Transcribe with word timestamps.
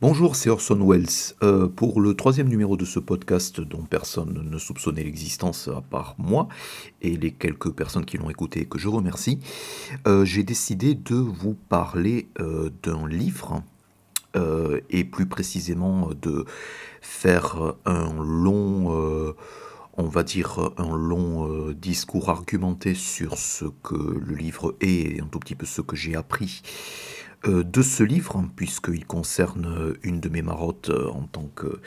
Bonjour, 0.00 0.36
c'est 0.36 0.48
Orson 0.48 0.78
Welles. 0.88 1.08
Euh, 1.42 1.66
pour 1.66 2.00
le 2.00 2.14
troisième 2.14 2.46
numéro 2.46 2.76
de 2.76 2.84
ce 2.84 3.00
podcast 3.00 3.60
dont 3.60 3.82
personne 3.82 4.48
ne 4.48 4.56
soupçonnait 4.56 5.02
l'existence 5.02 5.66
à 5.66 5.80
part 5.80 6.14
moi 6.18 6.46
et 7.02 7.16
les 7.16 7.32
quelques 7.32 7.72
personnes 7.72 8.04
qui 8.04 8.16
l'ont 8.16 8.30
écouté 8.30 8.60
et 8.60 8.64
que 8.64 8.78
je 8.78 8.86
remercie, 8.86 9.40
euh, 10.06 10.24
j'ai 10.24 10.44
décidé 10.44 10.94
de 10.94 11.16
vous 11.16 11.54
parler 11.54 12.28
euh, 12.38 12.70
d'un 12.84 13.08
livre 13.08 13.64
et 14.90 15.02
plus 15.02 15.26
précisément 15.26 16.10
de 16.22 16.44
faire 17.00 17.74
un 17.86 18.12
long 18.22 19.34
on 19.98 20.08
va 20.08 20.22
dire, 20.22 20.72
un 20.78 20.96
long 20.96 21.72
discours 21.72 22.30
argumenté 22.30 22.94
sur 22.94 23.36
ce 23.36 23.66
que 23.82 23.94
le 23.94 24.34
livre 24.34 24.74
est 24.80 25.16
et 25.16 25.20
un 25.20 25.26
tout 25.26 25.38
petit 25.38 25.54
peu 25.54 25.66
ce 25.66 25.82
que 25.82 25.96
j'ai 25.96 26.16
appris 26.16 26.62
euh, 27.46 27.62
de 27.62 27.82
ce 27.82 28.02
livre, 28.02 28.44
puisqu'il 28.56 29.06
concerne 29.06 29.66
euh, 29.66 29.94
une 30.02 30.18
de 30.18 30.28
mes 30.28 30.42
marottes 30.42 30.90
euh, 30.90 31.08
en 31.08 31.22
tant 31.22 31.48
que, 31.54 31.80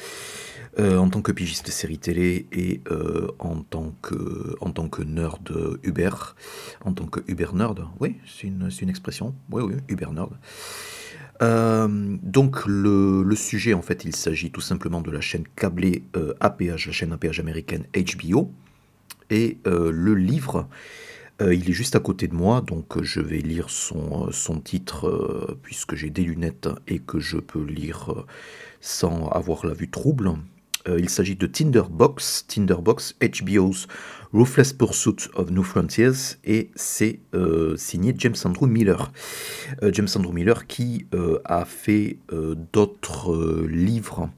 en 0.79 1.09
tant 1.09 1.21
que 1.21 1.33
pigiste 1.33 1.69
série 1.69 1.97
télé 1.97 2.47
et 2.53 2.81
en, 3.39 3.57
tant 3.61 3.93
que, 4.01 4.55
en 4.61 4.71
tant 4.71 4.87
que 4.87 5.01
nerd 5.01 5.51
Uber, 5.83 6.11
en 6.85 6.93
tant 6.93 7.07
que 7.07 7.19
Uber 7.27 7.49
nerd, 7.53 7.85
oui, 7.99 8.15
c'est 8.25 8.47
une, 8.47 8.69
une, 8.81 8.89
expression, 8.89 9.35
oui, 9.51 9.63
oui, 9.63 9.73
Uber 9.89 10.07
nerd. 10.13 10.31
Donc 11.41 12.65
le, 12.67 13.35
sujet, 13.35 13.73
en 13.73 13.81
fait, 13.81 14.05
il 14.05 14.15
s'agit 14.15 14.51
tout 14.51 14.61
simplement 14.61 15.01
de 15.01 15.11
la 15.11 15.21
chaîne 15.21 15.43
câblée 15.55 16.03
APH, 16.39 16.85
la 16.85 16.91
chaîne 16.91 17.13
APH 17.13 17.39
américaine 17.39 17.85
HBO, 17.95 18.51
et 19.29 19.57
le 19.65 20.13
livre 20.13 20.67
euh, 21.41 21.55
il 21.55 21.69
est 21.69 21.73
juste 21.73 21.95
à 21.95 21.99
côté 21.99 22.27
de 22.27 22.35
moi, 22.35 22.61
donc 22.61 22.97
euh, 22.97 23.03
je 23.03 23.19
vais 23.19 23.39
lire 23.39 23.67
euh, 23.95 24.31
son 24.31 24.59
titre 24.59 25.57
puisque 25.63 25.95
j'ai 25.95 26.09
des 26.09 26.23
lunettes 26.23 26.69
et 26.87 26.99
que 26.99 27.19
je 27.19 27.37
peux 27.37 27.63
lire 27.63 28.25
sans 28.79 29.27
avoir 29.29 29.65
la 29.65 29.73
vue 29.73 29.89
trouble. 29.89 30.33
Il 30.87 31.09
s'agit 31.09 31.35
de 31.35 31.47
Tinderbox, 31.47 32.45
Tinderbox 32.47 33.15
HBO's 33.21 33.87
Ruthless 34.33 34.73
Pursuit 34.73 35.29
of 35.35 35.51
New 35.51 35.63
Frontiers 35.63 36.37
et 36.43 36.71
c'est 36.75 37.19
signé 37.75 38.15
James 38.17 38.35
Andrew 38.45 38.67
Miller. 38.67 39.11
James 39.83 40.07
Andrew 40.15 40.33
Miller 40.33 40.65
qui 40.67 41.05
a 41.45 41.65
fait 41.65 42.17
d'autres 42.71 43.65
livres 43.67 44.29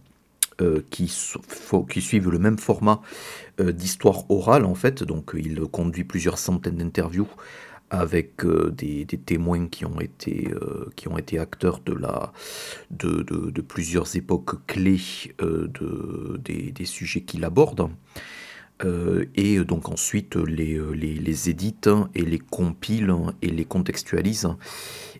euh, 0.61 0.83
qui, 0.91 1.07
suivent 1.07 2.29
le 2.29 2.37
même 2.37 2.59
format 2.59 3.01
euh, 3.59 3.71
d'histoire 3.71 4.29
orale 4.29 4.65
en 4.65 4.75
fait. 4.75 5.03
Donc 5.03 5.31
il 5.35 5.59
conduit 5.61 6.03
plusieurs 6.03 6.37
centaines 6.37 6.75
d'interviews 6.75 7.27
avec 7.89 8.43
euh, 8.45 8.71
des, 8.71 9.05
témoins 9.05 9.67
qui 9.67 9.85
ont 9.85 9.99
été, 9.99 10.49
qui 10.95 11.07
ont 11.07 11.17
été 11.17 11.39
acteurs 11.39 11.79
de, 11.85 11.93
la, 11.93 12.33
de, 12.91 13.61
plusieurs 13.61 14.15
époques 14.15 14.65
clés 14.67 14.99
de, 15.39 16.39
des, 16.43 16.85
sujets 16.85 17.21
qu'il 17.21 17.45
aborde. 17.45 17.89
et 19.35 19.59
donc 19.59 19.89
ensuite 19.89 20.35
les, 20.35 20.79
les, 20.93 21.15
les 21.15 21.49
édite 21.49 21.89
et 22.15 22.23
les 22.23 22.39
compile 22.39 23.13
et 23.41 23.49
les 23.49 23.65
contextualise 23.65 24.47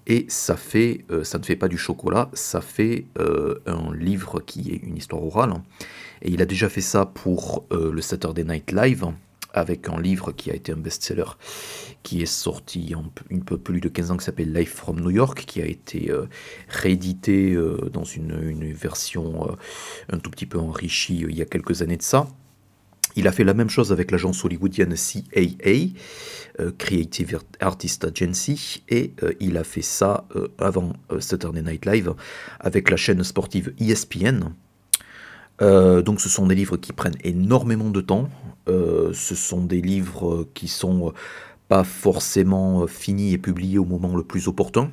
et 0.07 0.25
ça 0.27 0.55
fait, 0.57 1.05
euh, 1.11 1.23
ça 1.23 1.37
ne 1.37 1.43
fait 1.43 1.55
pas 1.55 1.67
du 1.67 1.77
chocolat, 1.77 2.29
ça 2.33 2.61
fait 2.61 3.05
euh, 3.19 3.59
un 3.65 3.93
livre 3.95 4.41
qui 4.41 4.71
est 4.71 4.83
une 4.83 4.97
histoire 4.97 5.23
orale. 5.23 5.53
Et 6.21 6.31
il 6.31 6.41
a 6.41 6.45
déjà 6.45 6.69
fait 6.69 6.81
ça 6.81 7.05
pour 7.05 7.65
euh, 7.71 7.91
le 7.91 8.01
Saturday 8.01 8.43
Night 8.43 8.71
Live, 8.71 9.05
avec 9.53 9.89
un 9.89 9.99
livre 9.99 10.31
qui 10.31 10.51
a 10.51 10.55
été 10.55 10.71
un 10.71 10.77
best-seller, 10.77 11.37
qui 12.03 12.21
est 12.21 12.27
sorti 12.27 12.93
en 12.95 13.05
un 13.31 13.39
peu 13.39 13.57
plus 13.57 13.79
de 13.79 13.89
15 13.89 14.11
ans, 14.11 14.17
qui 14.17 14.25
s'appelle 14.25 14.53
Life 14.53 14.73
from 14.73 14.99
New 14.99 15.11
York, 15.11 15.45
qui 15.45 15.61
a 15.61 15.65
été 15.65 16.11
réédité 16.67 17.55
dans 17.91 18.03
une, 18.03 18.73
version 18.73 19.55
un 20.09 20.17
tout 20.17 20.29
petit 20.29 20.45
peu 20.45 20.59
enrichie 20.59 21.25
il 21.27 21.35
y 21.35 21.41
a 21.41 21.45
quelques 21.45 21.81
années 21.81 21.97
de 21.97 22.01
ça. 22.01 22.27
Il 23.15 23.27
a 23.27 23.31
fait 23.31 23.43
la 23.43 23.53
même 23.53 23.69
chose 23.69 23.91
avec 23.91 24.11
l'agence 24.11 24.43
hollywoodienne 24.43 24.95
CAA, 24.95 25.69
euh, 26.59 26.71
Creative 26.77 27.39
Artist 27.59 28.05
Agency, 28.05 28.83
et 28.89 29.13
euh, 29.21 29.33
il 29.39 29.57
a 29.57 29.63
fait 29.63 29.81
ça 29.81 30.25
euh, 30.35 30.47
avant 30.57 30.93
Saturday 31.19 31.61
Night 31.61 31.85
Live 31.85 32.13
avec 32.59 32.89
la 32.89 32.97
chaîne 32.97 33.23
sportive 33.23 33.73
ESPN. 33.79 34.53
Donc 35.59 36.19
ce 36.19 36.29
sont 36.29 36.47
des 36.47 36.55
livres 36.55 36.77
qui 36.77 36.93
prennent 36.93 37.17
énormément 37.23 37.89
de 37.89 38.01
temps, 38.01 38.29
ce 38.67 39.35
sont 39.35 39.63
des 39.63 39.81
livres 39.81 40.47
qui 40.53 40.67
sont 40.67 41.13
pas 41.69 41.83
forcément 41.83 42.85
finis 42.87 43.33
et 43.33 43.37
publiés 43.37 43.77
au 43.77 43.85
moment 43.85 44.15
le 44.15 44.23
plus 44.23 44.47
opportun. 44.47 44.91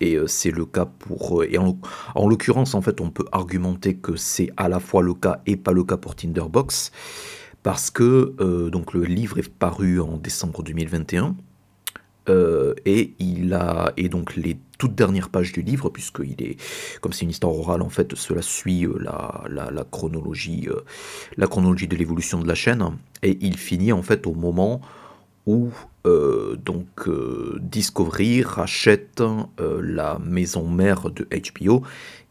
Et 0.00 0.18
c'est 0.26 0.50
le 0.50 0.66
cas 0.66 0.84
pour. 0.84 1.44
Et 1.44 1.58
en, 1.58 1.78
en 2.14 2.28
l'occurrence, 2.28 2.74
en 2.74 2.82
fait, 2.82 3.00
on 3.00 3.10
peut 3.10 3.24
argumenter 3.30 3.94
que 3.94 4.16
c'est 4.16 4.50
à 4.56 4.68
la 4.68 4.80
fois 4.80 5.00
le 5.00 5.14
cas 5.14 5.40
et 5.46 5.56
pas 5.56 5.72
le 5.72 5.84
cas 5.84 5.96
pour 5.96 6.16
Tinderbox 6.16 6.90
parce 7.62 7.90
que 7.90 8.34
euh, 8.40 8.70
donc 8.70 8.92
le 8.92 9.04
livre 9.04 9.38
est 9.38 9.48
paru 9.48 10.00
en 10.00 10.16
décembre 10.16 10.62
2021 10.62 11.36
euh, 12.28 12.74
et 12.84 13.14
il 13.18 13.52
a 13.54 13.92
et 13.96 14.08
donc 14.08 14.36
les 14.36 14.56
toutes 14.78 14.94
dernières 14.94 15.28
pages 15.28 15.52
du 15.52 15.62
livre 15.62 15.90
puisqu'il 15.90 16.42
est 16.42 16.56
comme 17.00 17.12
c'est 17.12 17.24
une 17.24 17.30
histoire 17.30 17.52
orale 17.52 17.82
en 17.82 17.88
fait 17.88 18.14
cela 18.14 18.42
suit 18.42 18.84
euh, 18.84 18.96
la, 19.00 19.44
la, 19.48 19.84
chronologie 19.84 20.68
la 21.36 21.46
chronologie 21.46 21.88
de 21.88 21.96
l'évolution 21.96 22.40
de 22.40 22.46
la 22.46 22.54
chaîne. 22.54 22.96
Et 23.22 23.38
il 23.40 23.56
finit 23.56 23.92
en 23.92 24.02
fait 24.02 24.26
au 24.26 24.34
moment 24.34 24.80
où 25.46 25.70
donc 26.04 27.08
Discovery 27.60 28.42
rachète 28.42 29.22
la 29.58 30.18
maison 30.18 30.68
mère 30.68 31.10
de 31.10 31.26
HBO 31.26 31.82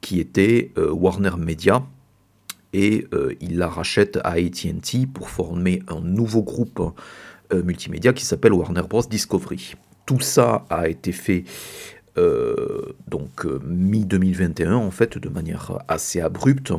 qui 0.01 0.19
était 0.19 0.71
Warner 0.77 1.37
Media. 1.37 1.83
Et 2.73 3.07
euh, 3.13 3.35
il 3.41 3.57
la 3.57 3.67
rachète 3.67 4.17
à 4.23 4.31
ATT 4.31 5.07
pour 5.13 5.29
former 5.29 5.81
un 5.87 5.99
nouveau 5.99 6.41
groupe 6.41 6.79
euh, 6.79 6.91
multimédia 7.53 8.13
qui 8.13 8.25
s'appelle 8.25 8.53
Warner 8.53 8.83
Bros. 8.89 9.03
Discovery. 9.03 9.75
Tout 10.05 10.19
ça 10.19 10.65
a 10.69 10.87
été 10.87 11.11
fait 11.11 11.43
euh, 12.17 12.93
donc 13.07 13.45
mi-2021 13.65 14.73
en 14.73 14.91
fait 14.91 15.17
de 15.17 15.29
manière 15.29 15.79
assez 15.87 16.19
abrupte 16.19 16.73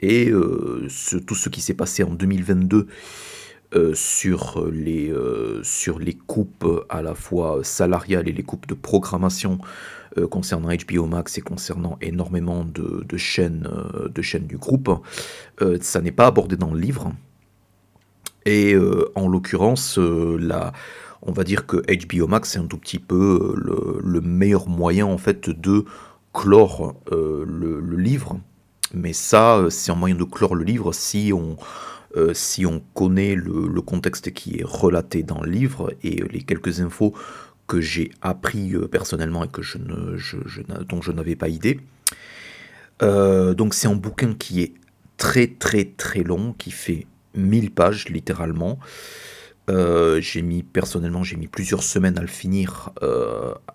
et 0.00 0.30
tout 0.30 1.34
ce 1.34 1.48
qui 1.48 1.60
s'est 1.60 1.74
passé 1.74 2.04
en 2.04 2.10
2022 2.10 2.86
sur, 3.94 4.64
les, 4.72 5.12
sur 5.62 5.98
les 5.98 6.14
coupes 6.14 6.86
à 6.88 7.02
la 7.02 7.14
fois 7.14 7.60
salariales 7.64 8.28
et 8.28 8.32
les 8.32 8.44
coupes 8.44 8.68
de 8.68 8.74
programmation 8.74 9.58
euh, 10.16 10.26
concernant 10.26 10.70
HBO 10.70 11.06
Max 11.06 11.36
et 11.38 11.42
concernant 11.42 11.98
énormément 12.00 12.64
de, 12.64 13.16
chaînes, 13.16 13.68
euh, 13.70 14.08
de 14.08 14.22
chaînes 14.22 14.46
du 14.46 14.56
groupe. 14.56 14.90
Euh, 15.60 15.78
ça 15.80 16.00
n'est 16.00 16.12
pas 16.12 16.26
abordé 16.26 16.56
dans 16.56 16.72
le 16.72 16.80
livre. 16.80 17.12
Et 18.48 18.74
en 19.14 19.28
l'occurrence, 19.28 19.98
la, 19.98 20.72
on 21.20 21.32
va 21.32 21.44
dire 21.44 21.66
que 21.66 21.76
HBO 21.76 22.26
Max 22.26 22.56
est 22.56 22.58
un 22.58 22.66
tout 22.66 22.78
petit 22.78 22.98
peu 22.98 23.54
le, 23.56 24.20
meilleur 24.22 24.68
moyen 24.68 25.04
en 25.04 25.18
fait 25.18 25.50
de 25.50 25.84
clore 26.32 26.94
le, 27.10 27.96
livre. 27.96 28.40
Mais 28.94 29.12
ça, 29.12 29.66
c'est 29.68 29.92
un 29.92 29.96
moyen 29.96 30.14
de 30.14 30.24
clore 30.24 30.54
le 30.54 30.64
livre 30.64 30.94
si 30.94 31.30
on, 31.34 31.56
si 32.32 32.64
on 32.64 32.80
connaît 32.94 33.34
le, 33.34 33.82
contexte 33.82 34.32
qui 34.32 34.60
est 34.60 34.64
relaté 34.64 35.22
dans 35.22 35.42
le 35.42 35.50
livre 35.50 35.92
et 36.02 36.22
les 36.30 36.40
quelques 36.40 36.80
infos 36.80 37.14
que 37.68 37.80
j'ai 37.80 38.10
appris 38.22 38.74
euh, 38.74 38.88
personnellement 38.88 39.44
et 39.44 39.48
que 39.48 39.60
dont 40.82 41.02
je 41.02 41.12
n'avais 41.12 41.36
pas 41.36 41.48
idée. 41.48 41.78
Euh, 43.02 43.54
donc 43.54 43.74
c'est 43.74 43.86
un 43.86 43.94
bouquin 43.94 44.34
qui 44.34 44.62
est 44.62 44.72
très 45.18 45.46
très 45.46 45.84
très 45.84 46.24
long, 46.24 46.54
qui 46.54 46.72
fait 46.72 47.06
1000 47.34 47.70
pages 47.70 48.08
littéralement. 48.08 48.78
Euh, 49.70 50.18
j'ai 50.22 50.40
mis 50.40 50.62
personnellement 50.62 51.22
j'ai 51.22 51.36
mis 51.36 51.46
plusieurs 51.46 51.82
semaines 51.82 52.16
à 52.16 52.22
le 52.22 52.26
finir 52.26 52.90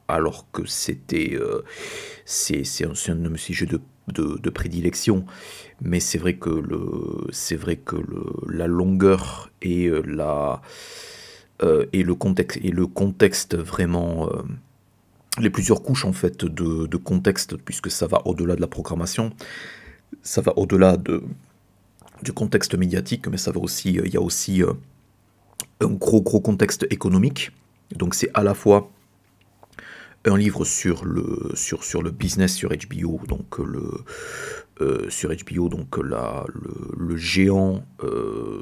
alors 0.07 0.47
que 0.51 0.65
c'était 0.65 1.37
c'est, 2.25 2.63
c'est, 2.63 2.85
un, 2.85 3.15
de 3.15 3.29
mes 3.29 3.37
sujets 3.37 3.67
de, 3.67 3.79
de, 4.07 4.49
prédilection 4.49 5.23
mais 5.81 5.99
c'est 5.99 6.17
vrai 6.17 6.37
que 6.37 6.49
le 6.49 7.27
c'est 7.29 7.55
vrai 7.55 7.75
que 7.75 7.95
le, 7.95 8.25
la 8.49 8.65
longueur 8.65 9.51
et 9.61 9.91
la 10.03 10.63
euh, 11.63 11.85
et, 11.93 12.03
le 12.03 12.15
contexte, 12.15 12.59
et 12.63 12.71
le 12.71 12.87
contexte 12.87 13.55
vraiment 13.55 14.27
euh, 14.27 14.41
les 15.39 15.49
plusieurs 15.49 15.81
couches 15.83 16.03
en 16.03 16.11
fait 16.11 16.43
de, 16.43 16.97
contexte 16.97 17.57
puisque 17.57 17.91
ça 17.91 18.07
va 18.07 18.21
au-delà 18.25 18.55
de 18.55 18.61
la 18.61 18.67
programmation, 18.67 19.31
ça 20.23 20.41
va 20.41 20.57
au-delà 20.57 20.97
de, 20.97 21.23
du 22.23 22.33
contexte 22.33 22.75
médiatique, 22.75 23.27
mais 23.27 23.37
ça 23.37 23.51
va 23.51 23.59
aussi, 23.59 23.93
il 24.03 24.13
y 24.13 24.17
a 24.17 24.21
aussi 24.21 24.63
euh, 24.63 24.73
un 25.81 25.89
gros 25.89 26.21
contexte 26.21 26.87
économique. 26.89 27.51
Donc 27.95 28.15
c'est 28.15 28.29
à 28.33 28.43
la 28.43 28.53
fois 28.53 28.89
un 30.25 30.37
livre 30.37 30.63
sur 30.63 31.03
le, 31.03 31.53
business 32.11 32.55
sur 32.55 32.69
HBO, 32.69 33.21
donc 33.27 33.57
le, 33.59 35.09
sur 35.09 35.29
HBO, 35.29 35.67
donc 35.67 35.97
le, 35.97 37.17
géant 37.17 37.85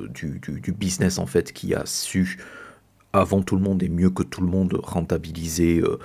du, 0.09 0.71
business 0.71 1.19
en 1.19 1.27
fait 1.27 1.53
qui 1.53 1.75
a 1.75 1.85
su 1.85 2.39
avant 3.13 3.41
tout 3.41 3.55
le 3.55 3.61
monde 3.61 3.83
et 3.83 3.89
mieux 3.89 4.09
que 4.09 4.23
tout 4.23 4.41
le 4.41 4.47
monde 4.47 4.79
rentabiliser 4.81 5.79
euh, 5.79 5.99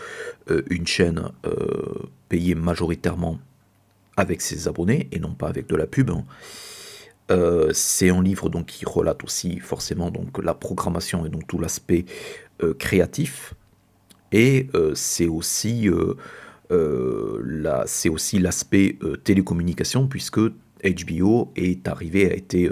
euh, 0.51 0.63
une 0.71 0.87
chaîne 0.87 1.31
euh, 1.45 2.09
payée 2.29 2.55
majoritairement 2.55 3.39
avec 4.17 4.41
ses 4.41 4.67
abonnés 4.67 5.09
et 5.13 5.19
non 5.19 5.35
pas 5.35 5.49
avec 5.49 5.67
de 5.69 5.77
la 5.77 5.87
pub. 5.87 6.11
C'est 7.73 8.11
un 8.11 8.23
livre 8.23 8.49
donc 8.49 8.67
qui 8.67 8.85
relate 8.85 9.25
aussi 9.25 9.59
forcément 9.59 10.11
donc 10.11 10.43
la 10.43 10.55
programmation 10.55 11.27
et 11.27 11.29
donc 11.29 11.47
tout 11.47 11.59
l'aspect 11.59 12.05
créatif 12.79 13.55
et 14.31 14.69
c'est 14.95 15.27
aussi 15.27 15.91
c'est 17.87 18.09
aussi 18.09 18.39
l'aspect 18.39 18.99
télécommunication 19.25 20.07
puisque 20.07 20.41
HBO 20.85 21.53
est 21.57 21.89
arrivé 21.89 22.31
a 22.31 22.35
été 22.35 22.71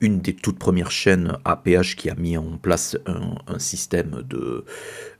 une 0.00 0.20
des 0.20 0.34
toutes 0.34 0.58
premières 0.58 0.90
chaînes 0.90 1.36
APH 1.44 1.96
qui 1.96 2.10
a 2.10 2.14
mis 2.14 2.36
en 2.36 2.58
place 2.58 2.96
un, 3.06 3.58
système 3.58 4.22
de 4.28 4.64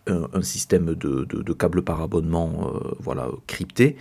un, 0.07 0.43
système 0.43 0.95
de, 0.95 1.25
de, 1.25 1.53
câbles 1.53 1.83
par 1.83 2.03
abonnement 2.03 2.71
euh, 2.75 2.95
voilà, 2.99 3.29
crypté. 3.47 3.97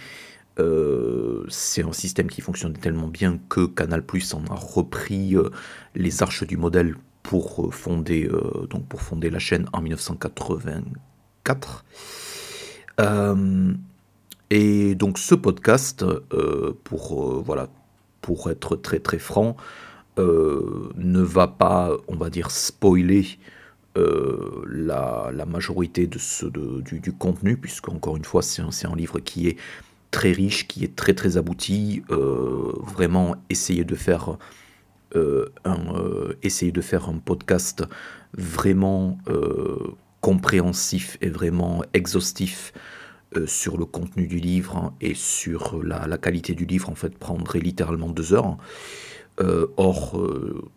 Euh, 0.59 1.45
c'est 1.49 1.83
un 1.83 1.93
système 1.93 2.27
qui 2.27 2.41
fonctionne 2.41 2.73
tellement 2.73 3.07
bien 3.07 3.39
que 3.49 3.65
Canal 3.65 4.05
Plus 4.05 4.33
en 4.33 4.45
a 4.45 4.55
repris 4.55 5.35
euh, 5.35 5.49
les 5.95 6.21
arches 6.21 6.45
du 6.45 6.57
modèle 6.57 6.95
pour 7.23 7.73
fonder, 7.73 8.29
donc 8.69 8.85
pour 8.87 9.01
fonder 9.01 9.29
la 9.29 9.39
chaîne 9.39 9.67
en 9.71 9.81
1984. 9.81 11.85
et 14.49 14.95
donc 14.95 15.17
ce 15.17 15.33
podcast, 15.33 16.05
pour, 16.83 17.41
voilà, 17.41 17.69
pour 18.19 18.51
être 18.51 18.75
très 18.75 18.99
très 18.99 19.19
franc, 19.19 19.55
euh, 20.19 20.91
ne 20.95 21.21
va 21.21 21.47
pas, 21.47 21.91
on 22.07 22.15
va 22.15 22.29
dire, 22.29 22.51
spoiler 22.51 23.25
euh, 23.97 24.63
la, 24.67 25.31
majorité 25.47 26.05
de 26.05 26.19
ce, 26.19 26.45
du, 26.45 27.13
contenu, 27.13 27.57
puisque 27.57 27.89
encore 27.89 28.15
une 28.15 28.25
fois, 28.25 28.43
c'est 28.43 28.61
un, 28.61 28.95
livre 28.95 29.19
qui 29.19 29.47
est 29.47 29.57
très 30.13 30.31
riche, 30.31 30.67
qui 30.67 30.85
est 30.85 30.95
très 30.95 31.13
très 31.13 31.35
abouti. 31.35 32.03
Euh, 32.09 32.71
vraiment, 32.81 33.35
essayer 33.49 33.83
de 33.83 33.95
faire 33.95 34.37
un, 35.63 35.77
essayer 36.41 36.71
de 36.71 36.81
faire 36.81 37.07
un 37.07 37.19
podcast 37.19 37.83
vraiment 38.35 39.19
compréhensif 40.21 41.19
et 41.21 41.29
vraiment 41.29 41.83
exhaustif 41.93 42.73
sur 43.45 43.77
le 43.77 43.85
contenu 43.85 44.25
du 44.25 44.37
livre 44.37 44.91
et 45.01 45.13
sur 45.13 45.83
la, 45.83 46.17
qualité 46.17 46.55
du 46.55 46.65
livre, 46.65 46.89
en 46.89 46.95
fait, 46.95 47.15
prendrait 47.15 47.59
littéralement 47.59 48.09
deux 48.09 48.33
heures. 48.33 48.57
Euh, 49.41 49.67
or, 49.77 50.19
euh, 50.19 50.69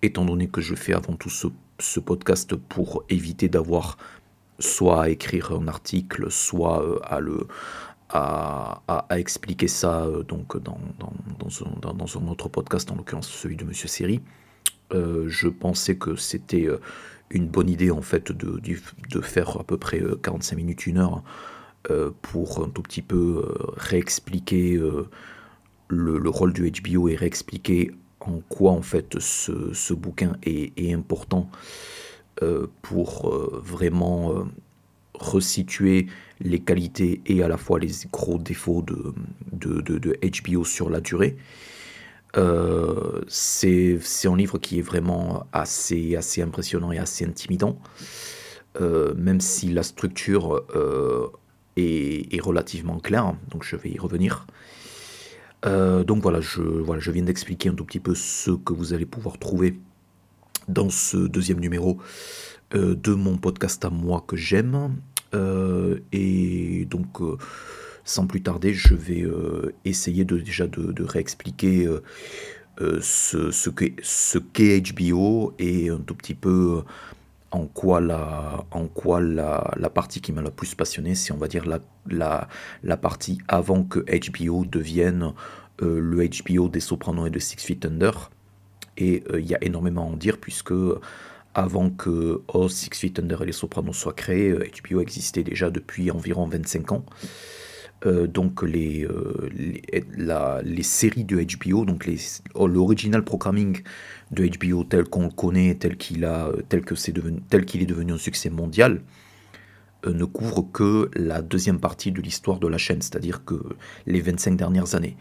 étant 0.00 0.24
donné 0.24 0.48
que 0.48 0.62
je 0.62 0.74
fais 0.74 0.94
avant 0.94 1.14
tout 1.16 1.30
ce, 1.30 2.00
podcast 2.00 2.54
pour 2.54 3.04
éviter 3.10 3.48
d'avoir 3.48 3.98
soit 4.58 5.02
à 5.02 5.08
écrire 5.10 5.52
un 5.52 5.68
article, 5.68 6.30
soit 6.30 6.82
euh, 6.82 6.98
à 7.02 7.20
le 7.20 7.46
à, 8.10 9.06
expliquer 9.10 9.68
ça 9.68 10.06
donc 10.28 10.56
dans, 10.62 10.78
dans, 11.38 12.30
autre 12.30 12.48
podcast, 12.48 12.90
en 12.90 12.96
l'occurrence 12.96 13.28
celui 13.28 13.56
de 13.56 13.64
Monsieur 13.64 13.88
Seri, 13.88 14.20
je 14.92 15.48
pensais 15.48 15.96
que 15.96 16.14
c'était 16.14 16.68
une 17.30 17.48
bonne 17.48 17.68
idée 17.68 17.90
en 17.90 18.02
fait 18.02 18.30
de, 18.30 19.20
faire 19.20 19.58
à 19.58 19.64
peu 19.64 19.78
près 19.78 20.02
45 20.22 20.56
minutes, 20.56 20.86
une 20.86 20.98
heure 20.98 21.22
pour 22.22 22.64
un 22.64 22.68
tout 22.68 22.82
petit 22.82 23.02
peu 23.02 23.44
réexpliquer 23.76 24.80
le, 25.88 26.28
rôle 26.28 26.52
du 26.52 26.70
HBO 26.70 27.08
et 27.08 27.16
réexpliquer 27.16 27.92
en 28.20 28.40
quoi 28.48 28.72
en 28.72 28.82
fait 28.82 29.18
ce, 29.18 29.94
bouquin 29.94 30.36
est, 30.42 30.92
important 30.92 31.48
euh, 32.42 32.66
pour 32.82 33.28
euh, 33.28 33.60
vraiment 33.62 34.32
euh, 34.32 34.44
resituer 35.14 36.06
les 36.40 36.60
qualités 36.60 37.20
et 37.26 37.42
à 37.42 37.48
la 37.48 37.56
fois 37.56 37.78
les 37.78 37.92
gros 38.12 38.38
défauts 38.38 38.82
de, 38.82 39.14
HBO 40.42 40.64
sur 40.64 40.90
la 40.90 41.00
durée. 41.00 41.36
c'est 43.28 43.98
un 44.24 44.36
livre 44.36 44.58
qui 44.58 44.78
est 44.78 44.82
vraiment 44.82 45.46
assez, 45.52 46.16
impressionnant 46.40 46.92
et 46.92 46.98
assez 46.98 47.24
intimidant, 47.24 47.78
même 48.80 49.40
si 49.40 49.70
la 49.70 49.82
structure 49.82 50.64
est, 51.76 52.34
est, 52.34 52.40
relativement 52.40 52.98
claire, 52.98 53.34
donc 53.50 53.64
je 53.64 53.76
vais 53.76 53.90
y 53.90 53.98
revenir. 53.98 54.46
Euh, 55.66 56.04
donc 56.04 56.22
voilà 56.22 56.40
je, 56.40 56.60
voilà, 56.60 57.00
je 57.00 57.10
viens 57.10 57.22
d'expliquer 57.22 57.70
un 57.70 57.74
tout 57.74 57.84
petit 57.84 58.00
peu 58.00 58.14
ce 58.14 58.50
que 58.50 58.72
vous 58.72 58.92
allez 58.92 59.06
pouvoir 59.06 59.38
trouver 59.38 59.78
dans 60.68 60.90
ce 60.90 61.16
deuxième 61.16 61.60
numéro 61.60 61.98
euh, 62.74 62.94
de 62.94 63.12
mon 63.14 63.36
podcast 63.36 63.84
à 63.84 63.90
moi 63.90 64.24
que 64.26 64.36
j'aime. 64.36 64.96
Euh, 65.34 66.00
et 66.12 66.86
donc, 66.90 67.18
sans 68.04 68.26
plus 68.26 68.42
tarder, 68.42 68.74
je 68.74 68.94
vais 68.94 69.24
essayer 69.84 70.24
de, 70.24 70.38
déjà 70.38 70.66
de, 70.66 71.02
réexpliquer 71.02 71.88
ce, 72.78 73.70
qu'est 73.70 73.96
ce 74.02 74.38
HBO 74.38 75.54
et 75.58 75.88
un 75.90 75.98
tout 75.98 76.14
petit 76.14 76.34
peu 76.34 76.82
en 77.54 77.66
quoi 77.66 78.00
la, 78.00 78.64
en 78.72 78.88
quoi 78.88 79.20
la, 79.20 79.72
la 79.76 79.88
partie 79.88 80.20
qui 80.20 80.32
m'a 80.32 80.42
le 80.42 80.50
plus 80.50 80.74
passionné, 80.74 81.14
c'est 81.14 81.32
on 81.32 81.36
va 81.36 81.46
dire 81.46 81.66
la, 81.66 81.78
la, 82.08 82.48
la 82.82 82.96
partie 82.96 83.38
avant 83.46 83.84
que 83.84 84.00
HBO 84.00 84.64
devienne 84.64 85.32
euh, 85.82 86.00
le 86.00 86.28
HBO 86.28 86.68
des 86.68 86.80
Sopranos 86.80 87.26
et 87.26 87.30
de 87.30 87.38
Six 87.38 87.56
Feet 87.56 87.86
Under. 87.86 88.30
Et 88.96 89.22
euh, 89.30 89.40
il 89.40 89.46
y 89.46 89.54
a 89.54 89.62
énormément 89.62 90.02
à 90.02 90.06
en 90.06 90.16
dire 90.16 90.38
puisque 90.38 90.74
avant 91.54 91.90
que 91.90 92.42
oh, 92.48 92.68
Six 92.68 92.90
Feet 92.92 93.18
Under 93.18 93.42
et 93.42 93.46
les 93.46 93.52
Sopranos 93.52 93.92
soient 93.92 94.12
créés, 94.12 94.52
HBO 94.52 94.98
euh, 94.98 95.02
existait 95.02 95.42
déjà 95.42 95.70
depuis 95.70 96.10
environ 96.10 96.46
25 96.46 96.92
ans. 96.92 97.04
donc 98.04 98.62
les, 98.62 99.08
la, 100.18 100.60
les, 100.62 100.82
séries 100.82 101.24
de 101.24 101.42
HBO, 101.42 101.86
donc 101.86 102.06
oh, 102.54 102.66
l'original 102.66 103.24
programming 103.24 103.80
de 104.30 104.46
HBO 104.46 104.84
tel 104.84 105.04
qu'on 105.04 105.24
le 105.24 105.30
connaît, 105.30 105.74
tel 105.74 105.96
qu'il 105.96 106.22
est 106.22 107.86
devenu 107.86 108.12
un 108.12 108.18
succès 108.18 108.50
mondial, 108.50 109.00
euh, 110.06 110.12
ne 110.12 110.24
couvre 110.24 110.68
que 110.72 111.10
la 111.14 111.42
deuxième 111.42 111.80
partie 111.80 112.12
de 112.12 112.20
l'histoire 112.20 112.58
de 112.58 112.68
la 112.68 112.78
chaîne, 112.78 113.00
c'est-à-dire 113.00 113.44
que 113.44 113.54
les 114.06 114.20
25 114.20 114.56
dernières 114.56 114.94
années, 114.94 115.16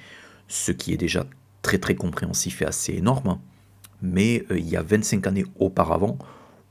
ce 0.47 0.71
qui 0.71 0.93
est 0.93 0.97
déjà 0.97 1.25
très 1.61 1.77
très 1.77 1.95
compréhensif 1.95 2.61
et 2.61 2.65
assez 2.65 2.93
énorme, 2.93 3.39
mais 4.03 4.45
euh, 4.51 4.59
il 4.59 4.69
y 4.69 4.77
a 4.77 4.83
25 4.83 5.25
années 5.25 5.45
auparavant 5.57 6.19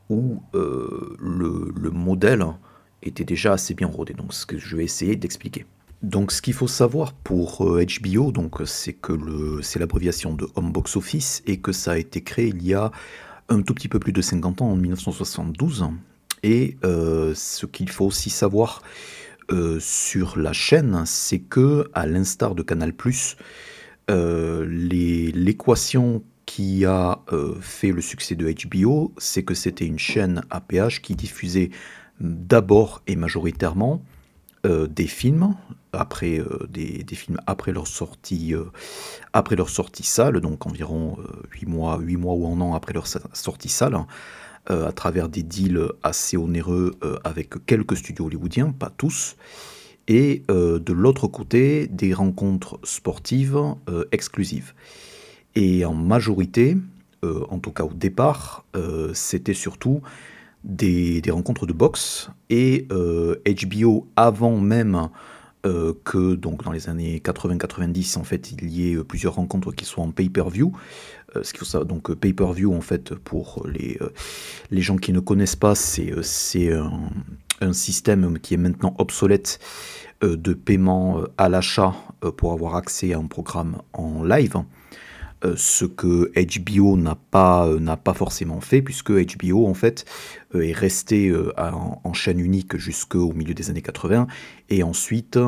où 0.09 0.43
euh, 0.55 1.17
le, 1.19 1.73
le, 1.75 1.91
modèle 1.91 2.45
était 3.03 3.25
déjà 3.25 3.55
assez 3.55 3.75
bien 3.75 3.89
rodé, 3.89 4.13
donc 4.13 4.33
ce 4.35 4.47
que 4.47 4.59
je 4.59 4.77
vais 4.77 4.85
essayer 4.85 5.17
d'expliquer. 5.17 5.65
Donc 6.03 6.33
ce 6.33 6.43
qu'il 6.43 6.53
faut 6.55 6.69
savoir 6.69 7.13
pour 7.13 7.65
HBO, 7.65 8.29
euh, 8.29 8.33
donc 8.33 8.61
c'est 8.65 8.93
que 8.93 9.61
c'est 9.63 9.79
l'abréviation 9.79 10.35
de 10.35 10.49
Home 10.57 10.73
Box 10.73 10.97
Office 10.97 11.43
et 11.47 11.61
que 11.61 11.71
ça 11.73 11.93
a 11.93 11.97
été 11.97 12.23
créé 12.23 12.49
il 12.49 12.63
y 12.67 12.75
a 12.75 12.91
un 13.49 13.63
tout 13.63 13.73
petit 13.73 13.89
peu 13.89 14.01
plus 14.01 14.13
de 14.13 14.21
50 14.21 14.63
ans, 14.63 14.71
en 14.71 14.77
1972. 14.77 15.87
Et 16.43 16.77
euh, 16.85 17.35
ce 17.37 17.67
qu'il 17.67 17.89
faut 17.89 18.07
aussi 18.07 18.31
savoir 18.31 18.83
euh, 19.53 19.79
sur 19.81 20.37
la 20.39 20.53
chaîne, 20.53 21.05
c'est 21.07 21.39
que 21.39 21.89
à 21.95 22.07
l'instar 22.07 22.57
de 22.57 22.63
Canal+, 22.63 22.93
l'équation 24.67 26.25
qui 26.55 26.85
a 26.85 27.19
fait 27.63 27.93
le 27.93 28.03
succès 28.03 28.35
de 28.35 28.53
HBO, 28.53 29.15
c'est 29.17 29.43
que 29.43 29.55
c'était 29.55 29.87
une 29.87 29.99
chaîne 29.99 30.43
APH 30.51 31.01
qui 31.01 31.15
diffusait 31.15 31.71
d'abord 32.21 33.01
et 33.07 33.17
majoritairement 33.17 34.03
euh, 34.67 34.87
des 34.87 35.07
films 35.07 35.57
après 35.95 36.41
euh, 36.41 36.67
des, 36.69 37.07
films 37.15 37.39
après 37.47 37.73
leur 37.73 37.87
sortie 37.87 38.55
euh, 38.55 38.65
après 39.33 39.57
leur 39.57 39.71
sortie 39.71 40.03
salle 40.03 40.43
donc 40.43 40.67
environ 40.67 41.17
8 41.55 41.67
mois 41.69 41.99
8 41.99 42.19
mois 42.19 42.35
ou 42.35 42.47
un 42.47 42.61
an 42.61 42.75
après 42.75 42.93
leur 42.93 43.07
sortie 43.07 43.71
salle 43.71 43.97
à 44.67 44.93
travers 44.93 45.31
des 45.31 45.43
deals 45.43 45.89
assez 46.03 46.37
onéreux 46.37 46.93
avec 47.25 47.65
quelques 47.65 47.97
studios 47.97 48.27
hollywoodiens 48.27 48.73
pas 48.73 48.91
tous 48.91 49.37
et 50.07 50.45
de 50.49 50.93
l'autre 50.93 51.29
côté 51.29 51.87
des 51.87 52.13
rencontres 52.13 52.79
sportives 52.85 53.59
exclusives 54.13 54.75
et 55.55 55.85
en 55.85 55.95
majorité 55.95 56.77
en 57.23 57.59
tout 57.61 57.71
cas 57.71 57.85
au 57.85 57.93
départ 57.93 58.65
c'était 59.15 59.55
surtout 59.55 60.03
des, 60.65 61.23
rencontres 61.31 61.67
de 61.67 61.73
boxe 61.73 62.31
et 62.51 62.87
HBO 62.89 62.93
euh, 62.95 64.01
avant 64.17 64.59
même 64.59 65.09
euh, 65.65 65.93
que 66.05 66.35
donc 66.35 66.65
dans 66.65 66.73
les 66.73 66.89
années 66.89 67.21
80-90 67.25 68.19
en 68.19 68.25
fait 68.25 68.53
il 68.53 68.69
y 68.71 68.93
ait 68.93 69.05
plusieurs 69.05 69.35
rencontres 69.35 69.73
qui 69.73 69.85
soient 69.85 70.05
en 70.05 70.11
pay-per-view. 70.11 70.73
Euh, 71.37 71.43
ce 71.43 71.53
qu'il 71.53 71.67
faut 71.67 71.85
donc 71.85 72.13
pay-per-view 72.15 72.75
en 72.75 72.81
fait 72.81 73.15
pour 73.15 73.67
les, 73.67 73.99
les 74.71 74.83
gens 74.83 74.97
qui 74.97 75.13
ne 75.13 75.21
connaissent 75.21 75.57
pas 75.57 75.75
c'est 75.75 76.13
c'est 76.23 76.73
un, 76.73 77.11
un, 77.61 77.73
système 77.73 78.39
qui 78.39 78.55
est 78.55 78.59
maintenant 78.59 78.95
obsolète 78.99 79.59
de 80.23 80.55
paiement 80.55 81.23
à 81.37 81.49
l'achat 81.49 81.95
pour 82.37 82.53
avoir 82.53 82.77
accès 82.77 83.13
à 83.13 83.19
un 83.19 83.27
programme 83.27 83.83
en 83.93 84.23
live. 84.23 84.55
Euh, 85.45 85.55
ce 85.57 85.85
que 85.85 86.31
HBO 86.35 86.97
n'a 86.97 87.17
pas, 87.17 87.67
euh, 87.67 87.97
pas 87.97 88.15
forcément 88.15 88.61
fait, 88.61 88.83
puisque 88.83 89.11
HBO 89.11 89.67
en 89.67 89.75
fait 89.75 90.05
euh, 90.55 90.63
est 90.63 90.73
resté 90.73 91.33
en, 91.57 92.13
chaîne 92.13 92.41
unique 92.41 92.77
jusqu'au 92.77 93.33
milieu 93.33 93.55
des 93.55 93.71
années 93.71 93.83
80, 93.83 94.27
et 94.69 94.83
ensuite 94.83 95.39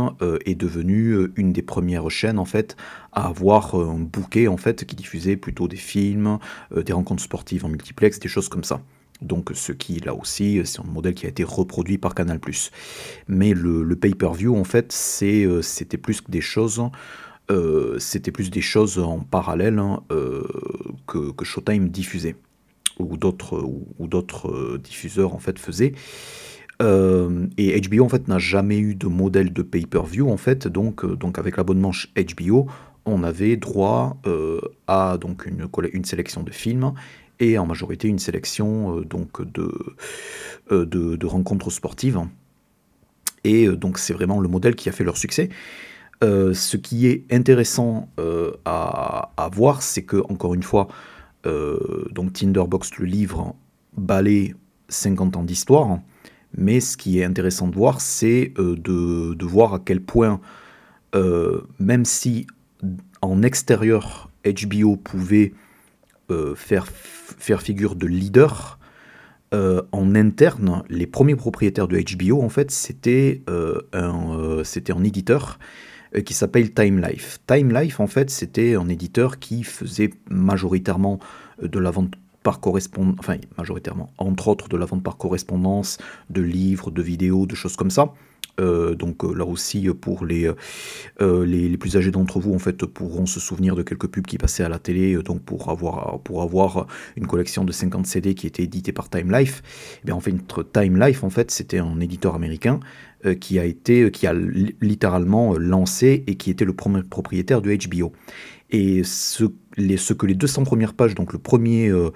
est 0.46 0.54
devenu 0.54 1.28
une 1.36 1.52
des 1.52 1.60
premières 1.60 2.10
chaînes 2.10 2.38
en 2.38 2.46
fait 2.46 2.74
à 3.12 3.26
avoir 3.26 3.74
un 3.74 3.98
bouquet 3.98 4.48
en 4.48 4.56
fait 4.56 4.86
qui 4.86 4.96
diffusait 4.96 5.36
plutôt 5.36 5.68
des 5.68 5.76
films, 5.76 6.38
des 6.74 6.92
rencontres 6.94 7.22
sportives 7.22 7.66
en 7.66 7.68
multiplex, 7.68 8.18
des 8.18 8.28
choses 8.28 8.48
comme 8.48 8.64
ça. 8.64 8.80
Donc 9.20 9.50
ce 9.54 9.72
qui, 9.72 10.00
là 10.00 10.14
aussi, 10.14 10.60
c'est 10.64 10.80
un 10.80 10.90
modèle 10.90 11.14
qui 11.14 11.26
a 11.26 11.28
été 11.28 11.44
reproduit 11.44 11.98
par 11.98 12.14
Canal+. 12.14 12.40
Mais 13.28 13.52
le, 13.52 13.94
pay-per-view, 13.94 14.56
en 14.56 14.64
fait, 14.64 14.90
c'était 14.92 15.98
plus 15.98 16.22
que 16.22 16.30
des 16.30 16.40
choses 16.40 16.82
euh, 17.50 17.98
c'était 17.98 18.30
plus 18.30 18.50
des 18.50 18.62
choses 18.62 18.98
en 18.98 19.18
parallèle 19.18 19.78
hein, 19.78 20.02
euh, 20.10 20.46
que, 21.06 21.44
Showtime 21.44 21.90
diffusait 21.90 22.36
ou 22.98 23.18
d'autres 23.18 23.62
ou, 23.98 24.06
d'autres 24.06 24.48
euh, 24.48 24.80
diffuseurs 24.82 25.34
en 25.34 25.38
fait 25.38 25.58
faisaient. 25.58 25.92
et 26.80 27.80
HBO 27.80 28.04
en 28.04 28.08
fait 28.08 28.28
n'a 28.28 28.38
jamais 28.38 28.78
eu 28.78 28.94
de 28.94 29.08
modèle 29.08 29.52
de 29.52 29.62
pay-per-view 29.62 30.30
en 30.30 30.38
fait, 30.38 30.66
donc, 30.68 31.04
donc 31.04 31.38
avec 31.38 31.56
l'abonnement 31.58 31.90
HBO, 32.16 32.66
on 33.04 33.22
avait 33.22 33.56
droit 33.56 34.16
à 34.86 35.18
donc 35.18 35.44
une, 35.46 35.68
une 35.92 36.04
sélection 36.04 36.42
de 36.42 36.50
films 36.50 36.94
et 37.40 37.58
en 37.58 37.66
majorité 37.66 38.08
une 38.08 38.18
sélection 38.18 39.02
donc 39.02 39.42
de, 39.42 39.70
de, 40.70 40.84
de, 41.16 41.26
rencontres 41.26 41.70
sportives. 41.70 42.20
Et 43.44 43.68
donc 43.68 43.98
c'est 43.98 44.14
vraiment 44.14 44.40
le 44.40 44.48
modèle 44.48 44.74
qui 44.74 44.88
a 44.88 44.92
fait 44.92 45.04
leur 45.04 45.18
succès. 45.18 45.50
Euh, 46.22 46.54
ce 46.54 46.76
qui 46.76 47.06
est 47.06 47.24
intéressant 47.32 48.08
euh, 48.20 48.52
à, 48.64 49.50
voir, 49.52 49.82
c'est 49.82 50.02
que, 50.02 50.16
encore 50.30 50.54
une 50.54 50.62
fois, 50.62 50.88
euh, 51.46 52.08
Tinderbox, 52.32 52.96
le 52.98 53.06
livre, 53.06 53.54
balaye 53.96 54.54
50 54.88 55.36
ans 55.36 55.42
d'histoire, 55.42 55.98
mais 56.56 56.80
ce 56.80 56.96
qui 56.96 57.18
est 57.18 57.24
intéressant 57.24 57.68
de 57.68 57.74
voir, 57.74 58.00
c'est 58.00 58.52
de, 58.56 59.44
voir 59.44 59.74
à 59.74 59.78
quel 59.80 60.00
point, 60.00 60.40
même 61.78 62.04
si 62.04 62.46
en 63.22 63.42
extérieur, 63.42 64.30
HBO 64.44 64.96
pouvait 64.96 65.52
faire, 66.54 66.86
figure 67.60 67.96
de 67.96 68.06
leader, 68.06 68.78
en 69.52 70.14
interne, 70.14 70.82
les 70.88 71.06
premiers 71.06 71.36
propriétaires 71.36 71.88
de 71.88 71.98
HBO, 71.98 72.42
en 72.42 72.48
fait, 72.48 72.70
c'était 72.70 73.42
un, 73.92 75.04
éditeur 75.04 75.58
qui 76.22 76.34
s'appelle 76.34 76.72
Time 76.72 77.00
Life. 77.00 77.40
Time 77.46 77.72
Life, 77.72 78.00
en 78.00 78.06
fait, 78.06 78.30
c'était 78.30 78.76
un 78.76 78.88
éditeur 78.88 79.38
qui 79.38 79.62
faisait 79.64 80.10
majoritairement 80.30 81.18
euh, 81.62 81.68
de 81.68 81.78
la 81.78 81.90
vente 81.90 82.14
par 82.42 82.60
correspondance, 82.60 83.16
enfin 83.18 83.38
majoritairement, 83.56 84.12
entre 84.18 84.48
autres 84.48 84.68
de 84.68 84.76
la 84.76 84.84
vente 84.84 85.02
par 85.02 85.16
correspondance, 85.16 85.98
de 86.28 86.42
livres, 86.42 86.90
de 86.90 87.00
vidéos, 87.02 87.46
de 87.46 87.54
choses 87.54 87.74
comme 87.74 87.90
ça. 87.90 88.12
Euh, 88.60 88.94
donc 88.94 89.22
là 89.22 89.44
aussi, 89.44 89.88
pour 90.00 90.24
les, 90.24 90.50
les, 91.20 91.76
plus 91.76 91.96
âgés 91.96 92.10
d'entre 92.10 92.38
vous, 92.38 92.54
en 92.54 92.58
fait, 92.58 92.84
pourront 92.86 93.26
se 93.26 93.40
souvenir 93.40 93.74
de 93.74 93.82
quelques 93.82 94.08
pubs 94.08 94.26
qui 94.26 94.38
passaient 94.38 94.64
à 94.64 94.68
la 94.68 94.78
télé. 94.78 95.16
donc 95.22 95.42
pour 95.42 95.70
avoir, 95.70 96.20
pour 96.20 96.42
avoir 96.42 96.86
une 97.16 97.26
collection 97.26 97.64
de 97.64 97.72
50 97.72 98.06
CD 98.06 98.34
qui 98.34 98.46
était 98.46 98.62
éditée 98.62 98.92
par 98.92 99.10
Time 99.10 99.32
Life, 99.32 99.62
eh 100.02 100.06
bien 100.06 100.14
en 100.14 100.20
fait, 100.20 100.34
Time 100.72 101.00
Life, 101.00 101.24
en 101.24 101.30
fait, 101.30 101.50
c'était 101.50 101.78
un 101.78 102.00
éditeur 102.00 102.34
américain 102.34 102.80
euh, 103.26 103.34
qui 103.34 103.58
a 103.58 103.64
été, 103.64 104.10
qui 104.10 104.26
a 104.26 104.34
littéralement 104.34 105.56
lancé 105.56 106.24
et 106.26 106.34
qui 106.34 106.50
était 106.50 106.66
le 106.66 106.74
premier 106.74 107.02
propriétaire 107.02 107.62
de 107.62 107.74
HBO. 107.74 108.12
Et 108.70 109.02
ce, 109.02 109.44
les, 109.78 109.96
ce 109.96 110.12
que 110.12 110.26
les 110.26 110.34
200 110.34 110.64
premières 110.64 110.92
pages, 110.92 111.14
donc 111.14 111.32
le 111.32 111.38
premier, 111.38 111.88
euh, 111.88 112.10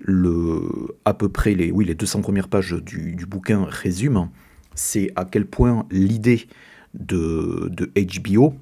le, 0.00 0.60
à 1.06 1.14
peu 1.14 1.30
près 1.30 1.54
les, 1.54 1.70
oui, 1.70 1.86
les 1.86 1.94
200 1.94 2.20
premières 2.20 2.48
pages 2.48 2.72
du, 2.72 3.16
bouquin 3.26 3.64
résument, 3.66 4.30
c'est 4.74 5.10
à 5.16 5.24
quel 5.24 5.46
point 5.46 5.86
l'idée 5.90 6.46
de, 6.94 7.70
de, 7.70 7.90
HBO 7.94 8.54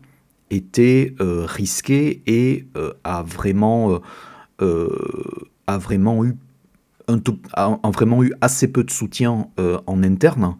était 0.50 1.14
euh, 1.20 1.44
risquée 1.46 2.22
et 2.26 2.66
a 3.04 3.22
vraiment, 3.22 4.00
a 4.60 5.78
vraiment 5.78 6.24
eu 6.24 6.36
un 7.08 7.20
a, 7.54 7.90
vraiment 7.90 8.22
eu 8.22 8.32
assez 8.40 8.68
peu 8.68 8.84
de 8.84 8.90
soutien 8.90 9.48
en 9.86 10.02
interne. 10.02 10.56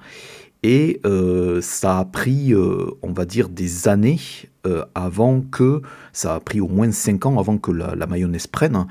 Et 0.63 1.01
euh, 1.07 1.61
ça 1.63 1.99
a 2.01 2.05
pris, 2.05 2.53
euh, 2.53 2.91
on 3.03 3.13
va 3.13 3.25
dire, 3.25 3.49
des 3.49 3.89
années 3.89 4.21
euh, 4.67 4.85
avant 4.95 5.41
que, 5.41 5.81
ça 6.13 6.35
a 6.35 6.41
pris 6.41 6.61
au 6.61 6.69
moins 6.69 6.91
5 6.93 7.27
ans 7.27 7.39
avant 7.39 7.57
que 7.57 7.71
la, 7.71 8.07
mayonnaise 8.07 8.47
prenne, 8.47 8.87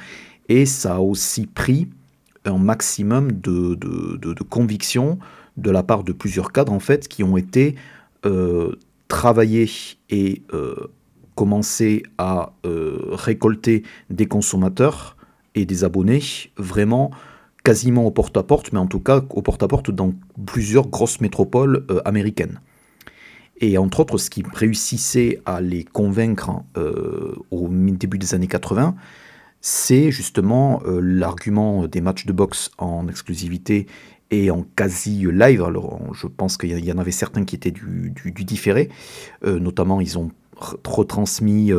et 0.47 0.65
ça 0.65 0.95
a 0.95 0.99
aussi 0.99 1.45
pris 1.45 1.87
un 2.45 2.57
maximum 2.57 3.31
de, 3.31 3.75
de, 3.75 4.43
conviction 4.43 5.15
de 5.15 5.19
la 5.69 5.83
part 5.83 6.03
de 6.03 6.11
plusieurs 6.11 6.51
cadres, 6.51 6.73
en 6.73 6.79
fait, 6.79 7.07
qui 7.07 7.23
ont 7.23 7.37
été 7.37 7.75
travaillés 9.07 9.69
et 10.09 10.43
commencé 11.35 12.03
à 12.17 12.53
récolter 12.63 13.83
des 14.09 14.27
consommateurs 14.27 15.15
et 15.55 15.65
des 15.65 15.83
abonnés 15.83 16.21
vraiment 16.57 17.11
quasiment 17.63 18.05
au 18.05 18.11
porte-à-porte, 18.11 18.71
mais 18.73 18.79
en 18.79 18.87
tout 18.87 18.99
cas 18.99 19.21
au 19.29 19.41
porte-à-porte 19.41 19.91
dans 19.91 20.13
plusieurs 20.45 20.87
grosses 20.87 21.21
métropoles 21.21 21.85
euh, 21.91 22.01
américaines. 22.05 22.59
Et 23.61 23.77
entre 23.77 23.99
autres, 23.99 24.17
ce 24.17 24.29
qui 24.29 24.43
réussissait 24.53 25.41
à 25.45 25.59
les 25.59 25.83
convaincre 25.83 26.63
euh, 26.77 27.35
au 27.51 27.67
début 27.69 28.17
des 28.17 28.33
années 28.33 28.47
80, 28.47 28.95
c'est 29.59 30.11
justement 30.11 30.81
euh, 30.85 31.01
l'argument 31.01 31.85
des 31.87 31.99
matchs 31.99 32.25
de 32.25 32.31
boxe 32.31 32.71
en 32.77 33.09
exclusivité 33.09 33.87
et 34.31 34.51
en 34.51 34.63
quasi 34.75 35.25
live. 35.31 35.63
Alors, 35.63 35.99
je 36.13 36.27
pense 36.27 36.57
qu'il 36.57 36.85
y 36.85 36.91
en 36.91 36.97
avait 36.97 37.11
certains 37.11 37.45
qui 37.45 37.55
étaient 37.55 37.71
du, 37.71 38.13
différé. 38.45 38.89
notamment, 39.43 40.01
ils 40.01 40.17
ont 40.17 40.31
retransmis 40.85 41.71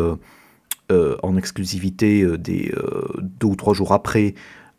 en 0.90 1.37
exclusivité 1.37 2.26
des, 2.38 2.75
deux 3.21 3.47
ou 3.47 3.57
trois 3.57 3.75
jours 3.75 3.92
après 3.92 4.35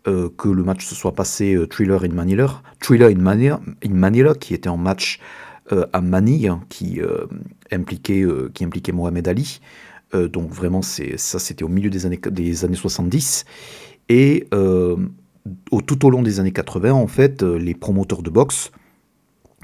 euh, 0.07 0.29
que 0.35 0.49
le 0.49 0.63
match 0.63 0.83
se 0.83 0.95
soit 0.95 1.13
passé 1.13 1.53
euh, 1.53 1.67
Thriller 1.67 2.03
in 2.03 2.07
Manila, 2.07 2.63
Thriller 2.79 3.09
in 3.09 3.21
Manila, 3.21 3.61
in 3.85 4.33
qui 4.33 4.55
était 4.55 4.67
en 4.67 4.77
match 4.77 5.19
euh, 5.71 5.85
à 5.93 6.01
Manille, 6.01 6.47
hein, 6.47 6.63
qui, 6.69 6.99
impliquait, 7.71 8.25
qui 8.55 8.63
impliquait 8.63 8.93
Mohamed 8.93 9.27
Ali. 9.27 9.61
donc 10.13 10.49
vraiment, 10.49 10.81
ça 10.81 11.39
c'était 11.39 11.63
au 11.63 11.67
milieu 11.67 11.91
des 11.91 12.07
années, 12.07 12.19
des 12.31 12.65
années 12.65 12.75
70. 12.75 13.45
Et 14.09 14.47
au, 15.71 15.81
tout 15.81 16.05
au 16.05 16.09
long 16.09 16.21
des 16.21 16.39
années 16.39 16.51
80, 16.51 16.91
en 16.93 17.07
fait, 17.07 17.43
les 17.43 17.73
promoteurs 17.73 18.21
de 18.21 18.29
boxe 18.29 18.71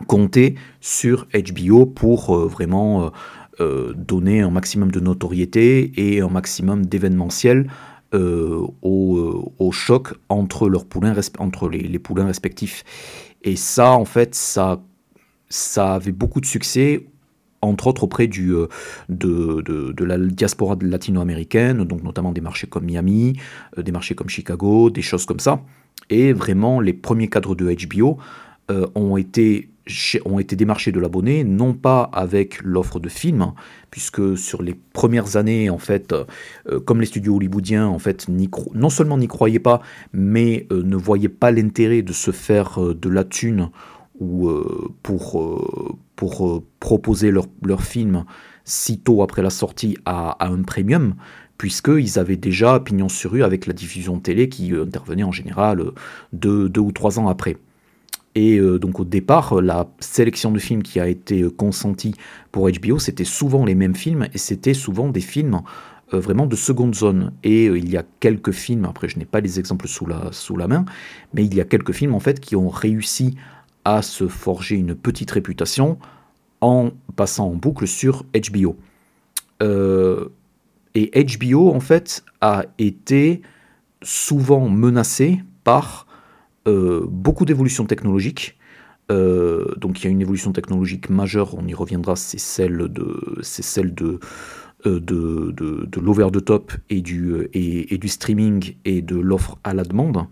comptaient 0.07 0.55
sur 0.79 1.27
HBO 1.33 1.85
pour 1.85 2.37
vraiment 2.47 3.11
donner 3.59 4.41
un 4.41 4.51
maximum 4.51 4.91
de 4.91 4.99
notoriété 4.99 5.91
et 5.95 6.21
un 6.21 6.29
maximum 6.29 6.85
d'événementiel 6.85 7.67
euh, 8.13 8.65
euh, 8.85 9.41
au, 9.59 9.71
choc 9.73 10.13
entre, 10.29 10.69
leurs 10.69 10.85
poulains, 10.85 11.13
entre 11.39 11.67
les, 11.67 11.99
poulains 11.99 12.25
respectifs. 12.25 12.85
Et 13.43 13.57
ça, 13.57 13.91
en 13.91 14.05
fait, 14.05 14.33
ça, 14.33 14.81
ça 15.49 15.95
avait 15.95 16.13
beaucoup 16.13 16.39
de 16.39 16.45
succès 16.45 17.05
entre 17.61 17.87
autres 17.87 18.03
auprès 18.03 18.27
du, 18.27 18.53
euh, 18.53 18.67
de, 19.09 19.61
de, 19.61 20.03
la 20.03 20.17
diaspora 20.17 20.77
latino-américaine, 20.79 21.83
donc 21.83 22.03
notamment 22.03 22.31
des 22.31 22.41
marchés 22.41 22.67
comme 22.67 22.85
Miami, 22.85 23.39
des 23.77 23.91
marchés 23.91 24.15
comme 24.15 24.29
Chicago, 24.29 24.89
des 24.89 25.01
choses 25.01 25.25
comme 25.25 25.39
ça. 25.39 25.61
Et 26.09 26.33
vraiment, 26.33 26.79
les 26.79 26.93
premiers 26.93 27.27
cadres 27.27 27.55
de 27.55 27.75
HBO 27.85 28.17
ont 28.95 29.17
été 29.17 29.69
ont 30.25 30.39
été 30.39 30.55
démarchés 30.55 30.91
de 30.91 30.99
l'abonné, 30.99 31.43
non 31.43 31.73
pas 31.73 32.09
avec 32.13 32.61
l'offre 32.63 32.99
de 32.99 33.09
films, 33.09 33.53
puisque 33.91 34.37
sur 34.37 34.61
les 34.61 34.75
premières 34.93 35.37
années, 35.37 35.69
en 35.69 35.77
fait, 35.77 36.13
euh, 36.13 36.79
comme 36.79 36.99
les 36.99 37.05
studios 37.05 37.35
hollywoodiens, 37.35 37.87
en 37.87 37.99
fait, 37.99 38.27
non 38.27 38.89
seulement 38.89 39.17
n'y 39.17 39.27
croyaient 39.27 39.59
pas, 39.59 39.81
mais 40.13 40.67
euh, 40.71 40.83
ne 40.83 40.95
voyaient 40.95 41.29
pas 41.29 41.51
l'intérêt 41.51 42.01
de 42.01 42.13
se 42.13 42.31
faire 42.31 42.81
euh, 42.81 42.93
de 42.93 43.09
la 43.09 43.23
thune 43.23 43.69
ou 44.19 44.49
pour, 45.03 45.61
pour 46.17 46.63
proposer 46.81 47.31
leur, 47.31 47.45
leur 47.63 47.83
film 47.83 48.25
sitôt 48.65 49.23
après 49.23 49.41
la 49.41 49.49
sortie 49.49 49.97
à, 50.05 50.45
un 50.45 50.63
premium, 50.63 51.15
puisqu'ils 51.57 52.19
avaient 52.19 52.35
déjà 52.35 52.81
pignon 52.81 53.07
sur 53.07 53.31
rue 53.31 53.43
avec 53.43 53.65
la 53.65 53.73
diffusion 53.73 54.19
télé 54.19 54.49
qui 54.49 54.73
intervenait 54.75 55.23
en 55.23 55.31
général 55.31 55.81
deux, 56.33 56.67
deux 56.67 56.81
ou 56.81 56.91
trois 56.91 57.17
ans 57.17 57.29
après. 57.29 57.55
Et 58.37 58.59
euh, 58.59 58.77
donc 58.77 58.99
au 58.99 59.03
départ, 59.03 59.61
la 59.61 59.89
sélection 59.99 60.51
de 60.51 60.59
films 60.59 60.83
qui 60.83 60.99
a 60.99 61.07
été 61.07 61.41
euh, 61.41 61.49
consentie 61.49 62.13
pour 62.51 62.69
HBO, 62.69 62.99
c'était 62.99 63.23
souvent 63.23 63.65
les 63.65 63.73
mêmes 63.73 63.95
films 63.95 64.27
et 64.31 64.37
c'était 64.37 64.75
souvent 64.75 65.09
des 65.09 65.21
films 65.21 65.61
euh, 66.13 66.19
vraiment 66.19 66.45
de 66.45 66.55
seconde 66.55 66.93
zone. 66.93 67.31
Et 67.43 67.65
il 67.65 67.89
y 67.89 67.97
a 67.97 68.03
quelques 68.19 68.51
films, 68.51 68.85
après 68.85 69.07
je 69.07 69.17
n'ai 69.17 69.25
pas 69.25 69.39
les 69.39 69.59
exemples 69.59 69.87
sous 69.87 70.05
la, 70.05 70.31
sous 70.33 70.55
la 70.55 70.67
main, 70.67 70.85
mais 71.33 71.45
il 71.45 71.55
y 71.55 71.61
a 71.61 71.65
quelques 71.65 71.93
films 71.93 72.13
en 72.13 72.19
fait 72.19 72.39
qui 72.39 72.55
ont 72.55 72.69
réussi 72.69 73.37
à 73.87 74.01
se 74.01 74.27
forger 74.27 74.75
une 74.75 74.95
petite 74.95 75.31
réputation 75.31 75.97
en 76.61 76.91
passant 77.15 77.47
en 77.47 77.55
boucle 77.55 77.87
sur 77.87 78.25
HBO. 78.33 78.75
Et 80.95 81.11
HBO, 81.23 81.69
en 81.69 81.79
fait, 81.79 82.23
a 82.41 82.65
été 82.79 83.41
souvent 84.01 84.67
menacé 84.67 85.43
par 85.63 86.07
euh, 86.67 87.05
beaucoup 87.07 87.45
d'évolutions 87.45 87.85
technologiques. 87.85 88.57
Euh, 89.11 89.75
donc 89.77 90.01
il 90.01 90.05
y 90.05 90.07
a 90.07 90.09
une 90.09 90.21
évolution 90.21 90.51
technologique 90.51 91.09
majeure, 91.09 91.55
on 91.55 91.65
y 91.67 91.73
reviendra, 91.73 92.15
c'est 92.15 92.39
celle 92.39 92.77
de, 92.89 93.37
c'est 93.41 93.63
celle 93.63 93.93
de, 93.93 94.19
euh, 94.85 94.99
de, 94.99 95.53
de, 95.53 95.99
l'over 96.01 96.27
the 96.31 96.43
top 96.43 96.73
et 96.89 97.01
du, 97.01 97.47
et, 97.53 97.97
du 97.97 98.07
streaming 98.09 98.75
et 98.83 99.01
de 99.01 99.15
l'offre 99.15 99.57
à 99.63 99.73
la 99.73 99.83
demande. 99.83 100.25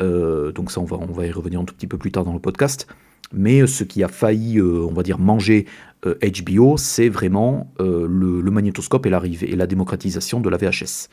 Donc 0.00 0.70
ça, 0.70 0.80
on 0.80 0.84
va, 0.84 1.26
y 1.26 1.30
revenir 1.30 1.60
un 1.60 1.64
tout 1.64 1.74
petit 1.74 1.86
peu 1.86 1.98
plus 1.98 2.12
tard 2.12 2.24
dans 2.24 2.34
le 2.34 2.40
podcast. 2.40 2.86
Mais 3.32 3.66
ce 3.66 3.82
qui 3.82 4.04
a 4.04 4.08
failli, 4.08 4.60
on 4.60 4.92
va 4.92 5.02
dire, 5.02 5.18
manger 5.18 5.66
HBO, 6.04 6.76
c'est 6.76 7.08
vraiment 7.08 7.72
le, 7.78 8.50
magnétoscope 8.50 9.06
et 9.06 9.10
l'arrivée 9.10 9.50
et 9.50 9.56
la 9.56 9.66
démocratisation 9.66 10.40
de 10.40 10.48
la 10.48 10.58
VHS. 10.58 11.08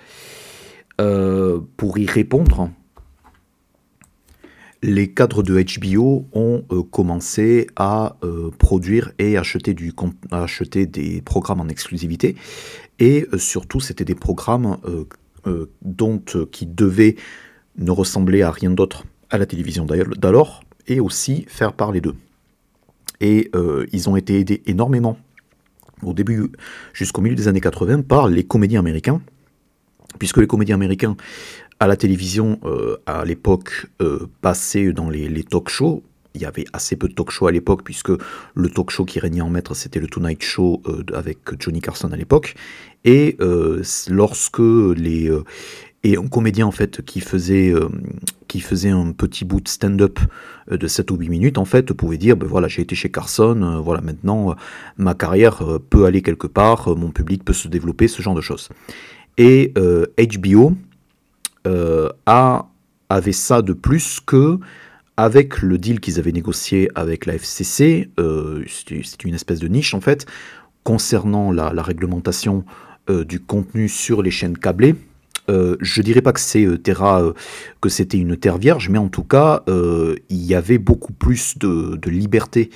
pour 1.77 1.97
y 1.97 2.05
répondre, 2.05 2.69
les 4.83 5.11
cadres 5.11 5.43
de 5.43 5.63
HBO 5.79 6.27
ont 6.33 6.65
euh, 6.71 6.83
commencé 6.83 7.67
à 7.77 8.17
euh, 8.23 8.51
produire 8.51 9.13
et 9.17 9.37
acheter, 9.37 9.73
du, 9.73 9.93
acheter 10.29 10.85
des 10.85 11.21
programmes 11.21 11.61
en 11.61 11.69
exclusivité. 11.69 12.35
Et 12.99 13.25
euh, 13.31 13.37
surtout, 13.37 13.79
c'était 13.79 14.05
des 14.05 14.15
programmes 14.15 14.77
dont, 15.81 16.21
qui 16.51 16.65
devaient 16.65 17.15
ne 17.77 17.91
ressembler 17.91 18.41
à 18.41 18.51
rien 18.51 18.69
d'autre 18.69 19.05
à 19.29 19.37
la 19.37 19.45
télévision 19.45 19.85
d'alors, 19.85 20.63
et 20.87 20.99
aussi 20.99 21.45
faire 21.47 21.73
parler 21.73 22.01
d'eux. 22.01 22.15
Et 23.19 23.49
ils 23.91 24.09
ont 24.09 24.15
été 24.15 24.39
aidés 24.39 24.61
énormément 24.67 25.17
au 26.05 26.13
début, 26.13 26.51
jusqu'au 26.93 27.21
milieu 27.21 27.35
des 27.35 27.47
années 27.47 27.61
80, 27.61 28.01
par 28.01 28.27
les 28.27 28.43
comédiens 28.43 28.79
américains, 28.79 29.21
puisque 30.19 30.37
les 30.37 30.47
comédiens 30.47 30.75
américains 30.75 31.15
à 31.79 31.87
la 31.87 31.95
télévision, 31.95 32.59
euh, 32.65 32.97
à 33.05 33.25
l'époque, 33.25 33.87
euh, 34.01 34.27
passé 34.41 34.93
dans 34.93 35.09
les, 35.09 35.43
talk 35.43 35.69
shows. 35.69 36.03
Il 36.35 36.41
y 36.41 36.45
avait 36.45 36.65
assez 36.73 36.95
peu 36.95 37.07
de 37.07 37.13
talk 37.13 37.29
shows 37.29 37.47
à 37.47 37.51
l'époque, 37.51 37.83
puisque 37.83 38.11
le 38.55 38.69
talk 38.69 38.89
show 38.89 39.05
qui 39.05 39.19
régnait 39.19 39.41
en 39.41 39.49
maître, 39.49 39.75
c'était 39.75 39.99
le 39.99 40.07
Tonight 40.07 40.41
Show 40.41 40.81
euh, 40.87 41.03
avec 41.13 41.39
Johnny 41.59 41.81
Carson 41.81 42.11
à 42.11 42.17
l'époque. 42.17 42.55
Et 43.05 43.37
lorsque 44.09 44.59
les. 44.59 45.29
Et 46.03 46.17
un 46.17 46.27
comédien 46.27 46.67
en 46.67 46.71
fait 46.71 47.01
qui 47.03 47.19
faisait, 47.21 47.73
qui 48.47 48.59
faisait 48.59 48.89
un 48.89 49.11
petit 49.11 49.45
bout 49.45 49.61
de 49.61 49.69
stand-up 49.69 50.19
de 50.69 50.87
7 50.87 51.11
ou 51.11 51.15
8 51.15 51.29
minutes 51.29 51.57
en 51.57 51.65
fait 51.65 51.93
pouvait 51.93 52.17
dire 52.17 52.35
ben 52.35 52.47
voilà 52.47 52.67
j'ai 52.67 52.81
été 52.81 52.93
chez 52.93 53.09
Carson, 53.09 53.81
voilà 53.83 54.01
maintenant 54.01 54.55
ma 54.97 55.13
carrière 55.13 55.63
peut 55.89 56.05
aller 56.05 56.21
quelque 56.21 56.47
part, 56.47 56.95
mon 56.97 57.11
public 57.11 57.45
peut 57.45 57.53
se 57.53 57.69
développer, 57.69 58.09
ce 58.09 58.21
genre 58.21 58.35
de 58.35 58.41
choses. 58.41 58.69
Et 59.37 59.73
HBO 59.75 60.75
euh, 61.65 62.09
a, 62.25 62.67
avait 63.09 63.31
ça 63.31 63.61
de 63.61 63.71
plus 63.71 64.19
que 64.19 64.59
avec 65.15 65.61
le 65.61 65.77
deal 65.77 65.99
qu'ils 65.99 66.19
avaient 66.19 66.31
négocié 66.31 66.89
avec 66.95 67.25
la 67.25 67.35
FCC, 67.35 68.09
euh, 68.19 68.65
c'est 68.67 69.23
une 69.23 69.35
espèce 69.35 69.59
de 69.59 69.67
niche 69.67 69.93
en 69.93 70.01
fait, 70.01 70.25
concernant 70.83 71.51
la, 71.51 71.69
réglementation 71.81 72.65
euh, 73.09 73.23
du 73.23 73.39
contenu 73.39 73.87
sur 73.87 74.21
les 74.23 74.31
chaînes 74.31 74.57
câblées. 74.57 74.95
Je 75.47 76.01
dirais 76.01 76.21
pas 76.21 76.33
que 76.33 76.39
c'est 76.39 76.65
Terra, 76.81 77.33
que 77.81 77.89
c'était 77.89 78.17
une 78.17 78.37
terre 78.37 78.57
vierge, 78.57 78.89
mais 78.89 78.97
en 78.97 79.09
tout 79.09 79.23
cas, 79.23 79.63
il 79.67 80.43
y 80.43 80.55
avait 80.55 80.77
beaucoup 80.77 81.13
plus 81.13 81.57
de, 81.57 81.95
de 81.95 82.09
liberté 82.09 82.69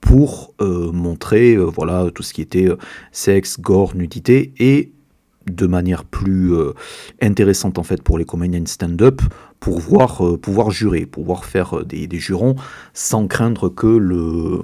pour 0.00 0.54
montrer 0.58 1.56
voilà 1.56 2.10
tout 2.14 2.22
ce 2.22 2.32
qui 2.32 2.42
était 2.42 2.68
sexe, 3.10 3.60
gore, 3.60 3.96
nudité 3.96 4.52
et 4.58 4.92
de 5.50 5.66
manière 5.66 6.04
plus 6.04 6.54
euh, 6.54 6.72
intéressante 7.20 7.78
en 7.78 7.82
fait 7.82 8.02
pour 8.02 8.18
les 8.18 8.24
comédiens 8.24 8.64
stand-up 8.66 9.20
pour 9.60 9.78
voir, 9.78 10.26
euh, 10.26 10.36
pouvoir 10.36 10.70
jurer, 10.70 11.06
pouvoir 11.06 11.44
faire 11.44 11.78
euh, 11.78 11.84
des, 11.84 12.08
jurons 12.18 12.56
sans 12.94 13.26
craindre 13.26 13.68
que 13.68 13.86
le 13.86 14.60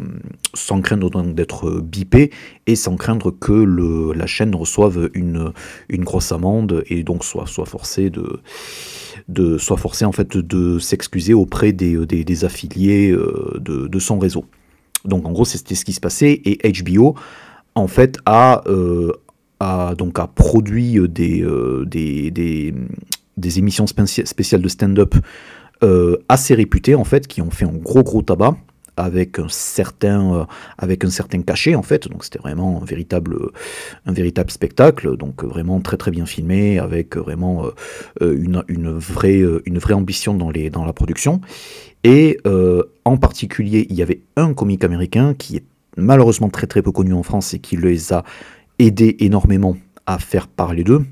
sans 0.54 0.80
craindre 0.80 1.10
d'être 1.32 1.80
bipé 1.80 2.30
et 2.66 2.76
sans 2.76 2.96
craindre 2.96 3.30
que 3.30 3.52
le, 3.52 4.12
la 4.12 4.26
chaîne 4.26 4.54
reçoive 4.54 5.10
une, 5.14 5.52
une 5.88 6.04
grosse 6.04 6.32
amende 6.32 6.82
et 6.86 7.02
donc 7.02 7.24
soit, 7.24 7.46
soit 7.46 7.66
forcé 7.66 8.10
de, 8.10 8.40
de 9.28 9.58
soit 9.58 9.76
forcé 9.76 10.04
en 10.04 10.12
fait 10.12 10.36
de 10.36 10.78
s'excuser 10.78 11.34
auprès 11.34 11.72
des, 11.72 12.06
des, 12.06 12.44
affiliés 12.44 13.10
de, 13.10 13.86
de, 13.86 13.98
son 13.98 14.18
réseau. 14.18 14.44
Donc 15.04 15.26
en 15.26 15.32
gros 15.32 15.44
c'était 15.44 15.74
ce 15.74 15.84
qui 15.84 15.92
se 15.92 16.00
passait 16.00 16.40
et 16.44 16.72
HBO 16.82 17.14
en 17.74 17.86
fait 17.88 18.18
a 18.26 18.62
a, 19.60 19.94
donc, 19.94 20.18
a 20.18 20.26
produit 20.26 20.98
euh, 20.98 21.08
des, 21.08 21.42
euh, 21.42 21.84
des, 21.86 22.30
des, 22.30 22.74
des, 23.36 23.58
émissions 23.58 23.86
spéciales 23.86 24.62
de 24.62 24.68
stand-up 24.68 25.14
euh, 25.82 26.16
assez 26.28 26.54
réputées, 26.54 26.94
en 26.94 27.04
fait, 27.04 27.26
qui 27.26 27.42
ont 27.42 27.50
fait 27.50 27.64
un 27.64 27.72
gros, 27.72 28.02
gros 28.02 28.22
tabac 28.22 28.56
avec 28.96 29.38
un 29.38 29.48
certain 29.48 30.48
avec 30.76 31.04
un 31.04 31.10
certain 31.10 31.40
cachet 31.42 31.76
en 31.76 31.84
fait. 31.84 32.08
Donc 32.08 32.24
c'était 32.24 32.40
vraiment 32.40 32.82
un 32.82 32.84
véritable 32.84 33.38
un 34.06 34.12
véritable 34.12 34.50
spectacle. 34.50 35.16
Donc 35.16 35.44
vraiment 35.44 35.80
très 35.80 35.96
très 35.96 36.10
bien 36.10 36.26
filmé 36.26 36.80
avec 36.80 37.16
vraiment 37.16 37.66
une, 38.20 38.64
une, 38.66 38.90
vraie 38.90 39.40
une 39.66 39.78
vraie 39.78 39.94
ambition 39.94 40.34
dans 40.34 40.50
les 40.50 40.68
dans 40.68 40.84
la 40.84 40.92
production. 40.92 41.40
Et 42.02 42.40
en 43.04 43.16
particulier 43.18 43.86
il 43.88 43.94
y 43.94 44.02
avait 44.02 44.22
un 44.34 44.52
comique 44.52 44.82
américain 44.82 45.32
qui 45.32 45.58
est 45.58 45.64
malheureusement 45.96 46.48
très 46.48 46.66
très 46.66 46.82
peu 46.82 46.92
connu 46.92 47.12
en 47.12 47.22
France 47.22 47.54
et 47.54 47.58
qui 47.58 47.76
les 47.76 48.12
a 48.12 48.24
aidé 48.78 49.16
énormément 49.20 49.76
à 50.06 50.18
faire 50.18 50.48
parler 50.48 50.84
d'eux, 50.84 51.04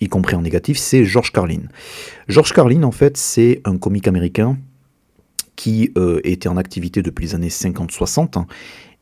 y 0.00 0.08
compris 0.08 0.36
en 0.36 0.42
négatif, 0.42 0.78
c'est 0.78 1.04
George 1.04 1.32
Carlin. 1.32 1.62
George 2.28 2.52
Carlin, 2.52 2.82
en 2.82 2.92
fait, 2.92 3.16
c'est 3.16 3.60
un 3.64 3.78
comique 3.78 4.08
américain 4.08 4.58
qui 5.56 5.92
euh, 5.96 6.20
était 6.24 6.48
en 6.48 6.56
activité 6.56 7.02
depuis 7.02 7.26
les 7.26 7.34
années 7.34 7.48
50-60 7.48 8.38
hein, 8.38 8.46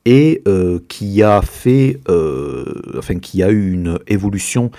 et 0.04 0.42
euh, 0.48 0.80
qui 0.88 1.22
a 1.22 1.42
fait, 1.42 2.00
euh, 2.08 2.64
enfin, 2.98 3.18
qui 3.18 3.42
a 3.42 3.50
eu 3.50 3.72
une 3.72 3.98
évolution 4.06 4.70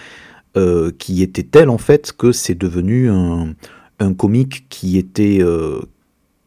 qui 0.97 1.23
était 1.23 1.43
telle 1.43 1.69
en 1.69 1.77
fait 1.77 2.11
que 2.11 2.33
c'est 2.33 2.55
devenu 2.55 3.09
un, 3.09 3.55
un, 3.99 4.13
comique 4.13 4.65
qui 4.67 4.97
était, 4.97 5.39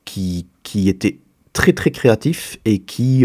qui, 0.05 0.47
qui 0.63 0.91
était 0.91 1.21
très 1.55 1.73
très 1.73 1.91
créatif 1.91 2.59
et 2.67 2.81
qui 2.81 3.25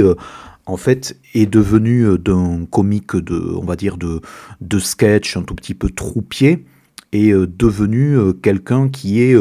en 0.70 0.78
fait, 0.78 1.20
est 1.34 1.46
devenu 1.46 2.04
euh, 2.04 2.18
d'un 2.18 2.66
comique 2.66 3.16
de, 3.16 3.56
on 3.56 3.66
va 3.66 3.76
dire, 3.76 3.98
de, 3.98 4.22
de 4.62 4.80
sketch 4.80 5.36
un 5.38 5.44
tout 5.44 5.56
petit 5.56 5.74
peu 5.74 5.90
troupier, 5.90 6.66
et 7.12 7.32
euh, 7.32 7.48
devenu 7.48 8.18
euh, 8.18 8.34
quelqu'un 8.34 8.90
qui 8.90 9.22
est 9.22 9.36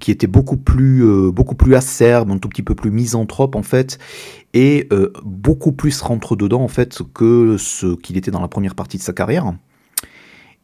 qui 0.00 0.10
était 0.10 0.26
beaucoup 0.26 0.56
plus 0.56 1.04
beaucoup 1.32 1.54
plus 1.54 1.74
acerbe, 1.74 2.30
un 2.30 2.38
tout 2.38 2.48
petit 2.48 2.62
peu 2.62 2.74
plus 2.74 2.90
misanthrope 2.90 3.54
en 3.54 3.62
fait, 3.62 3.98
et 4.54 4.88
beaucoup 5.22 5.72
plus 5.72 6.00
rentre 6.00 6.34
dedans 6.34 6.62
en 6.62 6.68
fait 6.68 7.02
que 7.12 7.58
ce 7.58 7.94
qu'il 7.96 8.16
était 8.16 8.30
dans 8.30 8.40
la 8.40 8.48
première 8.48 8.74
partie 8.74 8.96
de 8.96 9.02
sa 9.02 9.12
carrière. 9.12 9.52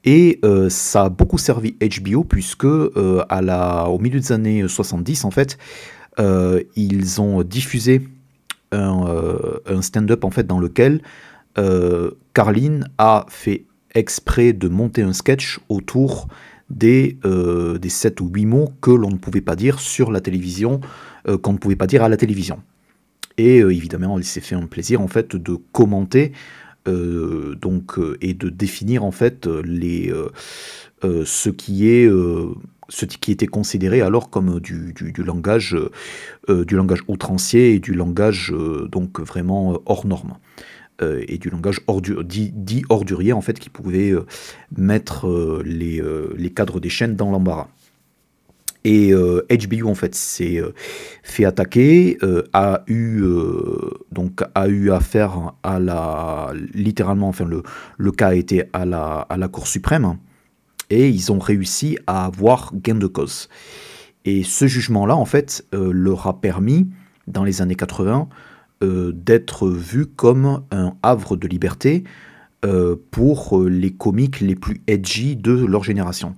Et 0.05 0.41
ça 0.71 1.05
a 1.05 1.09
beaucoup 1.11 1.37
servi 1.37 1.77
HBO 1.79 2.25
puisque 2.25 2.67
à 3.29 3.43
la, 3.43 3.91
au 3.91 3.99
milieu 3.99 4.19
des 4.19 4.33
années 4.33 4.67
70 4.67 5.27
en 5.27 5.31
fait, 5.31 5.59
ils 6.19 7.21
ont 7.21 7.43
diffusé 7.43 8.01
euh, 8.75 9.61
un, 9.67 9.81
stand-up 9.81 10.25
en 10.25 10.31
fait 10.31 10.47
dans 10.47 10.61
lequel 10.61 11.01
euh, 11.57 12.11
Carline 12.35 12.87
a 12.99 13.25
fait 13.31 13.65
exprès 13.95 14.53
de 14.53 14.69
monter 14.69 15.01
un 15.03 15.15
sketch 15.15 15.59
autour 15.71 16.29
des, 16.69 17.19
euh, 17.25 17.79
des 17.79 17.89
7 17.89 18.21
ou 18.21 18.29
8 18.29 18.45
mots 18.45 18.73
que 18.83 18.91
l'on 18.91 19.11
ne 19.11 19.17
pouvait 19.17 19.41
pas 19.41 19.57
dire 19.57 19.81
sur 19.81 20.13
la 20.13 20.21
télévision, 20.21 20.81
qu'on 21.43 21.53
ne 21.53 21.59
pouvait 21.59 21.77
pas 21.77 21.87
dire 21.87 22.03
à 22.03 22.09
la 22.09 22.17
télévision. 22.17 22.63
Et 23.39 23.59
évidemment, 23.59 24.19
il 24.19 24.25
s'est 24.25 24.41
fait 24.41 24.55
un 24.55 24.67
plaisir 24.67 25.01
en 25.01 25.09
fait 25.09 25.37
de 25.37 25.57
commenter 25.73 26.33
donc, 26.87 27.99
et 28.23 28.33
de 28.33 28.49
définir 28.49 29.05
en 29.05 29.11
fait 29.11 29.47
les, 29.47 30.13
ce 31.03 31.51
qui 31.51 31.89
est 31.89 32.11
ce 32.89 33.05
qui 33.05 33.33
était 33.33 33.47
considéré 33.47 34.01
alors 34.01 34.31
comme 34.31 34.61
du, 34.61 34.95
langage, 35.19 35.77
euh, 36.49 36.65
du 36.65 36.77
langage 36.77 37.01
outrancier 37.09 37.75
et 37.75 37.81
du 37.81 37.93
langage 37.93 38.53
euh, 38.53 38.89
donc 38.91 39.21
vraiment 39.21 39.75
euh, 39.75 39.77
hors 39.87 40.07
norme. 40.07 40.35
et 41.01 41.39
du 41.39 41.49
langage 41.49 41.81
dit, 42.25 42.83
ordurier 42.89 43.33
en 43.33 43.41
fait 43.41 43.59
qui 43.61 43.71
pouvait 43.71 44.13
mettre 44.77 45.63
les, 45.65 46.03
les, 46.37 46.51
cadres 46.51 46.81
des 46.81 46.89
chaînes 46.89 47.15
dans 47.15 47.31
l'embarras. 47.31 47.69
Et 48.85 49.13
HBO 49.13 49.89
en 49.89 49.95
fait 49.95 50.17
s'est 50.17 50.61
fait 51.23 51.45
attaquer, 51.45 52.19
a 52.53 52.83
eu 52.89 53.23
donc 54.11 54.43
a 54.57 54.67
eu 54.67 54.91
affaire 54.91 55.53
à 55.63 55.79
la 55.79 56.53
littéralement 56.75 57.29
enfin 57.29 57.45
le, 57.45 57.63
le 57.97 58.11
cas 58.11 58.29
a 58.29 58.35
été 58.35 58.65
à 58.73 58.85
la, 58.85 59.21
à 59.21 59.37
la 59.37 59.47
Cour 59.47 59.69
suprême 59.69 60.17
et 60.91 61.09
ils 61.09 61.33
ont 61.33 61.39
réussi 61.39 61.99
à 62.07 62.25
avoir 62.25 62.73
gain 62.75 62.95
de 62.95 63.07
cause. 63.07 63.49
Et 64.25 64.43
ce 64.43 64.67
jugement-là, 64.67 65.17
en 65.17 65.25
fait, 65.25 65.67
euh, 65.75 65.91
leur 65.93 66.27
a 66.27 66.41
permis, 66.41 66.89
dans 67.27 67.45
les 67.45 67.63
années 67.63 67.75
80, 67.75 68.29
euh, 68.83 69.13
d'être 69.15 69.69
vu 69.69 70.07
comme 70.07 70.63
un 70.71 70.95
havre 71.03 71.37
de 71.37 71.49
liberté, 71.49 72.05
pour 73.13 73.61
les 73.69 73.93
comiques 73.93 74.41
les 74.41 74.57
plus 74.57 74.83
edgy 74.89 75.37
de 75.37 75.53
leur 75.53 75.85
génération. 75.85 76.35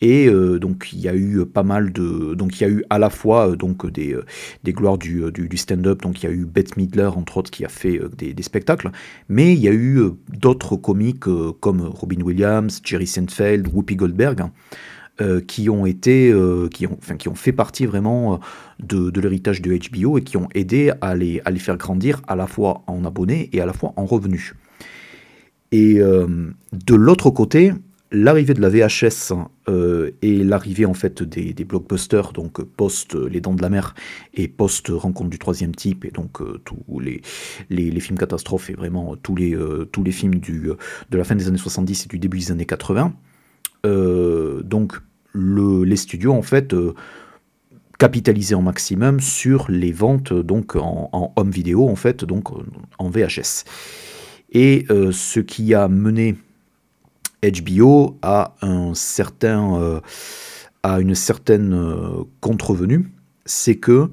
Et 0.00 0.28
donc 0.60 0.92
il 0.92 1.00
y 1.00 1.08
a 1.08 1.14
eu 1.14 1.46
pas 1.46 1.62
mal 1.62 1.92
de 1.92 2.34
donc 2.34 2.60
il 2.60 2.62
y 2.62 2.66
a 2.66 2.68
eu 2.68 2.84
à 2.90 2.98
la 2.98 3.08
fois 3.08 3.56
donc 3.56 3.90
des, 3.90 4.14
des 4.62 4.72
gloires 4.72 4.98
du, 4.98 5.22
du, 5.32 5.56
stand-up 5.56 6.02
donc 6.02 6.22
il 6.22 6.26
y 6.26 6.28
a 6.28 6.32
eu 6.32 6.44
Bette 6.44 6.76
Midler 6.76 7.10
entre 7.16 7.38
autres 7.38 7.50
qui 7.50 7.64
a 7.64 7.70
fait 7.70 8.00
des, 8.18 8.42
spectacles 8.42 8.90
mais 9.30 9.54
il 9.54 9.60
y 9.60 9.68
a 9.68 9.72
eu 9.72 10.02
d'autres 10.28 10.76
comiques 10.76 11.24
comme 11.60 11.80
Robin 11.80 12.20
Williams, 12.20 12.82
Jerry 12.84 13.06
Seinfeld, 13.06 13.68
Whoopi 13.72 13.96
Goldberg 13.96 14.50
euh, 15.20 15.40
qui 15.40 15.70
ont 15.70 15.86
été, 15.86 16.32
euh, 16.32 16.68
qui, 16.68 16.88
ont, 16.88 16.98
qui 17.16 17.28
ont 17.28 17.36
fait 17.36 17.52
partie 17.52 17.86
vraiment 17.86 18.34
euh, 18.34 18.36
de, 18.80 19.10
de 19.10 19.20
l'héritage 19.20 19.62
de 19.62 19.70
HBO 19.70 20.18
et 20.18 20.22
qui 20.22 20.36
ont 20.36 20.48
aidé 20.56 20.90
à 21.02 21.14
les, 21.14 21.40
à 21.44 21.52
les 21.52 21.60
faire 21.60 21.76
grandir 21.76 22.20
à 22.26 22.34
la 22.34 22.48
fois 22.48 22.82
en 22.88 23.04
abonnés 23.04 23.48
et 23.52 23.60
à 23.60 23.66
la 23.66 23.72
fois 23.72 23.92
en 23.94 24.06
revenus. 24.06 24.56
Et 25.70 25.94
de 25.94 26.94
l'autre 26.94 27.30
côté, 27.30 27.72
l'arrivée 28.14 28.54
de 28.54 28.60
la 28.60 28.70
VHS 28.70 29.32
et 30.22 30.44
l'arrivée 30.44 30.86
en 30.86 30.94
fait 30.94 31.22
des, 31.22 31.64
blockbusters, 31.64 32.32
donc 32.32 32.62
post 32.62 33.14
Les 33.14 33.40
Dents 33.40 33.54
de 33.54 33.62
la 33.62 33.68
Mer 33.68 33.94
et 34.32 34.48
post 34.48 34.88
Rencontre 34.88 35.30
du 35.30 35.38
troisième 35.38 35.74
type, 35.74 36.04
et 36.04 36.10
donc 36.10 36.38
tous 36.64 37.00
les, 37.00 37.20
films 38.00 38.18
catastrophes 38.18 38.70
et 38.70 38.74
vraiment 38.74 39.16
tous 39.16 39.36
les, 39.36 39.58
tous 39.92 40.02
les 40.02 40.12
films 40.12 40.36
du, 40.36 40.70
de 41.10 41.18
la 41.18 41.24
fin 41.24 41.34
des 41.34 41.48
années 41.48 41.58
70 41.58 42.04
et 42.04 42.08
du 42.08 42.18
début 42.18 42.38
des 42.38 42.52
années 42.52 42.66
80, 42.66 43.12
euh, 43.84 44.62
donc 44.62 44.98
les 45.34 45.96
studios 45.96 46.32
en 46.32 46.42
fait 46.42 46.72
euh, 46.74 46.94
capitalisaient 47.98 48.54
en 48.54 48.62
maximum 48.62 49.20
sur 49.20 49.66
les 49.68 49.92
ventes 49.92 50.32
donc 50.32 50.76
en, 50.76 51.32
home 51.36 51.50
vidéo 51.50 51.88
en 51.88 51.96
fait 51.96 52.24
donc 52.24 52.48
en 52.98 53.10
VHS. 53.10 53.64
Et 54.52 54.86
euh, 54.90 55.10
ce 55.10 55.40
qui 55.40 55.74
a 55.74 55.88
mené 55.88 56.36
HBO 57.50 58.18
à 58.22 58.54
un 58.62 58.94
certain 58.94 60.00
à 60.82 61.00
une 61.00 61.14
certaine 61.14 61.76
contrevenue, 62.40 63.10
c'est 63.46 63.76
que 63.76 64.10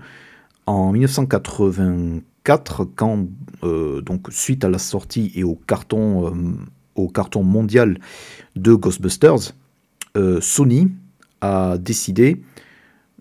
en 0.66 0.92
1984, 0.92 2.86
quand 2.96 3.28
donc 3.62 4.28
suite 4.30 4.64
à 4.64 4.70
la 4.70 4.78
sortie 4.78 5.32
et 5.36 5.44
au 5.44 5.56
carton 5.56 6.34
au 6.96 7.08
carton 7.08 7.44
mondial 7.44 8.00
de 8.56 8.74
Ghostbusters, 8.74 9.54
euh, 10.18 10.42
Sony 10.42 10.90
a 11.42 11.78
décidé 11.78 12.42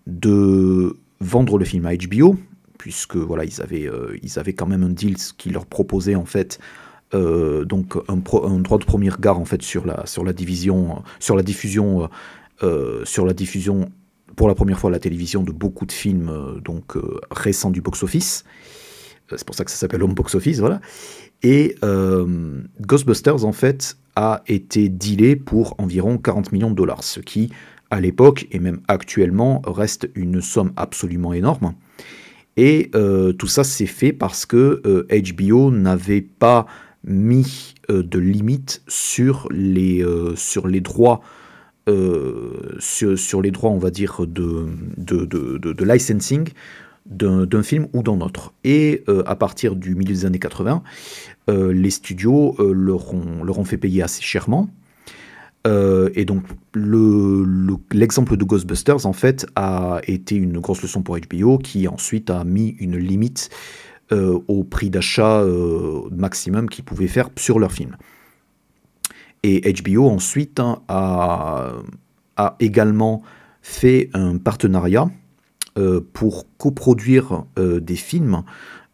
de 0.06 0.96
vendre 1.20 1.58
le 1.58 1.64
film 1.64 1.86
à 1.86 1.94
HBO, 1.94 2.36
puisque 2.78 3.16
voilà, 3.16 3.44
ils 3.44 3.62
avaient, 3.62 3.86
euh, 3.86 4.16
ils 4.22 4.38
avaient 4.38 4.54
quand 4.54 4.66
même 4.66 4.82
un 4.82 4.90
deal 4.90 5.16
qui 5.36 5.50
leur 5.50 5.66
proposait 5.66 6.14
en 6.14 6.24
fait 6.24 6.58
euh, 7.14 7.64
donc 7.64 7.96
un, 8.08 8.16
droit 8.16 8.78
de 8.78 8.84
premier 8.84 9.08
regard 9.08 9.38
en 9.38 9.44
fait 9.44 9.62
sur 9.62 9.86
la, 9.86 10.06
sur 10.06 10.24
la 10.24 10.32
division, 10.32 11.02
sur 11.18 11.36
la 11.36 11.42
diffusion, 11.42 12.08
sur 13.04 13.24
la 13.24 13.32
diffusion 13.32 13.90
pour 14.36 14.48
la 14.48 14.54
première 14.54 14.78
fois 14.78 14.90
à 14.90 14.92
la 14.92 14.98
télévision 14.98 15.42
de 15.42 15.52
beaucoup 15.52 15.86
de 15.86 15.92
films 15.92 16.60
donc 16.62 16.94
récents 17.30 17.70
du 17.70 17.80
box-office. 17.80 18.44
C'est 19.28 19.44
pour 19.44 19.54
ça 19.54 19.64
que 19.64 19.70
ça 19.70 19.76
s'appelle 19.76 20.02
Home 20.02 20.14
Box 20.14 20.34
Office, 20.34 20.58
voilà. 20.58 20.80
Et 21.42 21.76
Ghostbusters 22.80 23.44
en 23.44 23.52
fait 23.52 23.96
a 24.16 24.42
été 24.46 24.88
dealé 24.88 25.36
pour 25.36 25.74
environ 25.78 26.18
40 26.18 26.52
millions 26.52 26.70
de 26.70 26.76
dollars, 26.76 27.02
ce 27.02 27.20
qui, 27.20 27.50
à 27.90 28.00
l'époque 28.00 28.46
et 28.50 28.58
même 28.58 28.80
actuellement, 28.88 29.62
reste 29.66 30.08
une 30.14 30.40
somme 30.40 30.72
absolument 30.76 31.32
énorme. 31.32 31.74
Et 32.56 32.90
euh, 32.94 33.32
tout 33.32 33.46
ça 33.46 33.64
s'est 33.64 33.86
fait 33.86 34.12
parce 34.12 34.46
que 34.46 34.82
HBO 35.10 35.68
euh, 35.68 35.70
n'avait 35.70 36.20
pas 36.20 36.66
mis 37.04 37.74
euh, 37.90 38.02
de 38.02 38.18
limite 38.18 38.82
sur 38.88 39.48
les, 39.50 40.04
sur 40.36 40.68
les 40.68 40.80
droits. 40.80 41.20
Sur, 42.78 43.18
sur, 43.18 43.42
les 43.42 43.50
droits, 43.50 43.70
on 43.70 43.78
va 43.78 43.90
dire, 43.90 44.24
de, 44.24 45.84
licensing 45.84 46.50
d'un 47.06 47.62
film 47.64 47.88
ou 47.92 48.04
d'un 48.04 48.20
autre. 48.20 48.52
Et 48.62 49.02
à 49.26 49.34
partir 49.34 49.74
du 49.74 49.96
milieu 49.96 50.14
des 50.14 50.24
années 50.24 50.38
80, 50.38 50.84
euh, 51.50 51.72
les 51.72 51.90
studios 51.90 52.54
euh, 52.58 52.72
leur, 52.72 53.12
ont, 53.12 53.64
fait 53.64 53.76
payer 53.76 54.02
assez 54.02 54.22
chèrement. 54.22 54.68
Euh, 55.66 56.08
et 56.14 56.24
donc 56.24 56.44
l'exemple 57.92 58.38
de 58.38 58.44
Ghostbusters 58.44 59.04
en 59.04 59.12
fait 59.12 59.46
a 59.56 60.00
été 60.06 60.34
une 60.34 60.58
grosse 60.58 60.80
leçon 60.80 61.02
pour 61.02 61.18
HBO 61.18 61.58
qui 61.58 61.86
ensuite 61.86 62.30
a 62.30 62.44
mis 62.44 62.76
une 62.78 62.96
limite 62.96 63.50
au 64.12 64.64
prix 64.64 64.90
d'achat 64.90 65.44
maximum 66.10 66.68
qu'ils 66.68 66.84
pouvaient 66.84 67.06
faire 67.06 67.30
sur 67.36 67.58
leur 67.58 67.72
film. 67.72 67.96
Et 69.42 69.72
HBO 69.72 70.08
ensuite 70.08 70.60
hein, 70.60 70.82
a, 70.88 71.72
a, 72.36 72.56
également 72.60 73.22
fait 73.62 74.10
un 74.12 74.36
partenariat 74.38 75.08
pour 76.12 76.46
coproduire 76.58 77.44
des 77.56 77.96
films 77.96 78.42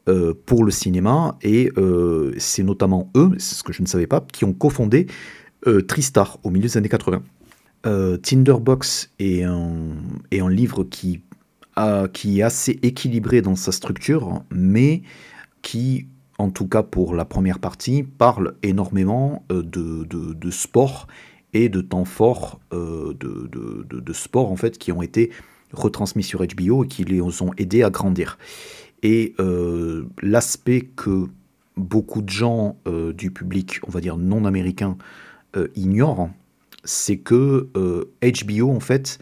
euh, 0.09 0.35
pour 0.47 0.63
le 0.63 0.71
cinéma, 0.71 1.37
et 1.43 1.73
euh, 1.79 2.33
c'est 2.39 2.63
notamment 2.63 3.11
eux, 3.17 3.33
c'est 3.39 3.57
ce 3.57 3.65
que 3.65 3.73
je 3.73 3.83
ne 3.83 3.89
savais 3.89 4.07
pas, 4.07 4.25
qui 4.33 4.45
ont 4.45 4.53
cofondé 4.53 5.09
euh, 5.67 5.83
Tristar 5.83 6.39
au 6.45 6.51
milieu 6.51 6.69
des 6.69 6.77
années 6.77 6.89
80. 6.89 7.23
Tinderbox 8.23 9.13
est 9.19 9.43
un, 9.43 9.75
est 10.31 10.41
un 10.41 10.49
livre 10.49 10.85
qui, 10.85 11.23
a, 11.77 12.09
qui 12.09 12.41
est 12.41 12.43
assez 12.43 12.79
équilibré 12.83 13.43
dans 13.43 13.57
sa 13.57 13.73
structure, 13.73 14.43
mais 14.51 15.03
qui, 15.63 16.07
en 16.39 16.51
tout 16.51 16.67
cas 16.67 16.83
pour 16.83 17.15
la 17.15 17.25
première 17.25 17.59
partie, 17.59 18.03
parle 18.03 18.55
énormément 18.63 19.45
de, 19.49 19.63
de, 19.63 20.33
de 20.33 20.51
sport 20.51 21.07
et 21.53 21.69
de 21.69 21.81
temps 21.81 22.05
forts 22.05 22.61
de, 22.73 23.13
de, 23.13 23.87
de, 23.89 24.13
sport 24.13 24.51
en 24.51 24.57
fait 24.57 24.79
qui 24.79 24.93
ont 24.93 25.03
été 25.03 25.31
retransmis 25.73 26.23
sur 26.23 26.45
HBO 26.45 26.85
et 26.85 26.89
qui 26.89 27.05
les 27.05 27.21
ont 27.21 27.53
aidés 27.57 27.83
à 27.83 27.91
grandir. 27.91 28.39
Et 29.03 29.35
euh, 29.41 30.05
l'aspect 30.23 30.83
que 30.97 31.27
beaucoup 31.77 32.23
de 32.23 32.29
gens 32.29 32.77
euh, 32.87 33.13
du 33.13 33.31
public, 33.31 33.81
on 33.87 33.91
va 33.91 34.01
dire 34.01 34.17
non 34.17 34.45
américain, 34.45 34.97
euh, 35.57 35.69
ignorent, 35.75 36.31
c'est 36.85 37.19
que 37.19 37.69
HBO, 38.23 38.71
en 38.71 38.81
fait, 38.81 39.19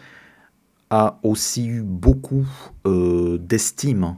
a 0.94 1.18
aussi 1.22 1.66
eu 1.66 1.83
beaucoup 1.83 2.46
d'estime 2.85 4.16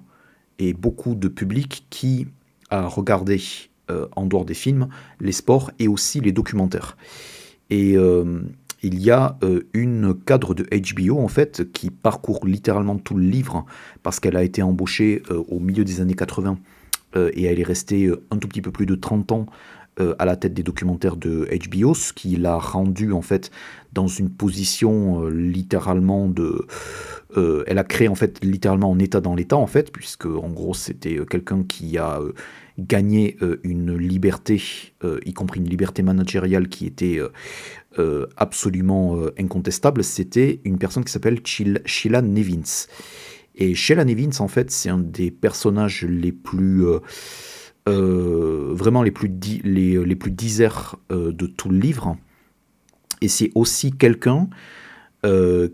et 0.58 0.72
beaucoup 0.74 1.14
de 1.14 1.28
public 1.28 1.86
qui 1.90 2.26
a 2.70 2.86
regardé, 2.86 3.40
en 4.16 4.26
dehors 4.26 4.44
des 4.44 4.54
films, 4.54 4.88
les 5.20 5.32
sports 5.32 5.70
et 5.78 5.88
aussi 5.88 6.20
les 6.20 6.32
documentaires. 6.32 6.96
Et 7.70 7.96
il 8.82 9.00
y 9.00 9.10
a 9.10 9.36
euh, 9.42 9.62
une 9.72 10.14
cadre 10.14 10.54
de 10.54 10.64
HBO 10.64 11.18
en 11.18 11.28
fait 11.28 11.72
qui 11.72 11.90
parcourt 11.90 12.46
littéralement 12.46 12.96
tout 12.96 13.14
le 13.14 13.24
livre 13.24 13.64
parce 14.02 14.20
qu'elle 14.20 14.36
a 14.36 14.44
été 14.44 14.62
embauchée 14.62 15.22
euh, 15.30 15.42
au 15.48 15.58
milieu 15.58 15.84
des 15.84 16.00
années 16.00 16.14
80 16.14 16.58
euh, 17.16 17.30
et 17.34 17.44
elle 17.44 17.58
est 17.58 17.64
restée 17.64 18.08
un 18.30 18.36
tout 18.36 18.48
petit 18.48 18.62
peu 18.62 18.70
plus 18.70 18.86
de 18.86 18.94
30 18.94 19.32
ans 19.32 19.46
à 20.18 20.24
la 20.24 20.36
tête 20.36 20.52
des 20.52 20.62
documentaires 20.62 21.16
de 21.16 21.48
HBO, 21.70 21.94
ce 21.94 22.12
qui 22.12 22.36
l'a 22.36 22.58
rendue 22.58 23.12
en 23.12 23.22
fait 23.22 23.50
dans 23.92 24.08
une 24.08 24.28
position 24.28 25.26
littéralement 25.28 26.28
de... 26.28 26.66
elle 27.66 27.78
a 27.78 27.84
créé 27.84 28.08
en 28.08 28.14
fait 28.14 28.44
littéralement 28.44 28.90
en 28.90 28.98
état 28.98 29.22
dans 29.22 29.34
l'état 29.34 29.56
en 29.56 29.66
fait, 29.66 29.90
puisque 29.90 30.26
en 30.26 30.50
gros 30.50 30.74
c'était 30.74 31.18
quelqu'un 31.28 31.62
qui 31.62 31.96
a 31.96 32.20
gagné 32.78 33.38
une 33.62 33.96
liberté, 33.96 34.60
y 35.24 35.32
compris 35.32 35.60
une 35.60 35.68
liberté 35.68 36.02
managériale 36.02 36.68
qui 36.68 36.84
était 36.84 37.20
euh, 37.98 38.26
absolument 38.36 39.16
euh, 39.16 39.32
incontestable, 39.38 40.04
c'était 40.04 40.60
une 40.64 40.76
personne 40.76 41.02
qui 41.02 41.12
s'appelle 41.12 41.40
Sheila 41.44 42.20
Nevins. 42.20 42.88
Et 43.54 43.74
Sheila 43.74 44.04
Nevins, 44.04 44.38
en 44.40 44.48
fait, 44.48 44.70
c'est 44.70 44.90
un 44.90 44.98
des 44.98 45.30
personnages 45.30 46.04
les 46.04 46.32
plus... 46.32 46.84
Euh, 47.88 48.72
vraiment 48.72 49.02
les 49.02 49.10
plus, 49.10 49.30
les, 49.62 50.04
les, 50.04 50.16
plus 50.16 50.32
disaires 50.32 50.96
de 51.10 51.46
tout 51.46 51.68
le 51.68 51.78
livre. 51.78 52.16
Et 53.22 53.28
c'est 53.28 53.50
aussi 53.54 53.92
quelqu'un 53.92 54.48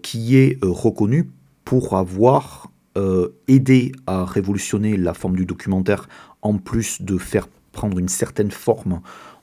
qui 0.03 0.37
est 0.37 0.59
reconnu 0.62 1.29
pour 1.64 1.96
avoir 1.96 2.70
aidé 3.48 3.92
à 4.07 4.25
révolutionner 4.25 4.96
la 4.96 5.14
forme 5.14 5.37
du 5.37 5.46
documentaire, 5.46 6.09
en 6.42 6.59
plus 6.59 7.03
de 7.03 7.18
faire 7.18 7.48
prendre 7.72 7.98
une 7.98 8.09
certaine 8.09 8.51
forme 8.51 9.01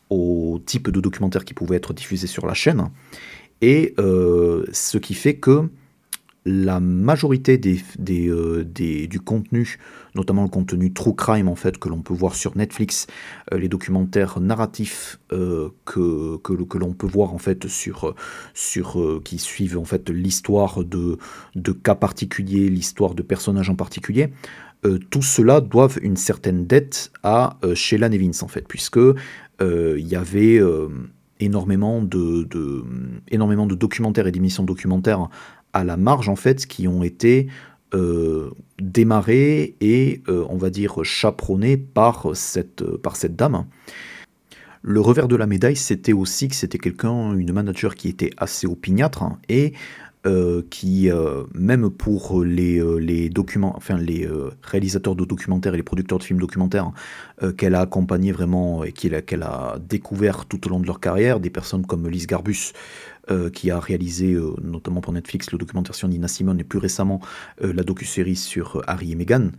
au 0.09 0.59
type 0.65 0.89
de 0.89 1.01
documentaire 1.01 1.45
qui 1.45 1.53
pouvait 1.53 1.75
être 1.75 1.93
diffusé 1.93 2.27
sur 2.27 2.45
la 2.45 2.53
chaîne. 2.53 2.89
Et 3.61 3.93
euh, 3.99 4.65
ce 4.71 4.97
qui 4.97 5.13
fait 5.13 5.35
que 5.35 5.69
la 6.45 6.79
majorité 6.79 7.59
euh, 8.09 8.63
du 8.63 9.19
contenu, 9.19 9.77
notamment 10.15 10.43
le 10.43 10.49
contenu 10.49 10.93
true 10.93 11.15
crime 11.15 11.47
en 11.47 11.55
fait 11.55 11.77
que 11.77 11.89
l'on 11.89 12.01
peut 12.01 12.13
voir 12.13 12.35
sur 12.35 12.55
Netflix, 12.57 13.07
euh, 13.53 13.57
les 13.57 13.67
documentaires 13.67 14.39
narratifs 14.39 15.19
que, 15.29 15.71
que, 16.37 16.37
que 16.37 16.77
l'on 16.77 16.93
peut 16.93 17.07
voir 17.07 17.33
en 17.33 17.37
fait 17.37 17.67
sur, 17.67 18.15
sur 18.53 19.21
qui 19.23 19.37
suivent 19.37 19.77
en 19.77 19.85
fait 19.85 20.09
l'histoire 20.09 20.83
de, 20.83 21.17
de 21.55 21.71
cas 21.71 21.95
particuliers, 21.95 22.69
l'histoire 22.69 23.15
de 23.15 23.21
personnages 23.21 23.69
en 23.69 23.75
particulier, 23.75 24.29
tout 25.09 25.21
cela 25.21 25.59
doivent 25.59 25.99
une 26.01 26.15
certaine 26.15 26.65
dette 26.65 27.11
à 27.21 27.57
Sheila 27.73 28.09
Nevins 28.09 28.41
en 28.41 28.47
fait, 28.47 28.65
puisque 28.67 28.99
il 29.61 30.07
y 30.07 30.15
avait 30.15 30.61
énormément 31.39 32.01
de, 32.01 32.47
énormément 33.29 33.65
de 33.65 33.75
documentaires 33.75 34.27
et 34.27 34.31
d'émissions 34.31 34.63
documentaires 34.63 35.29
à 35.73 35.83
la 35.83 35.97
marge 35.97 36.29
en 36.29 36.35
fait 36.35 36.65
qui 36.65 36.87
ont 36.87 37.03
été 37.03 37.47
euh, 37.93 38.51
démarrés 38.79 39.75
et 39.81 40.21
euh, 40.27 40.45
on 40.49 40.57
va 40.57 40.69
dire 40.69 41.03
chaperonnés 41.03 41.77
par 41.77 42.27
cette, 42.35 42.83
par 42.97 43.15
cette 43.15 43.35
dame. 43.35 43.65
Le 44.81 45.01
revers 45.01 45.27
de 45.27 45.35
la 45.35 45.45
médaille, 45.45 45.75
c'était 45.75 46.13
aussi 46.13 46.47
que 46.47 46.55
c'était 46.55 46.77
quelqu'un, 46.77 47.33
une 47.35 47.51
manager 47.51 47.95
qui 47.95 48.07
était 48.07 48.29
assez 48.37 48.65
opiniâtre 48.65 49.23
et 49.49 49.73
euh, 50.29 50.61
qui, 50.69 51.09
euh, 51.09 51.43
même 51.55 51.89
pour 51.89 52.43
les, 52.43 52.79
euh, 52.79 52.97
les, 52.97 53.29
documents, 53.29 53.73
enfin, 53.75 53.97
les 53.97 54.29
réalisateurs 54.61 55.15
de 55.15 55.25
documentaires 55.25 55.73
et 55.73 55.77
les 55.77 55.83
producteurs 55.83 56.19
de 56.19 56.23
films 56.23 56.39
documentaires 56.39 56.91
qu'elle 57.57 57.73
a 57.73 57.81
accompagnés 57.81 58.31
vraiment 58.31 58.83
et 58.83 58.91
qu'elle 58.91 59.43
a, 59.43 59.77
découvert 59.79 60.45
tout 60.45 60.67
au 60.67 60.69
long 60.69 60.79
de 60.79 60.85
leur 60.85 60.99
carrière, 60.99 61.39
des 61.39 61.49
personnes 61.49 61.85
comme 61.85 62.07
Lise 62.07 62.27
Garbus, 62.27 62.73
qui 63.53 63.71
a 63.71 63.79
réalisé 63.79 64.37
notamment 64.61 65.01
pour 65.01 65.13
Netflix 65.13 65.51
le 65.51 65.57
documentaire 65.57 65.95
sur 65.95 66.07
Nina 66.07 66.27
Simone 66.27 66.59
et 66.59 66.63
plus 66.63 66.79
récemment 66.79 67.21
la 67.61 67.83
docu-série 67.83 68.35
sur 68.35 68.81
Harry 68.87 69.13
et 69.13 69.15
Meghan. 69.15 69.51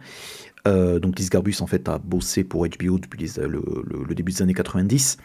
donc 0.66 1.18
Lise 1.18 1.30
Garbus 1.30 1.56
en 1.61 1.66
fait 1.66 1.88
a 1.88 1.98
bossé 1.98 2.44
pour 2.44 2.66
HBO 2.66 2.98
depuis 2.98 3.30
le, 3.38 4.14
début 4.14 4.33
des 4.33 4.42
années 4.42 4.54
90 4.54 5.16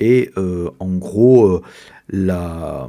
et 0.00 0.30
en 0.36 0.96
gros 0.96 1.62
la 2.08 2.88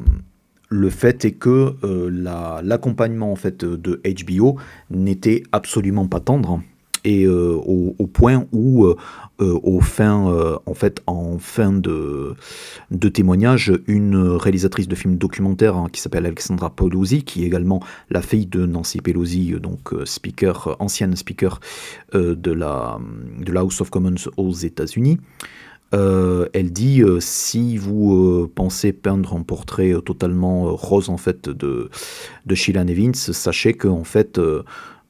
le 0.74 0.90
fait 0.90 1.24
est 1.24 1.34
que 1.34 1.76
euh, 1.84 2.62
l'accompagnement 2.64 3.32
en 3.32 3.36
fait 3.36 3.64
de 3.64 4.02
HBO 4.04 4.58
n'était 4.90 5.44
absolument 5.52 6.08
pas 6.08 6.20
tendre 6.20 6.62
et 7.06 7.26
euh, 7.26 7.60
au, 7.66 8.08
point 8.08 8.46
où 8.54 8.86
euh, 8.86 8.96
au 9.40 9.82
fin 9.82 10.58
en 10.66 10.74
fait 10.74 11.02
en 11.06 11.38
fin 11.38 11.74
de, 11.74 12.36
témoignage 13.10 13.74
une 13.88 14.16
réalisatrice 14.16 14.88
de 14.88 14.96
films 14.96 15.18
documentaires 15.18 15.76
hein, 15.76 15.88
qui 15.92 16.00
s'appelle 16.00 16.26
Alexandra 16.26 16.70
Pelosi 16.70 17.24
qui 17.24 17.44
est 17.44 17.48
également 17.48 17.82
la 18.10 18.22
fille 18.22 18.46
de 18.46 18.66
Nancy 18.66 19.00
Pelosi 19.00 19.54
donc 19.62 19.94
speaker 20.06 20.78
ancienne 20.80 21.16
speaker 21.18 21.60
de 22.14 22.52
la 22.52 22.98
House 23.56 23.82
of 23.82 23.90
Commons 23.90 24.16
aux 24.38 24.54
États-Unis 24.54 25.20
euh, 25.94 26.48
elle 26.54 26.72
dit 26.72 27.02
euh, 27.02 27.20
si 27.20 27.78
vous 27.78 28.16
euh, 28.16 28.52
pensez 28.54 28.94
peindre 28.94 29.36
un 29.36 29.44
portrait 29.44 29.94
totalement 30.04 30.76
rose 30.76 31.10
en 31.10 31.18
fait 31.18 31.50
de, 31.50 31.90
de 32.46 32.56
Sheila 32.56 32.84
Nevins, 32.84 33.14
sachez 33.14 33.74
qu'en 33.74 34.04
fait, 34.04 34.40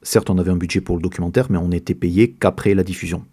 certes 0.02 0.30
on 0.30 0.38
avait 0.38 0.50
un 0.50 0.56
budget 0.56 0.80
pour 0.80 0.96
le 0.96 1.02
documentaire, 1.02 1.46
mais 1.50 1.58
on 1.58 1.68
n'était 1.68 1.94
payé 1.94 2.32
qu'après 2.32 2.74
la 2.74 2.82
diffusion. 2.82 3.24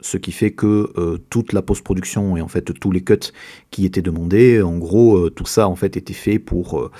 Ce 0.00 0.16
qui 0.16 0.32
fait 0.32 0.50
que 0.50 1.20
toute 1.30 1.52
la 1.52 1.62
post-production 1.62 2.36
et 2.36 2.40
en 2.40 2.48
fait 2.48 2.74
tous 2.78 2.90
les 2.90 3.02
cuts 3.02 3.32
qui 3.70 3.86
étaient 3.86 4.02
demandés, 4.02 4.60
en 4.60 4.76
gros 4.76 5.30
tout 5.30 5.46
ça 5.46 5.68
en 5.68 5.76
fait 5.76 5.96
était 5.96 6.12
fait 6.12 6.40
pour 6.40 6.90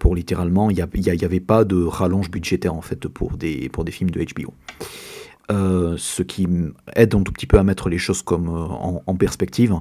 pour 0.00 0.14
littéralement, 0.14 0.70
il 0.70 0.76
n'y 0.76 1.24
avait 1.24 1.40
pas 1.40 1.64
de 1.64 1.82
rallonge 1.82 2.30
budgétaire 2.30 2.74
en 2.74 2.80
fait 2.80 3.08
pour 3.08 3.36
des, 3.36 3.68
pour 3.68 3.84
des 3.84 3.92
films 3.92 4.10
de 4.10 4.20
HBO. 4.20 4.54
Euh, 5.50 5.94
ce 5.96 6.22
qui 6.22 6.46
aide 6.94 7.14
un 7.14 7.22
tout 7.22 7.32
petit 7.32 7.46
peu 7.46 7.58
à 7.58 7.62
mettre 7.62 7.88
les 7.88 7.96
choses 7.96 8.20
comme 8.20 8.48
euh, 8.48 9.00
en, 9.06 9.16
perspective, 9.16 9.74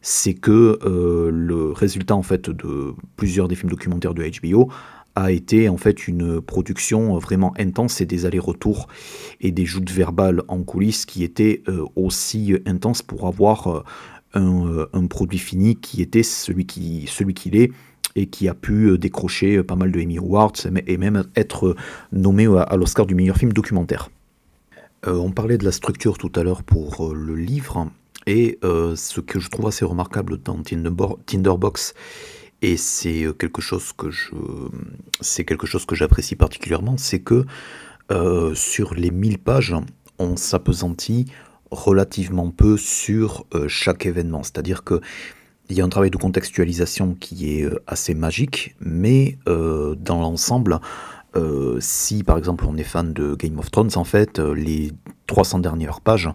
c'est 0.00 0.34
que 0.34 0.80
euh, 0.84 1.30
le 1.30 1.70
résultat 1.70 2.16
en 2.16 2.24
fait 2.24 2.50
de 2.50 2.94
plusieurs 3.16 3.46
des 3.46 3.54
films 3.54 3.70
documentaires 3.70 4.14
de 4.14 4.28
HBO 4.40 4.68
a 5.14 5.30
été 5.30 5.68
en 5.68 5.76
fait 5.76 6.08
une 6.08 6.40
production 6.40 7.16
vraiment 7.18 7.54
intense 7.58 8.00
et 8.00 8.06
des 8.06 8.26
allers-retours 8.26 8.88
et 9.40 9.52
des 9.52 9.64
joutes 9.64 9.90
verbales 9.90 10.42
en 10.48 10.62
coulisses 10.62 11.06
qui 11.06 11.22
étaient 11.22 11.62
aussi 11.96 12.56
intenses 12.64 13.02
pour 13.02 13.26
avoir 13.26 13.84
un, 14.32 15.06
produit 15.10 15.38
fini 15.38 15.76
qui 15.76 16.00
était 16.00 16.22
celui 16.22 16.64
qui 16.64 17.04
celui 17.08 17.34
qu'il 17.34 17.56
est 17.56 17.72
et 18.16 18.24
qui 18.24 18.48
a 18.48 18.54
pu 18.54 18.96
décrocher 18.96 19.62
pas 19.62 19.76
mal 19.76 19.92
de 19.92 20.00
Emmy 20.00 20.16
Awards 20.16 20.54
et 20.86 20.96
même 20.96 21.24
être 21.36 21.76
nommé 22.10 22.46
à 22.46 22.74
l'Oscar 22.76 23.04
du 23.04 23.14
meilleur 23.14 23.36
film 23.36 23.52
documentaire. 23.52 24.08
Euh, 25.06 25.16
on 25.16 25.32
parlait 25.32 25.58
de 25.58 25.64
la 25.64 25.72
structure 25.72 26.16
tout 26.16 26.30
à 26.36 26.44
l'heure 26.44 26.62
pour 26.62 27.08
euh, 27.08 27.14
le 27.14 27.34
livre, 27.34 27.90
et 28.26 28.58
euh, 28.62 28.94
ce 28.94 29.20
que 29.20 29.40
je 29.40 29.50
trouve 29.50 29.66
assez 29.66 29.84
remarquable 29.84 30.38
dans 30.38 30.62
Tinderbox, 30.62 31.94
et 32.62 32.76
c'est 32.76 33.26
quelque 33.36 33.60
chose 33.60 33.92
que 33.92 34.10
je, 34.10 34.30
c'est 35.20 35.44
j'apprécie 35.94 36.36
particulièrement, 36.36 36.96
c'est 36.96 37.20
que 37.20 37.44
sur 38.54 38.94
les 38.94 39.10
1000 39.10 39.38
pages, 39.38 39.74
on 40.18 40.36
s'apesantit 40.36 41.24
relativement 41.70 42.50
peu 42.50 42.76
sur 42.76 43.46
chaque 43.68 44.04
événement. 44.04 44.42
C'est-à-dire 44.42 44.84
que 44.84 45.00
il 45.70 45.76
y 45.76 45.80
a 45.80 45.84
un 45.84 45.88
travail 45.88 46.10
de 46.10 46.18
contextualisation 46.18 47.14
qui 47.14 47.54
est 47.54 47.68
assez 47.86 48.14
magique, 48.14 48.76
mais 48.80 49.38
dans 49.46 50.20
l'ensemble, 50.20 50.78
euh, 51.36 51.78
si 51.80 52.22
par 52.24 52.36
exemple 52.36 52.64
on 52.66 52.76
est 52.76 52.84
fan 52.84 53.12
de 53.12 53.34
Game 53.34 53.58
of 53.58 53.70
Thrones, 53.70 53.90
en 53.96 54.04
fait, 54.04 54.38
euh, 54.38 54.54
les 54.54 54.92
300 55.26 55.60
dernières 55.60 56.00
pages 56.00 56.30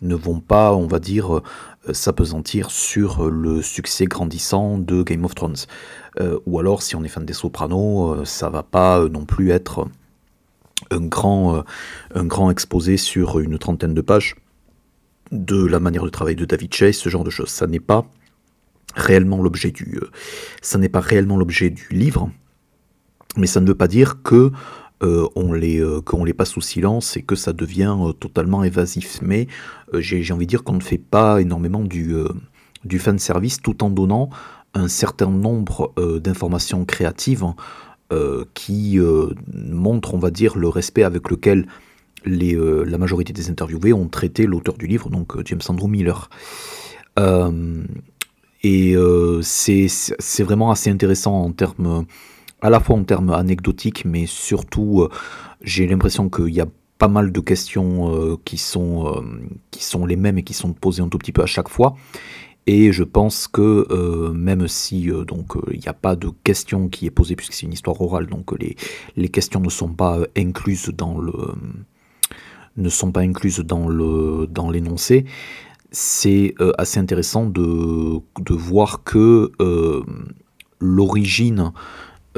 ne 0.00 0.14
vont 0.14 0.40
pas, 0.40 0.74
on 0.74 0.86
va 0.86 1.00
dire, 1.00 1.38
euh, 1.38 1.42
s'apesantir 1.92 2.70
sur 2.70 3.28
le 3.28 3.62
succès 3.62 4.06
grandissant 4.06 4.78
de 4.78 5.02
Game 5.02 5.24
of 5.24 5.34
Thrones. 5.34 5.56
ou 6.46 6.58
alors, 6.58 6.82
si 6.82 6.96
on 6.96 7.04
est 7.04 7.08
fan 7.08 7.24
des 7.24 7.32
Sopranos, 7.32 8.24
ça 8.24 8.50
va 8.50 8.62
pas 8.62 9.08
non 9.08 9.24
plus 9.24 9.50
être 9.50 9.86
un 10.90 11.06
grand, 11.06 11.62
un 12.14 12.24
grand 12.24 12.50
exposé 12.50 12.96
sur 12.96 13.38
une 13.38 13.58
trentaine 13.58 13.94
de 13.94 14.00
pages 14.00 14.34
de 15.30 15.64
la 15.64 15.78
manière 15.78 16.04
de 16.04 16.10
travailler 16.10 16.36
de 16.36 16.44
David 16.44 16.74
Chase, 16.74 16.96
ce 16.96 17.08
genre 17.08 17.24
de 17.24 17.30
choses. 17.30 17.50
Ça 17.50 17.66
n'est 17.66 17.80
pas 17.80 18.04
réellement 18.96 19.40
l'objet 19.40 19.70
du, 19.70 20.00
ça 20.60 20.78
n'est 20.78 20.88
pas 20.88 21.00
réellement 21.00 21.36
l'objet 21.36 21.70
du 21.70 21.88
livre 21.92 22.30
mais 23.38 23.46
ça 23.46 23.60
ne 23.60 23.66
veut 23.66 23.74
pas 23.74 23.88
dire 23.88 24.22
que 24.22 24.52
euh, 25.02 25.28
on 25.36 25.52
les 25.52 25.80
euh, 25.80 26.00
qu'on 26.00 26.24
les 26.24 26.34
passe 26.34 26.50
sous 26.50 26.60
silence 26.60 27.16
et 27.16 27.22
que 27.22 27.36
ça 27.36 27.52
devient 27.52 27.96
euh, 28.00 28.12
totalement 28.12 28.64
évasif. 28.64 29.20
Mais 29.22 29.46
j'ai 29.94 30.32
envie 30.32 30.46
de 30.46 30.50
dire 30.50 30.64
qu'on 30.64 30.74
ne 30.74 30.82
fait 30.82 30.98
pas 30.98 31.40
énormément 31.40 31.82
du 31.82 32.14
du 32.84 32.98
fan 32.98 33.18
service 33.18 33.62
tout 33.62 33.82
en 33.84 33.90
donnant 33.90 34.28
un 34.74 34.88
certain 34.88 35.30
nombre 35.30 35.92
d'informations 36.20 36.84
créatives 36.84 37.44
qui 38.52 38.98
montrent, 39.54 40.14
on 40.14 40.18
va 40.18 40.30
dire, 40.30 40.58
le 40.58 40.68
respect 40.68 41.04
avec 41.04 41.30
lequel 41.30 41.66
la 42.26 42.98
majorité 42.98 43.32
des 43.32 43.48
interviewés 43.48 43.94
ont 43.94 44.08
traité 44.08 44.46
l'auteur 44.46 44.76
du 44.76 44.86
livre, 44.86 45.08
donc 45.08 45.42
James 45.46 45.60
Andrew 45.68 45.88
Miller. 45.88 46.28
et 48.62 48.96
c'est 49.40 50.42
vraiment 50.42 50.70
assez 50.70 50.90
intéressant 50.90 51.32
en 51.32 51.52
termes 51.52 52.04
à 52.60 52.70
la 52.70 52.80
fois 52.80 52.96
en 52.96 53.04
termes 53.04 53.30
anecdotiques, 53.30 54.04
mais 54.04 54.26
surtout, 54.26 55.02
euh, 55.02 55.08
j'ai 55.62 55.86
l'impression 55.86 56.28
qu'il 56.28 56.48
y 56.48 56.60
a 56.60 56.66
pas 56.98 57.08
mal 57.08 57.30
de 57.30 57.40
questions 57.40 58.12
euh, 58.12 58.36
qui, 58.44 58.58
sont, 58.58 59.06
euh, 59.06 59.20
qui 59.70 59.84
sont 59.84 60.04
les 60.04 60.16
mêmes 60.16 60.38
et 60.38 60.42
qui 60.42 60.54
sont 60.54 60.72
posées 60.72 61.02
un 61.02 61.08
tout 61.08 61.18
petit 61.18 61.32
peu 61.32 61.42
à 61.42 61.46
chaque 61.46 61.68
fois. 61.68 61.94
Et 62.66 62.92
je 62.92 63.02
pense 63.02 63.48
que 63.48 64.30
même 64.34 64.68
si 64.68 65.08
donc 65.26 65.54
il 65.72 65.80
n'y 65.80 65.88
a 65.88 65.94
pas 65.94 66.16
de 66.16 66.28
question 66.44 66.90
qui 66.90 67.06
est 67.06 67.10
posée 67.10 67.34
puisque 67.34 67.54
c'est 67.54 67.64
une 67.64 67.72
histoire 67.72 67.98
orale, 67.98 68.26
donc 68.26 68.52
les, 68.60 68.76
les 69.16 69.30
questions 69.30 69.60
ne 69.60 69.70
sont 69.70 69.88
pas 69.88 70.18
incluses 70.36 70.92
dans 70.94 71.18
le 71.18 71.32
ne 72.76 72.88
sont 72.90 73.10
pas 73.10 73.20
incluses 73.20 73.60
dans 73.60 73.88
le 73.88 74.46
dans 74.50 74.68
l'énoncé, 74.68 75.24
c'est 75.92 76.54
assez 76.76 77.00
intéressant 77.00 77.46
de, 77.46 78.20
de 78.38 78.54
voir 78.54 79.02
que 79.02 79.50
l'origine 80.78 81.72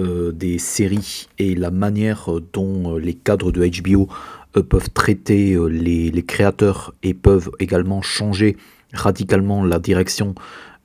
euh, 0.00 0.32
des 0.32 0.58
séries 0.58 1.28
et 1.38 1.54
la 1.54 1.70
manière 1.70 2.30
dont 2.52 2.94
euh, 2.94 2.98
les 2.98 3.14
cadres 3.14 3.52
de 3.52 3.66
HBO 3.66 4.08
euh, 4.56 4.62
peuvent 4.62 4.90
traiter 4.90 5.58
les, 5.68 6.22
créateurs 6.22 6.94
et 7.02 7.12
peuvent 7.12 7.50
également 7.58 8.00
changer 8.00 8.56
radicalement 8.92 9.64
la 9.64 9.78
direction 9.78 10.34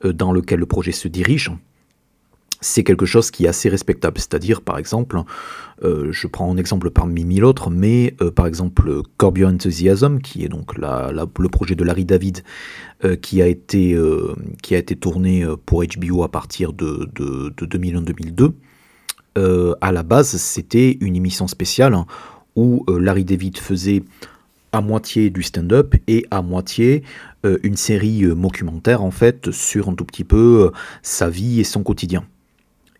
dans 0.04 0.32
laquelle 0.32 0.60
le 0.60 0.66
projet 0.66 0.92
se 0.92 1.08
dirige, 1.08 1.50
c'est 2.60 2.84
quelque 2.84 3.06
chose 3.06 3.30
qui 3.30 3.46
est 3.46 3.48
assez 3.48 3.68
respectable. 3.68 4.18
C'est-à-dire, 4.18 4.60
par 4.60 4.78
exemple, 4.78 5.18
je 5.82 6.26
prends 6.26 6.52
un 6.52 6.56
exemple 6.58 6.90
parmi 6.90 7.24
mille 7.24 7.44
autres, 7.44 7.70
mais 7.70 8.14
par 8.34 8.46
exemple, 8.46 9.02
Curb 9.18 9.38
Your 9.38 9.50
Enthusiasm, 9.50 10.20
qui 10.20 10.44
est 10.44 10.48
donc 10.48 10.76
le 10.76 11.48
projet 11.48 11.74
de 11.74 11.82
Larry 11.82 12.04
David, 12.04 12.42
qui, 13.22 13.42
a 13.42 13.46
été, 13.46 13.96
tourné 15.00 15.44
pour 15.64 15.82
HBO 15.82 16.22
à 16.22 16.30
partir 16.30 16.72
de, 16.72 17.08
de 17.14 17.66
2001-2002, 17.66 18.52
euh, 19.36 19.74
à 19.80 19.92
la 19.92 20.02
base, 20.02 20.36
c'était 20.36 20.96
une 21.00 21.16
émission 21.16 21.46
spéciale 21.46 21.96
où 22.54 22.84
euh, 22.88 22.98
Larry 22.98 23.24
David 23.24 23.58
faisait 23.58 24.02
à 24.72 24.80
moitié 24.80 25.30
du 25.30 25.42
stand-up 25.42 25.94
et 26.06 26.26
à 26.30 26.42
moitié 26.42 27.02
euh, 27.44 27.58
une 27.62 27.76
série 27.76 28.22
documentaire 28.22 29.02
en 29.02 29.10
fait 29.10 29.50
sur 29.50 29.88
un 29.88 29.94
tout 29.94 30.04
petit 30.04 30.24
peu 30.24 30.70
sa 31.02 31.28
vie 31.28 31.60
et 31.60 31.64
son 31.64 31.82
quotidien. 31.82 32.24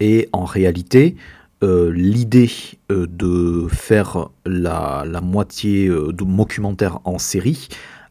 Et 0.00 0.28
en 0.32 0.44
réalité, 0.44 1.16
l'idée 1.62 2.50
de 2.90 3.66
faire 3.70 4.28
la, 4.44 5.04
moitié 5.22 5.88
de 5.88 6.12
documentaire 6.12 7.00
en 7.04 7.18
série 7.18 7.68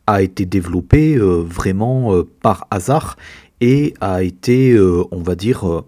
a 0.07 0.23
été 0.23 0.45
développé 0.45 1.15
vraiment 1.17 2.23
par 2.41 2.67
hasard 2.71 3.17
et 3.61 3.93
a 4.01 4.23
été, 4.23 4.77
on 4.79 5.21
va 5.21 5.35
dire, 5.35 5.83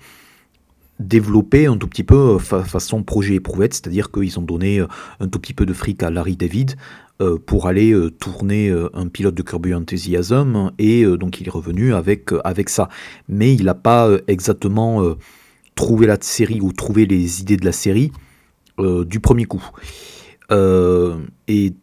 développé 1.00 1.68
un 1.68 1.78
tout 1.78 1.88
petit 1.88 2.04
peu 2.04 2.38
façon 2.40 3.04
projet 3.04 3.36
éprouvette, 3.36 3.74
c'est-à-dire 3.74 4.12
qu'ils 4.12 4.40
ont 4.40 4.44
donné 4.44 4.80
un 4.80 5.28
tout 5.28 5.40
petit 5.40 5.54
peu 5.54 5.66
de 5.66 5.74
fric 5.74 6.02
à 6.04 6.10
Larry 6.10 6.36
David 6.36 6.76
euh, 7.20 7.40
pour 7.44 7.66
aller 7.66 7.94
euh, 7.94 8.12
tourner 8.12 8.70
euh, 8.70 8.92
un 8.94 9.08
pilote 9.08 9.34
de 9.34 9.42
Curb 9.42 9.66
Enthusiasm 9.74 10.72
et 10.78 11.04
donc 11.04 11.42
il 11.42 11.48
est 11.48 11.52
revenu 11.52 11.96
avec, 11.96 12.30
avec 12.44 12.70
ça. 12.70 12.90
Mais 13.28 13.56
il 13.56 13.66
n'a 13.66 13.74
pas 13.74 14.08
exactement 14.28 15.02
trouvé 15.74 16.06
la 16.06 16.18
série 16.22 16.62
ou 16.62 16.72
trouvé 16.72 17.08
les 17.08 17.42
idées 17.42 17.58
de 17.58 17.66
la 17.66 17.72
série 17.72 18.12
du 18.78 19.20
premier 19.20 19.46
coup. 19.46 19.68
et 20.52 21.74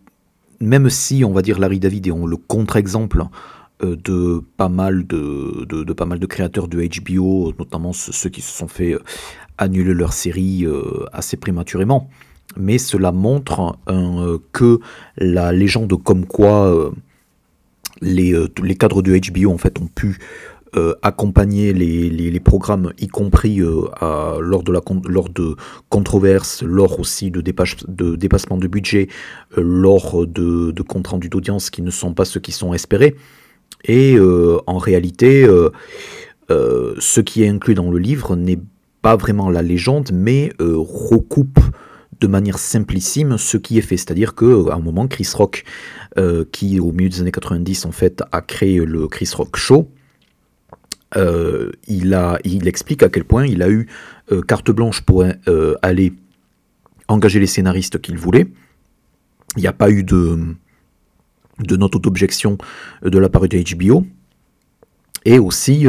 même 0.61 0.89
si 0.89 1.25
on 1.25 1.33
va 1.33 1.43
dire 1.43 1.59
Larry 1.59 1.81
David 1.81 2.07
est 2.07 2.11
le 2.11 2.37
contre-exemple 2.37 3.25
de 3.85 4.43
pas 4.57 4.69
mal 4.69 5.07
de, 5.07 5.65
de, 5.65 5.93
pas 5.93 6.07
mal 6.07 6.19
de 6.19 6.27
créateurs 6.27 6.69
de 6.69 6.83
HBO, 7.01 7.53
notamment 7.59 7.93
ceux 7.93 8.31
qui 8.31 8.41
se 8.41 8.57
sont 8.57 8.69
fait 8.69 8.97
annuler 9.59 9.95
leur 9.95 10.13
série 10.13 10.67
assez 11.13 11.37
prématurément 11.37 12.09
mais 12.57 12.79
cela 12.79 13.13
montre 13.13 13.77
euh, 13.89 14.39
que 14.53 14.81
la 15.17 15.53
légende 15.53 15.95
comme 16.03 16.27
quoi 16.27 16.73
euh, 16.73 16.91
les, 18.01 18.33
euh, 18.35 18.49
les, 18.63 18.75
cadres 18.75 19.03
de 19.03 19.19
HBO 19.19 19.51
en 19.51 19.59
fait 19.59 19.79
ont 19.81 19.87
pu 19.87 20.19
accompagner 21.03 21.73
les, 21.73 22.41
programmes, 22.41 22.93
y 22.99 23.07
compris 23.07 23.59
lors, 23.59 24.65
de 24.65 24.73
la, 24.73 24.81
lors 25.05 25.29
de 25.29 25.55
controverses, 25.89 26.65
lors 26.65 26.99
aussi 26.99 27.31
de, 27.31 27.41
de 27.41 28.17
dépassement 28.17 28.57
de 28.57 28.67
budget, 28.67 29.07
lors 29.57 30.27
de, 30.27 30.73
de 30.73 30.83
comptes 30.83 31.07
rendus 31.07 31.29
d'audience 31.29 31.71
qui 31.71 31.81
ne 31.81 31.93
sont 31.93 32.13
pas 32.13 32.25
ceux 32.25 32.41
qui 32.41 32.51
sont 32.51 32.75
espérés. 32.75 33.15
Et 33.87 34.17
en 34.19 34.79
réalité, 34.79 35.47
ce 36.49 37.21
qui 37.21 37.43
est 37.43 37.49
inclus 37.49 37.75
dans 37.75 37.91
le 37.91 37.99
livre 37.99 38.35
n'est 38.35 38.61
pas 39.03 39.17
vraiment 39.17 39.51
la 39.51 39.61
légende, 39.61 40.11
mais 40.13 40.53
recoupe 40.59 41.61
de 42.21 42.27
manière 42.27 42.59
simplissime 42.59 43.39
ce 43.39 43.57
qui 43.57 43.79
est 43.79 43.83
fait. 43.83 43.97
C'est-à-dire 43.97 44.35
qu'à 44.35 44.47
un 44.47 44.79
moment, 44.79 45.07
Chris 45.07 45.29
Rock, 45.35 45.65
euh, 46.19 46.45
qui 46.51 46.81
au 46.81 46.93
milieu 46.93 47.09
des 47.09 47.21
années 47.21 47.33
90 47.33 47.87
en 47.87 47.93
fait 47.93 48.23
a 48.33 48.41
créé 48.41 48.79
le 48.79 49.09
Chris 49.09 49.31
Rock 49.35 49.57
Show, 49.57 49.91
euh, 51.17 51.71
il, 51.87 52.15
a, 52.15 52.39
il 52.45 52.67
explique 52.67 53.03
à 53.03 53.09
quel 53.09 53.25
point 53.25 53.47
il 53.47 53.63
a 53.63 53.69
eu 53.69 53.89
euh, 54.33 54.43
carte 54.43 54.71
blanche 54.71 55.03
pour 55.03 55.25
aller 55.83 56.13
engager 57.09 57.41
les 57.41 57.47
scénaristes 57.47 58.01
qu'il 58.01 58.17
voulait. 58.17 58.47
Il 59.57 59.61
n'y 59.61 59.69
a 59.69 59.73
pas 59.73 59.91
eu 59.91 60.03
de, 60.03 60.39
de 61.61 61.77
note 61.77 62.01
d'objection 62.01 62.59
de 63.03 63.19
la 63.19 63.29
de 63.29 63.75
HBO. 63.77 64.05
Et 65.27 65.39
aussi 65.39 65.87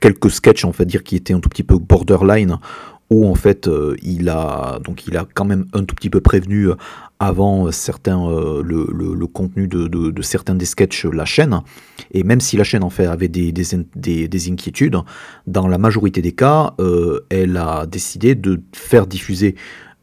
quelques 0.00 0.30
sketchs, 0.30 0.64
on 0.64 0.70
va 0.70 0.86
dire, 0.86 1.02
qui 1.02 1.16
étaient 1.16 1.34
un 1.34 1.40
tout 1.40 1.50
petit 1.50 1.62
peu 1.62 1.76
borderline, 1.76 2.58
où 3.10 3.26
en 3.26 3.34
fait 3.34 3.68
euh, 3.68 3.96
il 4.02 4.28
a 4.28 4.78
donc 4.84 5.06
il 5.06 5.16
a 5.16 5.26
quand 5.34 5.44
même 5.44 5.66
un 5.72 5.84
tout 5.84 5.94
petit 5.94 6.10
peu 6.10 6.20
prévenu 6.20 6.68
euh, 6.68 6.74
avant 7.18 7.66
euh, 7.66 7.72
certains 7.72 8.28
le, 8.28 9.26
contenu 9.26 9.66
de, 9.66 10.22
certains 10.22 10.54
des 10.54 10.64
sketchs 10.64 11.04
la 11.06 11.24
chaîne 11.24 11.60
et 12.12 12.22
même 12.22 12.40
si 12.40 12.56
la 12.56 12.64
chaîne 12.64 12.84
en 12.84 12.90
fait 12.90 13.06
avait 13.06 13.28
des, 13.28 13.52
des, 13.52 14.50
inquiétudes 14.50 14.98
dans 15.46 15.68
la 15.68 15.78
majorité 15.78 16.22
des 16.22 16.32
cas 16.32 16.74
elle 17.30 17.56
a 17.56 17.86
décidé 17.86 18.34
de 18.34 18.60
faire 18.72 19.06
diffuser 19.06 19.56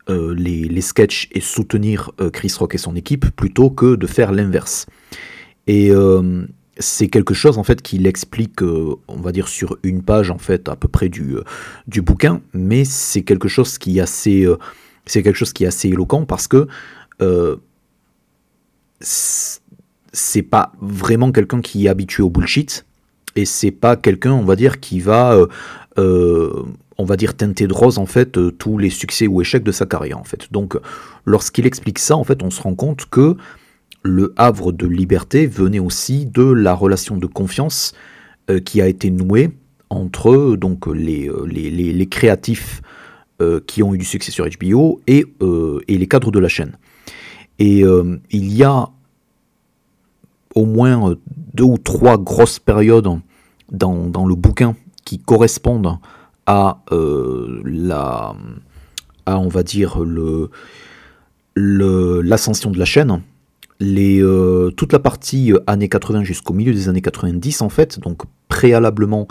les, 0.07 0.65
les, 0.65 0.81
sketchs 0.81 1.29
et 1.31 1.41
soutenir 1.41 2.11
Chris 2.31 2.53
Rock 2.59 2.75
et 2.75 2.77
son 2.77 2.95
équipe 2.95 3.29
plutôt 3.35 3.69
que 3.69 3.95
de 3.95 4.05
faire 4.07 4.31
l'inverse. 4.31 4.85
Et 5.67 5.91
c'est 6.77 7.07
quelque 7.07 7.33
chose 7.33 7.57
en 7.57 7.63
fait 7.63 7.81
qu'il 7.81 8.05
explique, 8.07 8.61
euh, 8.61 8.95
on 9.07 9.17
va 9.17 9.31
dire 9.31 9.47
sur 9.47 9.77
une 9.83 10.01
page 10.03 10.29
en 10.31 10.37
fait 10.37 10.67
à 10.69 10.75
peu 10.75 10.87
près 10.87 11.09
du, 11.09 11.35
euh, 11.35 11.43
du 11.87 12.01
bouquin, 12.01 12.41
mais 12.53 12.85
c'est 12.85 13.21
quelque 13.21 13.47
chose 13.47 13.77
qui 13.77 13.97
est 13.97 14.01
assez, 14.01 14.45
euh, 14.45 14.57
c'est 15.05 15.23
quelque 15.23 15.37
chose 15.37 15.53
qui 15.53 15.63
est 15.63 15.67
assez 15.67 15.89
éloquent 15.89 16.25
parce 16.25 16.47
que 16.47 16.67
c'est 19.01 20.41
pas 20.41 20.73
vraiment 20.81 21.31
quelqu'un 21.31 21.61
qui 21.61 21.85
est 21.85 21.89
habitué 21.89 22.23
au 22.23 22.29
bullshit. 22.29 22.85
Et 23.37 23.45
c'est 23.45 23.71
pas 23.71 23.97
quelqu'un, 23.97 24.31
on 24.31 24.45
va 24.45 24.55
dire, 24.55 24.79
qui 24.79 25.01
va, 25.01 25.37
on 26.97 27.05
va 27.05 27.17
dire 27.17 27.35
teinter 27.35 27.67
de 27.67 27.73
rose 27.73 27.97
en 27.97 28.05
fait 28.05 28.37
tous 28.57 28.77
les 28.77 28.89
succès 28.89 29.27
ou 29.27 29.41
échecs 29.41 29.63
de 29.63 29.71
sa 29.71 29.85
carrière 29.85 30.17
en 30.17 30.23
fait. 30.23 30.51
Donc 30.51 30.77
lorsqu'il 31.25 31.65
explique 31.65 31.99
ça, 31.99 32.15
en 32.15 32.23
fait, 32.23 32.43
on 32.43 32.49
se 32.49 32.61
rend 32.61 32.75
compte 32.75 33.05
que 33.05 33.35
le 34.05 34.33
havre 34.37 34.71
de 34.71 34.85
liberté 34.85 35.47
venait 35.47 35.79
aussi 35.79 36.27
de 36.27 36.43
la 36.43 36.75
relation 36.75 37.17
de 37.17 37.25
confiance 37.25 37.93
euh, 38.51 38.59
qui 38.59 38.79
a 38.81 38.87
été 38.87 39.09
nouée 39.09 39.49
entre 39.89 40.55
donc 40.55 40.85
les, 40.85 41.27
euh, 41.27 42.05
créatifs 42.05 42.81
euh, 43.41 43.59
qui 43.65 43.81
ont 43.81 43.95
eu 43.95 43.97
du 43.97 44.05
succès 44.05 44.31
sur 44.31 44.47
HBO 44.47 45.01
et 45.07 45.25
les 45.87 46.07
cadres 46.07 46.29
de 46.29 46.39
la 46.39 46.47
chaîne. 46.47 46.77
Et 47.57 47.83
il 48.31 48.53
y 48.53 48.63
a 48.63 48.89
au 50.55 50.65
moins 50.65 51.15
deux 51.53 51.63
ou 51.63 51.77
trois 51.77 52.17
grosses 52.17 52.59
périodes 52.59 53.07
dans, 53.71 54.25
le 54.27 54.35
bouquin 54.35 54.75
qui 55.05 55.19
correspondent 55.19 55.97
à 56.45 56.81
la 56.91 58.35
à 59.25 59.39
on 59.39 59.47
va 59.47 59.63
dire 59.63 59.99
le 59.99 60.49
l'ascension 61.55 62.71
de 62.71 62.77
la 62.77 62.85
chaîne 62.85 63.21
les, 63.79 64.21
euh, 64.21 64.71
toute 64.71 64.93
la 64.93 64.99
partie 64.99 65.51
euh, 65.51 65.59
années 65.67 65.89
80 65.89 66.23
jusqu'au 66.23 66.53
milieu 66.53 66.73
des 66.73 66.89
années 66.89 67.01
90 67.01 67.61
en 67.61 67.69
fait, 67.69 67.99
donc 67.99 68.23
préalablement 68.47 69.27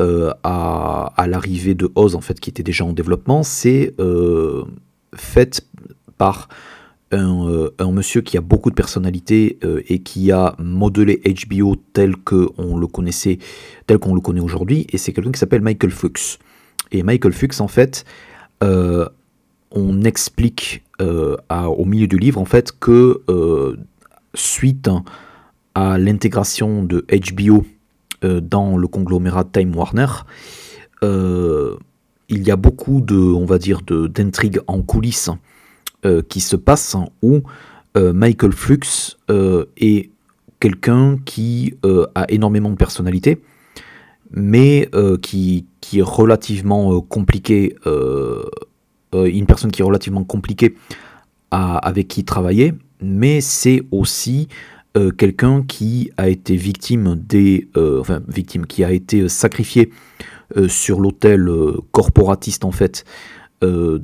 euh, 0.00 0.32
à, 0.42 1.12
l'arrivée 1.28 1.74
de 1.74 1.90
Oz 1.94 2.14
en 2.14 2.20
fait 2.20 2.40
qui 2.40 2.50
était 2.50 2.62
déjà 2.62 2.84
en 2.84 2.92
développement, 2.92 3.42
c'est 3.42 3.94
faite 5.14 5.66
par 6.16 6.48
un, 7.10 7.92
monsieur 7.92 8.22
qui 8.22 8.38
a 8.38 8.40
beaucoup 8.40 8.70
de 8.70 8.74
personnalité 8.74 9.58
et 9.86 9.98
qui 9.98 10.32
a 10.32 10.54
modelé 10.58 11.20
HBO 11.50 11.76
tel 11.92 12.16
qu'on 12.16 12.76
le 12.76 12.86
connaissait, 12.86 13.38
tel 13.86 13.98
qu'on 13.98 14.14
le 14.14 14.22
connaît 14.22 14.40
aujourd'hui, 14.40 14.86
et 14.90 14.98
c'est 14.98 15.12
quelqu'un 15.12 15.32
qui 15.32 15.38
s'appelle 15.38 15.60
Michael 15.60 15.90
Fuchs. 15.90 16.38
Et 16.92 17.02
Michael 17.02 17.32
Fuchs 17.32 17.60
en 17.60 17.68
fait, 17.68 18.04
on 19.74 20.02
explique 20.02 20.84
euh, 21.00 21.36
au 21.50 21.84
milieu 21.84 22.06
du 22.06 22.18
livre 22.18 22.40
en 22.40 22.44
fait 22.44 22.72
que 22.78 23.22
euh, 23.28 23.76
suite 24.34 24.88
à 25.74 25.98
l'intégration 25.98 26.84
de 26.84 27.04
HBO 27.10 27.64
euh, 28.24 28.40
dans 28.40 28.76
le 28.76 28.86
conglomérat 28.86 29.44
Time 29.44 29.74
Warner, 29.74 30.06
il 32.28 32.46
y 32.46 32.50
a 32.50 32.56
beaucoup 32.56 33.00
de, 33.00 33.16
on 33.16 33.44
va 33.44 33.58
dire, 33.58 33.80
d'intrigues 33.82 34.60
en 34.68 34.82
coulisses 34.82 35.30
qui 36.28 36.40
se 36.40 36.54
passent 36.54 36.96
où 37.22 37.42
Michael 37.96 38.52
Flux 38.52 39.16
est 39.76 40.10
quelqu'un 40.60 41.18
qui 41.24 41.74
a 42.14 42.24
énormément 42.28 42.70
de 42.70 42.76
personnalité, 42.76 43.42
mais 44.30 44.88
qui, 45.22 45.66
qui, 45.92 45.98
est 45.98 46.02
relativement 46.02 47.02
compliqué 47.02 47.76
euh, 49.14 49.26
une 49.26 49.44
personne 49.44 49.70
qui 49.70 49.82
est 49.82 49.84
relativement 49.84 50.24
compliquée 50.24 50.74
avec 51.50 52.08
qui 52.08 52.24
travailler, 52.24 52.72
mais 53.02 53.42
c'est 53.42 53.82
aussi 53.90 54.48
euh, 54.96 55.10
quelqu'un 55.10 55.62
qui 55.62 56.10
a 56.16 56.30
été 56.30 56.56
victime 56.56 57.14
des, 57.14 57.68
euh, 57.76 58.00
enfin 58.00 58.22
victime, 58.26 58.64
qui 58.64 58.84
a 58.84 58.92
été 58.92 59.28
sacrifié 59.28 59.90
sur 60.68 61.00
l'autel 61.00 61.50
corporatiste 61.92 62.64
en 62.64 62.72
fait 62.72 63.04
de 63.62 64.00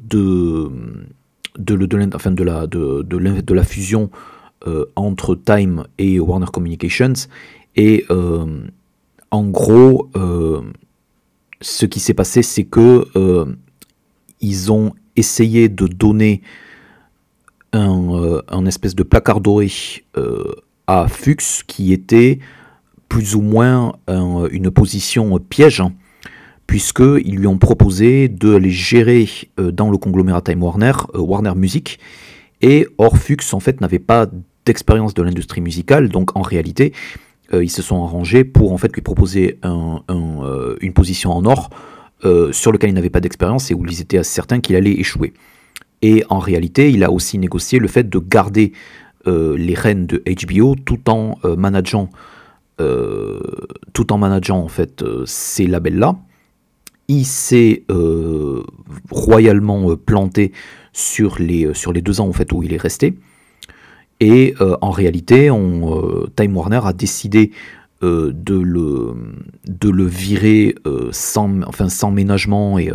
de, 1.58 1.76
de, 1.76 2.10
enfin, 2.14 2.30
de, 2.30 2.42
la, 2.44 2.66
de, 2.66 3.02
de, 3.02 3.40
de 3.40 3.54
la 3.54 3.64
fusion 3.64 4.10
entre 4.94 5.34
Time 5.34 5.84
et 5.98 6.20
Warner 6.20 6.46
Communications. 6.52 7.12
Et 7.76 8.06
en 9.30 9.44
gros, 9.44 10.10
ce 11.60 11.86
qui 11.86 12.00
s'est 12.00 12.14
passé, 12.14 12.42
c'est 12.42 12.64
que 12.64 13.06
ils 14.40 14.72
ont 14.72 14.92
essayé 15.16 15.68
de 15.68 15.86
donner 15.86 16.42
un, 17.72 18.14
euh, 18.14 18.66
espèce 18.66 18.94
de 18.94 19.02
placard 19.02 19.40
doré 19.40 19.70
euh, 20.16 20.52
à 20.86 21.08
Fuchs 21.08 21.64
qui 21.66 21.92
était 21.92 22.38
plus 23.08 23.34
ou 23.34 23.40
moins 23.40 23.94
une 24.06 24.70
position 24.70 25.38
piège, 25.38 25.82
puisqu'ils 26.66 27.36
lui 27.36 27.46
ont 27.46 27.56
proposé 27.56 28.28
de 28.28 28.54
les 28.54 28.70
gérer 28.70 29.26
euh, 29.58 29.72
dans 29.72 29.90
le 29.90 29.96
conglomérat 29.96 30.42
Time 30.42 30.62
Warner, 30.62 30.92
Warner 31.14 31.54
Music, 31.56 31.98
et 32.60 32.86
or 32.98 33.16
Fuchs 33.16 33.54
en 33.54 33.60
fait 33.60 33.80
n'avait 33.80 33.98
pas 33.98 34.26
d'expérience 34.66 35.14
de 35.14 35.22
l'industrie 35.22 35.62
musicale, 35.62 36.10
donc 36.10 36.36
en 36.36 36.42
réalité 36.42 36.92
ils 37.52 37.70
se 37.70 37.82
sont 37.82 38.04
arrangés 38.04 38.44
pour 38.44 38.72
en 38.72 38.78
fait 38.78 38.92
lui 38.94 39.02
proposer 39.02 39.58
une 39.64 40.92
position 40.94 41.32
en 41.32 41.44
or 41.46 41.70
euh, 42.24 42.52
sur 42.52 42.72
lequel 42.72 42.90
il 42.90 42.94
n'avait 42.94 43.10
pas 43.10 43.20
d'expérience 43.20 43.70
et 43.70 43.74
où 43.74 43.86
ils 43.86 44.00
étaient 44.00 44.22
certains 44.22 44.60
qu'il 44.60 44.76
allait 44.76 44.92
échouer. 44.92 45.32
Et 46.02 46.24
en 46.28 46.38
réalité, 46.38 46.90
il 46.90 47.04
a 47.04 47.10
aussi 47.10 47.38
négocié 47.38 47.78
le 47.78 47.88
fait 47.88 48.08
de 48.08 48.18
garder 48.18 48.72
les 49.26 49.74
rênes 49.74 50.06
de 50.06 50.22
HBO 50.46 50.74
tout 50.74 51.10
en 51.10 51.34
manageant 51.44 52.08
tout 52.78 54.12
en 54.12 54.16
manageant 54.16 54.58
en 54.58 54.68
fait 54.68 55.04
ces 55.26 55.66
labels 55.66 55.98
là 55.98 56.16
il 57.08 57.26
s'est 57.26 57.84
royalement 59.10 59.96
planté 59.96 60.52
sur 60.94 61.38
les, 61.38 61.74
sur 61.74 61.92
les 61.92 62.00
deux 62.00 62.22
ans 62.22 62.28
en 62.28 62.32
fait 62.32 62.50
où 62.52 62.62
il 62.62 62.72
est 62.72 62.80
resté 62.80 63.18
et 64.20 64.54
en 64.80 64.90
réalité 64.90 65.50
on, 65.50 66.26
Time 66.36 66.56
Warner 66.56 66.80
a 66.84 66.92
décidé 66.92 67.52
euh, 68.04 68.30
de, 68.32 68.54
le, 68.54 69.12
de 69.66 69.88
le 69.88 70.04
virer 70.04 70.76
euh, 70.86 71.08
sans, 71.10 71.62
enfin, 71.62 71.88
sans 71.88 72.12
ménagement 72.12 72.78
et 72.78 72.92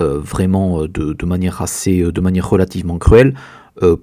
euh, 0.00 0.18
vraiment 0.18 0.88
de, 0.88 1.24
manière 1.24 1.62
assez, 1.62 2.02
de 2.02 2.20
manière 2.20 2.50
relativement 2.50 2.98
cruelle 2.98 3.34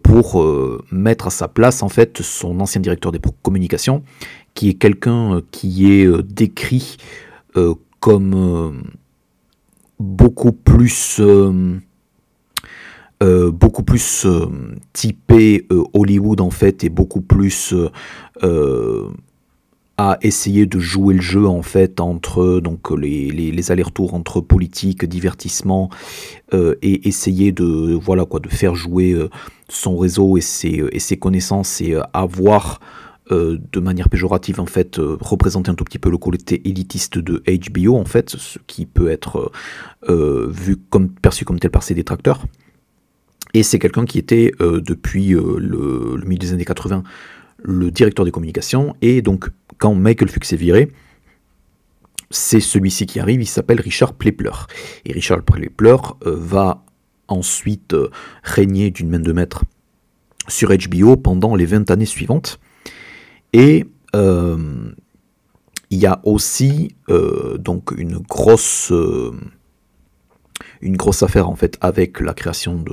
pour 0.04 0.46
mettre 0.92 1.28
à 1.28 1.30
sa 1.30 1.48
place 1.48 1.82
en 1.82 1.88
fait 1.90 2.22
son 2.22 2.60
ancien 2.60 2.80
directeur 2.82 3.12
des 3.14 3.22
communications 3.42 4.04
qui 4.54 4.68
est 4.70 4.74
quelqu'un 4.74 5.42
qui 5.52 5.90
est 5.92 6.08
décrit 6.24 6.98
comme 8.02 8.84
beaucoup 9.98 10.52
plus 10.52 11.22
beaucoup 13.22 13.84
plus 13.84 14.26
typé 14.94 15.68
Hollywood 15.94 16.42
en 16.42 16.50
fait 16.50 16.84
et 16.84 16.90
beaucoup 16.90 17.22
plus 17.22 17.74
à 20.02 20.18
essayer 20.24 20.66
de 20.66 20.80
jouer 20.80 21.14
le 21.14 21.22
jeu 21.22 21.46
en 21.46 21.62
fait 21.62 22.00
entre 22.00 22.60
donc 22.60 22.90
les, 22.90 23.30
les, 23.30 23.72
allers-retours 23.72 24.16
entre 24.16 24.42
politique, 24.42 25.06
divertissement 25.06 25.90
euh, 26.56 26.74
et 26.82 27.08
essayer 27.08 27.52
de 27.52 27.94
voilà 27.94 28.26
quoi 28.26 28.40
de 28.40 28.50
faire 28.50 28.74
jouer 28.74 29.12
euh, 29.12 29.30
son 29.70 29.98
réseau 29.98 30.38
et 30.38 30.42
ses, 30.42 31.18
connaissances 31.18 31.82
et 31.82 31.94
euh, 31.94 32.02
avoir 32.14 32.80
de 33.30 33.80
manière 33.80 34.10
péjorative 34.10 34.60
en 34.60 34.66
fait 34.66 34.98
représenter 35.00 35.72
un 35.72 35.76
tout 35.76 35.86
petit 35.86 36.00
peu 36.00 36.10
le 36.10 36.18
côté 36.18 36.68
élitiste 36.68 37.18
de 37.18 37.42
HBO 37.48 37.96
en 37.96 38.04
fait 38.04 38.32
ce 38.32 38.60
qui 38.68 38.86
peut 38.86 39.10
être 39.10 39.54
vu 40.10 40.76
comme 40.90 41.08
perçu 41.08 41.46
comme 41.46 41.58
tel 41.58 41.72
par 41.72 41.84
ses 41.84 41.94
détracteurs 41.94 42.46
et 43.54 43.64
c'est 43.64 43.80
quelqu'un 43.80 44.06
qui 44.06 44.18
était 44.18 44.52
depuis 44.60 45.30
le, 45.30 46.16
le 46.16 46.26
milieu 46.26 46.40
des 46.40 46.54
années 46.54 46.66
80 46.66 47.04
le 47.64 47.92
directeur 47.92 48.26
des 48.26 48.32
communications 48.32 48.96
et 49.02 49.22
donc 49.22 49.50
quand 49.78 49.96
Michael 49.96 50.30
Fuchs 50.30 50.54
est 50.54 50.58
viré, 50.58 50.92
c'est 52.30 52.60
celui-ci 52.60 53.06
qui 53.06 53.20
arrive, 53.20 53.42
il 53.42 53.48
s'appelle 53.48 53.82
Richard 53.82 54.14
Plepler. 54.14 54.52
Et 55.06 55.12
Richard 55.12 55.44
Plepler 55.44 55.98
euh, 56.26 56.36
va 56.38 56.86
ensuite 57.28 57.94
euh, 57.94 58.10
régner 58.44 58.92
d'une 58.92 59.10
main 59.10 59.20
de 59.20 59.32
maître 59.34 59.64
sur 60.48 60.70
HBO 60.70 61.18
pendant 61.18 61.56
les 61.56 61.66
20 61.66 61.92
années 61.92 62.06
suivantes. 62.06 62.60
Et 63.54 63.86
euh, 64.16 64.92
il 65.90 66.00
y 66.00 66.06
a 66.06 66.22
aussi 66.24 66.96
donc 67.60 67.92
une 67.98 68.18
grosse, 68.20 68.94
une 70.82 70.98
grosse 70.98 71.24
affaire 71.24 71.50
en 71.50 71.56
fait 71.56 71.78
avec 71.82 72.20
la 72.20 72.34
création 72.34 72.84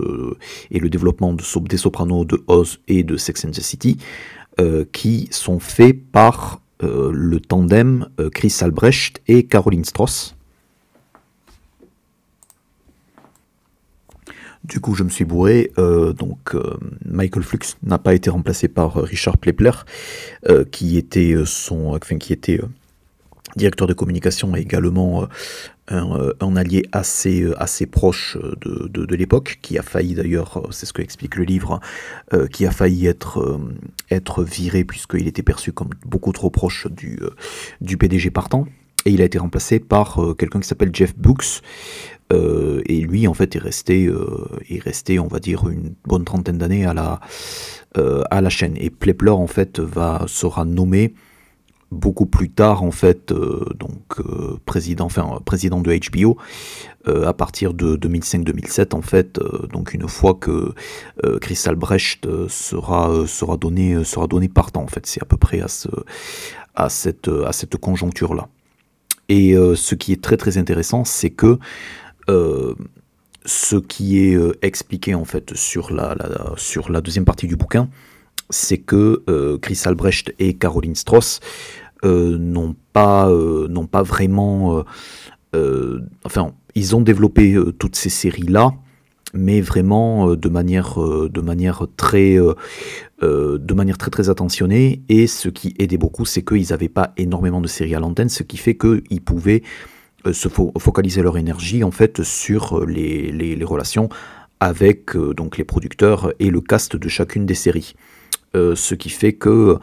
et 0.70 0.78
le 0.78 0.90
développement 0.90 1.32
de, 1.32 1.42
des 1.68 1.76
Sopranos, 1.76 2.24
de 2.24 2.42
Oz 2.46 2.80
et 2.88 3.02
de 3.02 3.16
Sex 3.16 3.44
and 3.44 3.50
the 3.50 3.60
City, 3.60 3.98
qui 4.92 5.28
sont 5.30 5.60
faits 5.60 5.96
par 6.10 6.60
euh, 6.84 7.10
le 7.12 7.40
tandem 7.40 8.08
euh, 8.20 8.30
Chris 8.30 8.56
Albrecht 8.60 9.20
et 9.26 9.44
Caroline 9.44 9.84
Strauss. 9.84 10.36
Du 14.62 14.80
coup, 14.80 14.94
je 14.94 15.02
me 15.02 15.08
suis 15.08 15.24
bourré. 15.24 15.72
Euh, 15.78 16.12
donc, 16.12 16.54
Michael 17.04 17.42
Flux 17.42 17.58
n'a 17.82 17.98
pas 17.98 18.14
été 18.14 18.30
remplacé 18.30 18.68
par 18.68 18.94
Richard 18.94 19.38
Plepler, 19.38 19.72
qui 20.70 20.98
était 20.98 21.34
son, 21.46 21.98
qui 21.98 22.32
était 22.32 22.60
directeur 23.56 23.86
de 23.86 23.94
communication 23.94 24.54
et 24.54 24.60
également 24.60 25.26
euh, 25.90 26.34
un, 26.40 26.56
allié 26.56 26.84
assez, 26.92 27.42
euh, 27.42 27.62
assez 27.62 27.86
proche 27.86 28.36
de, 28.60 28.88
de, 28.88 29.16
l'époque, 29.16 29.58
qui 29.62 29.78
a 29.78 29.82
failli 29.82 30.14
d'ailleurs, 30.14 30.58
euh, 30.58 30.68
c'est 30.70 30.84
ce 30.84 30.92
que 30.92 31.00
explique 31.00 31.36
le 31.36 31.44
livre, 31.44 31.80
qui 32.52 32.66
a 32.66 32.70
failli 32.70 33.06
être, 33.06 33.58
être 34.10 34.42
viré 34.44 34.84
puisqu'il 34.84 35.26
était 35.26 35.42
perçu 35.42 35.72
comme 35.72 35.90
beaucoup 36.04 36.32
trop 36.32 36.50
proche 36.50 36.86
du, 36.88 37.18
du 37.80 37.96
PDG 37.96 38.30
partant. 38.30 38.66
Et 39.06 39.12
il 39.12 39.22
a 39.22 39.24
été 39.24 39.38
remplacé 39.38 39.78
par 39.78 40.20
quelqu'un 40.36 40.60
qui 40.60 40.68
s'appelle 40.68 40.90
Jeff 40.92 41.16
Brooks. 41.16 41.62
et 42.30 43.00
lui, 43.00 43.26
en 43.26 43.34
fait, 43.34 43.56
est 43.56 43.60
resté, 43.60 44.10
est 44.68 44.82
resté, 44.82 45.18
on 45.18 45.28
va 45.28 45.38
dire, 45.38 45.68
une 45.68 45.94
bonne 46.04 46.24
trentaine 46.24 46.58
d'années 46.58 46.84
à 46.84 46.92
la, 46.92 47.20
à 47.94 48.40
la 48.40 48.50
chaîne. 48.50 48.74
Et 48.76 48.90
Plepler, 48.90 49.30
en 49.30 49.46
fait, 49.46 49.80
va, 49.80 50.24
sera 50.26 50.64
nommé 50.64 51.14
beaucoup 51.90 52.26
plus 52.26 52.50
tard 52.50 52.82
en 52.82 52.90
fait 52.90 53.32
euh, 53.32 53.64
donc 53.78 54.20
euh, 54.20 54.58
président 54.66 55.06
enfin 55.06 55.40
président 55.44 55.80
de 55.80 55.98
HBO 56.10 56.36
euh, 57.06 57.26
à 57.26 57.32
partir 57.32 57.72
de 57.72 57.96
2005-2007 57.96 58.94
en 58.94 59.00
fait 59.00 59.40
donc 59.72 59.94
une 59.94 60.08
fois 60.08 60.34
que 60.34 60.74
Crystal 61.40 61.76
Brecht 61.76 62.26
sera 62.48 63.26
sera 63.26 63.56
donné 63.56 64.04
sera 64.04 64.26
donné 64.26 64.48
partant 64.48 64.82
en 64.82 64.86
fait. 64.86 65.06
C'est 65.06 65.22
à 65.22 65.24
peu 65.24 65.36
près 65.36 65.60
à 65.60 65.68
ce 65.68 65.88
à 66.74 66.88
cette 66.88 67.28
à 67.28 67.52
cette 67.52 67.76
conjoncture 67.76 68.34
là 68.34 68.48
et 69.28 69.54
ce 69.74 69.94
qui 69.94 70.12
est 70.12 70.22
très 70.22 70.36
très 70.36 70.58
intéressant 70.58 71.04
c'est 71.04 71.30
que 71.30 71.58
ce 73.44 73.76
qui 73.76 74.18
est 74.18 74.38
expliqué 74.62 75.14
en 75.14 75.24
fait 75.24 75.54
sur 75.56 75.92
la, 75.92 76.14
sur 76.56 76.90
la 76.92 77.00
deuxième 77.00 77.24
partie 77.24 77.46
du 77.46 77.56
bouquin 77.56 77.88
c'est 78.50 78.78
que 78.78 79.22
euh, 79.28 79.58
Chris 79.58 79.80
Albrecht 79.84 80.34
et 80.38 80.54
Caroline 80.54 80.94
Strauss 80.94 81.40
n'ont 82.04 82.76
pas, 82.92 83.28
euh, 83.28 83.68
n'ont 83.68 83.86
pas 83.86 84.02
vraiment... 84.02 84.84
enfin, 86.24 86.52
ils 86.74 86.96
ont 86.96 87.00
développé 87.00 87.56
toutes 87.78 87.96
ces 87.96 88.10
séries-là, 88.10 88.72
mais 89.34 89.60
vraiment 89.60 90.34
de 90.34 90.48
manière 90.48 90.98
de 90.98 91.40
manière 91.40 91.86
très 91.96 92.36
de 93.22 93.74
manière 93.74 93.98
très 93.98 94.10
très 94.10 94.30
attentionnée. 94.30 95.02
Et 95.08 95.26
ce 95.26 95.48
qui 95.48 95.74
aidait 95.78 95.98
beaucoup 95.98 96.24
c'est 96.24 96.42
qu'ils 96.42 96.68
n'avaient 96.70 96.88
pas 96.88 97.12
énormément 97.16 97.60
de 97.60 97.68
séries 97.68 97.94
à 97.94 98.00
l'antenne 98.00 98.28
ce 98.28 98.42
qui 98.42 98.56
fait 98.56 98.76
qu'ils 98.76 99.22
pouvaient 99.22 99.62
se 100.30 100.48
focaliser 100.48 101.22
leur 101.22 101.38
énergie 101.38 101.82
en 101.84 101.90
fait 101.90 102.22
sur 102.22 102.84
les, 102.86 103.32
les, 103.32 103.64
relations 103.64 104.08
avec 104.60 105.16
donc 105.16 105.56
les 105.56 105.64
producteurs 105.64 106.32
et 106.38 106.50
le 106.50 106.60
cast 106.60 106.96
de 106.96 107.08
chacune 107.08 107.46
des 107.46 107.54
séries. 107.54 107.94
Euh, 108.56 108.74
ce 108.74 108.94
qui 108.94 109.10
fait 109.10 109.34
que 109.34 109.78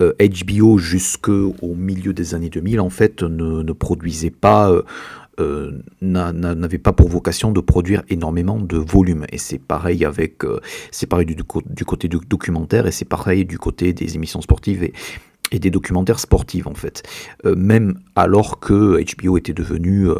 HBO 0.00 0.76
euh, 0.76 0.78
jusqu'au 0.78 1.54
milieu 1.62 2.12
des 2.12 2.34
années 2.34 2.50
2000 2.50 2.80
en 2.80 2.90
fait 2.90 3.22
ne, 3.22 3.72
produisait 3.72 4.30
pas 4.30 4.72
euh, 5.38 5.72
n'avait 6.02 6.78
pas 6.78 6.92
pour 6.92 7.08
vocation 7.08 7.52
de 7.52 7.60
produire 7.60 8.02
énormément 8.08 8.58
de 8.58 8.76
volume. 8.76 9.24
Et 9.32 9.38
c'est 9.38 9.58
pareil 9.58 10.04
avec 10.04 10.42
c'est 10.90 11.06
pareil 11.06 11.26
du, 11.26 11.44
côté 11.44 12.08
documentaire 12.08 12.86
et 12.86 12.92
c'est 12.92 13.06
pareil 13.06 13.44
du 13.44 13.58
côté 13.58 13.92
des 13.92 14.16
émissions 14.16 14.42
sportives 14.42 14.90
et 15.50 15.58
des 15.58 15.70
documentaires 15.70 16.20
sportifs 16.20 16.66
en 16.66 16.74
fait. 16.74 17.02
Euh, 17.44 17.54
même 17.56 17.98
alors 18.16 18.60
que 18.60 19.02
HBO 19.16 19.36
était 19.36 19.52
devenu 19.52 20.08
euh, 20.08 20.16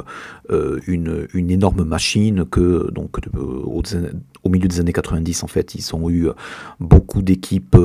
euh, 0.51 0.81
une, 0.87 1.29
une, 1.35 1.51
énorme 1.51 1.85
machine, 1.85 2.45
que 2.45 2.91
donc 2.91 3.19
au, 3.35 4.49
milieu 4.49 4.69
des 4.69 4.81
années 4.81 4.93
90 4.93 5.43
en 5.43 5.47
fait, 5.47 5.75
ils 5.75 5.95
ont 5.95 6.11
eu 6.11 6.29
beaucoup 6.81 7.23
d'équipes 7.23 7.77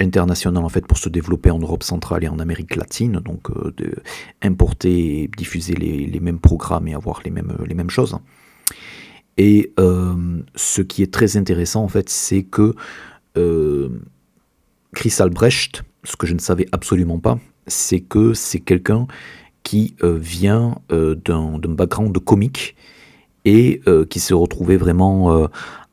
internationales 0.00 0.64
en 0.64 0.68
fait 0.68 0.86
pour 0.86 0.98
se 0.98 1.08
développer 1.08 1.50
en 1.50 1.58
Europe 1.58 1.82
centrale 1.82 2.24
et 2.24 2.28
en 2.28 2.38
Amérique 2.38 2.76
latine, 2.76 3.20
donc 3.24 3.50
de 3.76 3.94
importer 4.42 5.22
et 5.22 5.30
diffuser 5.36 5.74
les, 5.74 6.06
les, 6.06 6.20
mêmes 6.20 6.38
programmes 6.38 6.88
et 6.88 6.94
avoir 6.94 7.20
les 7.24 7.30
mêmes, 7.30 7.56
les 7.66 7.74
mêmes 7.74 7.90
choses. 7.90 8.16
Et 9.36 9.72
ce 9.76 10.82
qui 10.82 11.02
est 11.02 11.12
très 11.12 11.36
intéressant 11.36 11.84
en 11.84 11.88
fait, 11.88 12.08
c'est 12.08 12.42
que 12.42 12.74
Chris 14.92 15.14
Albrecht, 15.20 15.84
ce 16.04 16.16
que 16.16 16.26
je 16.26 16.34
ne 16.34 16.38
savais 16.38 16.66
absolument 16.72 17.18
pas, 17.18 17.38
c'est 17.66 18.00
que 18.00 18.34
c'est 18.34 18.60
quelqu'un 18.60 19.06
qui 19.62 19.94
euh, 20.02 20.16
vient 20.18 20.78
euh, 20.92 21.14
d'un 21.14 21.58
background 21.68 22.12
de 22.14 22.18
comique 22.18 22.76
et 23.44 23.80
euh, 23.86 24.04
qui 24.04 24.20
s'est 24.20 24.34
retrouvé 24.34 24.76
vraiment 24.76 25.48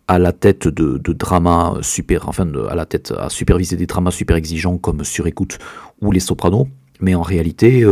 à 0.07 0.19
la 0.19 0.31
tête 0.31 0.67
de, 0.67 0.97
dramas 1.13 1.77
super, 1.81 2.29
enfin 2.29 2.47
à 2.69 2.75
la 2.75 2.85
tête 2.85 3.13
à 3.17 3.29
superviser 3.29 3.75
des 3.75 3.85
dramas 3.85 4.11
super 4.11 4.35
exigeants 4.35 4.77
comme 4.77 5.03
Surécoute 5.03 5.59
ou 6.01 6.11
Les 6.11 6.19
Sopranos. 6.19 6.67
Mais 6.99 7.13
en 7.13 7.21
réalité, 7.21 7.85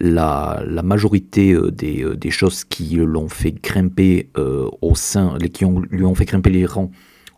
la, 0.00 0.64
majorité 0.82 1.56
des, 1.70 2.30
choses 2.30 2.64
qui 2.64 2.96
l'ont 2.96 3.28
fait 3.28 3.52
grimper 3.52 4.28
au 4.34 4.94
sein, 4.94 5.38
qui 5.52 5.64
lui 5.90 6.04
ont 6.04 6.14
fait 6.14 6.24
grimper 6.24 6.50
les 6.50 6.66
rangs 6.66 6.90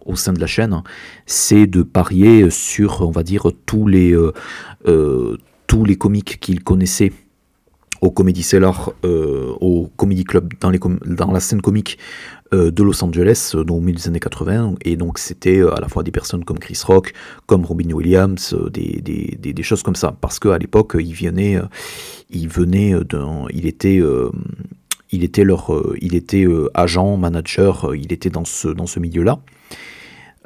au 0.04 0.16
sein 0.16 0.32
de 0.32 0.40
la 0.40 0.46
chaîne, 0.46 0.82
c'est 1.26 1.66
de 1.66 1.82
parier 1.82 2.50
sur, 2.50 3.02
on 3.02 3.10
va 3.10 3.22
dire, 3.22 3.46
tous 3.66 3.86
les, 3.86 4.12
euh, 4.12 4.32
euh, 4.86 5.36
tous 5.66 5.84
les 5.84 5.96
comiques 5.96 6.38
qu'il 6.40 6.62
connaissait 6.62 7.12
au 8.00 8.10
Comedy 8.10 8.42
Cellar, 8.42 8.92
au 9.02 9.88
Comedy 9.96 10.24
Club, 10.24 10.52
dans, 10.60 10.68
les 10.68 10.78
dans 10.78 11.32
la 11.32 11.40
scène 11.40 11.62
comique 11.62 11.96
de 12.52 12.82
Los 12.82 13.02
Angeles, 13.02 13.54
au 13.54 13.80
milieu 13.80 13.96
des 13.96 14.08
années 14.08 14.20
80. 14.20 14.74
Et 14.84 14.96
donc, 14.96 15.18
c'était 15.18 15.62
à 15.62 15.80
la 15.80 15.88
fois 15.88 16.02
des 16.02 16.10
personnes 16.10 16.44
comme 16.44 16.58
Chris 16.58 16.78
Rock, 16.84 17.14
comme 17.46 17.64
Robin 17.64 17.90
Williams, 17.92 18.54
des, 18.70 19.00
des, 19.00 19.38
des, 19.40 19.54
des 19.54 19.62
choses 19.62 19.82
comme 19.82 19.94
ça. 19.94 20.14
Parce 20.20 20.38
qu'à 20.38 20.58
l'époque, 20.58 20.98
il 21.00 21.14
venait, 21.14 21.58
il 22.28 22.46
venait 22.46 22.92
d'un. 23.04 23.46
Il 23.54 23.64
était 23.64 24.02
il 25.10 25.24
était 25.24 25.44
leur, 25.44 25.72
il 26.02 26.14
était 26.14 26.46
agent, 26.74 27.16
manager, 27.16 27.94
il 27.94 28.12
était 28.12 28.30
dans 28.30 28.44
ce, 28.44 28.68
dans 28.68 28.86
ce 28.86 29.00
milieu-là. 29.00 29.38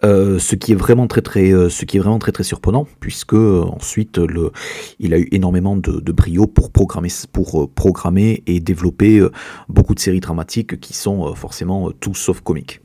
Euh, 0.05 0.39
ce 0.39 0.55
qui 0.55 0.71
est 0.71 0.77
vraiment 0.77 1.09
très 1.09 1.23
très 1.23 1.53
euh, 1.53 1.69
ce 1.69 1.85
qui 1.85 1.97
est 1.97 2.01
vraiment 2.01 2.21
très 2.21 2.31
très 2.31 2.45
surprenant 2.45 2.87
puisque 3.01 3.35
euh, 3.35 3.65
ensuite 3.65 4.19
le, 4.19 4.53
il 5.01 5.13
a 5.13 5.19
eu 5.19 5.27
énormément 5.33 5.77
de, 5.77 6.13
brio 6.13 6.47
pour 6.47 6.71
programmer 6.71 7.09
pour 7.33 7.69
programmer 7.75 8.45
et 8.47 8.61
développer 8.61 9.21
beaucoup 9.69 9.97
de 9.97 10.01
séries 10.01 10.21
dramatiques 10.21 10.79
qui 10.79 10.93
sont 10.93 11.35
forcément 11.35 11.91
tout 11.91 12.15
sauf 12.15 12.41
comiques. 12.41 12.81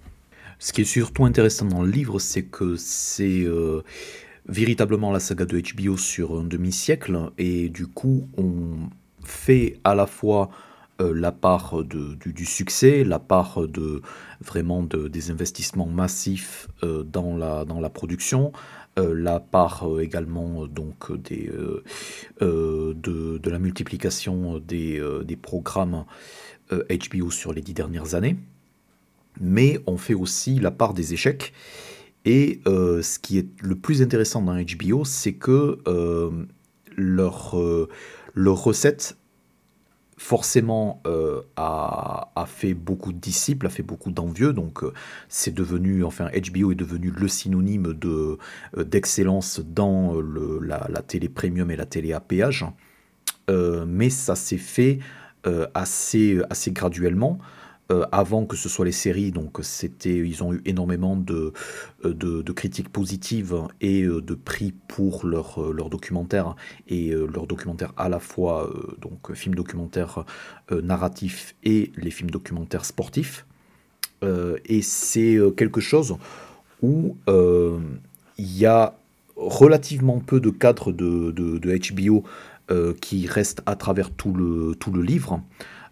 Ce 0.58 0.74
qui 0.74 0.82
est 0.82 0.86
surtout 0.86 1.26
intéressant 1.26 1.66
dans 1.66 1.84
le 1.84 1.90
livre, 1.90 2.20
c'est 2.20 2.44
que 2.44 2.76
c'est 2.78 3.46
véritablement 4.48 5.12
la 5.12 5.20
saga 5.20 5.46
de 5.46 5.62
HBO 5.62 5.98
sur 5.98 6.40
un 6.40 6.44
demi-siècle 6.44 7.32
et 7.38 7.70
du 7.70 7.88
coup 7.88 8.28
on 8.38 8.90
fait 9.24 9.80
à 9.84 9.96
la 9.96 10.06
fois 10.06 10.50
la 11.00 11.32
part 11.32 11.84
de, 11.84 12.16
du, 12.16 12.46
succès, 12.46 13.04
la 13.04 13.20
part 13.20 13.68
de 13.68 14.02
vraiment 14.44 14.84
de, 14.84 15.08
des 15.08 15.32
investissements 15.32 15.88
massifs 15.88 16.68
euh, 16.84 17.04
dans, 17.04 17.36
la, 17.36 17.66
dans 17.66 17.80
la 17.80 17.90
production, 17.90 18.52
euh, 19.00 19.14
la 19.16 19.40
part 19.40 19.88
également 20.00 20.68
donc 20.68 21.12
de, 21.12 21.84
de, 22.40 23.50
la 23.50 23.60
multiplication 23.60 24.60
des, 24.60 25.02
des 25.24 25.36
programmes 25.36 26.06
HBO 26.72 27.32
sur 27.32 27.54
les 27.54 27.62
dix 27.62 27.74
dernières 27.74 28.16
années. 28.16 28.38
Mais 29.42 29.80
on 29.88 29.98
fait 29.98 30.14
aussi 30.14 30.60
la 30.60 30.72
part 30.72 30.94
des 30.94 31.14
échecs. 31.14 31.54
Et 32.26 32.62
ce 32.66 33.20
qui 33.20 33.38
est 33.38 33.48
le 33.62 33.76
plus 33.76 34.02
intéressant 34.02 34.42
dans 34.42 34.56
HBO, 34.56 35.06
c'est 35.06 35.34
que 35.34 35.80
leur, 36.96 37.56
leur 38.36 38.64
recette 38.64 39.18
forcément 40.24 41.02
euh, 41.06 41.42
a, 41.58 42.46
fait 42.48 42.74
beaucoup 42.74 43.12
de 43.12 43.18
disciples, 43.18 43.68
a 43.68 43.70
fait 43.70 43.84
beaucoup 43.84 44.10
d'envieux, 44.10 44.54
donc 44.54 44.82
euh, 44.82 44.94
c'est 45.28 45.54
devenu, 45.54 46.06
enfin 46.06 46.30
HBO 46.30 46.72
est 46.72 46.76
devenu 46.76 47.12
le 47.12 47.28
synonyme 47.28 47.92
de 47.94 48.38
euh, 48.78 48.84
d'excellence 48.86 49.60
dans 49.60 50.16
la, 50.62 50.88
la, 50.90 51.02
télé 51.02 51.28
premium 51.28 51.70
et 51.72 51.76
la 51.76 51.86
télé 51.86 52.14
à 52.14 52.24
mais 53.86 54.10
ça 54.10 54.36
s'est 54.36 54.58
fait 54.58 55.00
assez, 55.74 56.40
assez 56.50 56.72
graduellement. 56.72 57.38
Euh, 57.94 58.06
avant 58.12 58.46
que 58.46 58.56
ce 58.56 58.70
soit 58.70 58.86
les 58.86 58.92
séries, 58.92 59.32
donc 59.32 59.60
c'était, 59.62 60.18
ils 60.18 60.44
ont 60.44 60.54
eu 60.54 60.62
énormément 60.66 61.16
de, 61.16 61.54
euh, 62.06 62.14
de, 62.14 62.52
critiques 62.52 62.90
positives 62.90 63.56
et 63.82 64.04
euh, 64.04 64.22
de 64.22 64.34
prix 64.34 64.74
pour 64.88 65.26
leur, 65.26 65.72
leur 65.72 65.90
documentaire 65.90 66.56
et 66.88 67.12
leur 67.12 67.48
documentaire 67.48 67.94
à 67.98 68.10
la 68.10 68.20
fois 68.20 68.72
donc 69.02 69.34
films 69.34 69.56
documentaires 69.56 70.24
narratifs 70.72 71.56
et 71.64 71.92
les 71.96 72.12
films 72.12 72.30
documentaires 72.30 72.86
sportifs. 72.86 73.46
et 74.22 74.82
c'est 74.82 75.38
quelque 75.58 75.82
chose 75.82 76.16
où 76.82 77.16
il 77.28 78.58
y 78.58 78.66
a 78.66 78.96
relativement 79.36 80.20
peu 80.20 80.40
de 80.40 80.52
cadres 80.52 80.92
de, 80.92 81.32
de, 81.32 81.58
de 81.58 81.94
HBO 81.94 82.24
qui 83.02 83.28
restent 83.28 83.64
à 83.66 83.76
travers 83.76 84.12
tout 84.12 84.34
le, 84.34 84.76
tout 84.76 84.92
le 84.92 85.02
livre. 85.02 85.42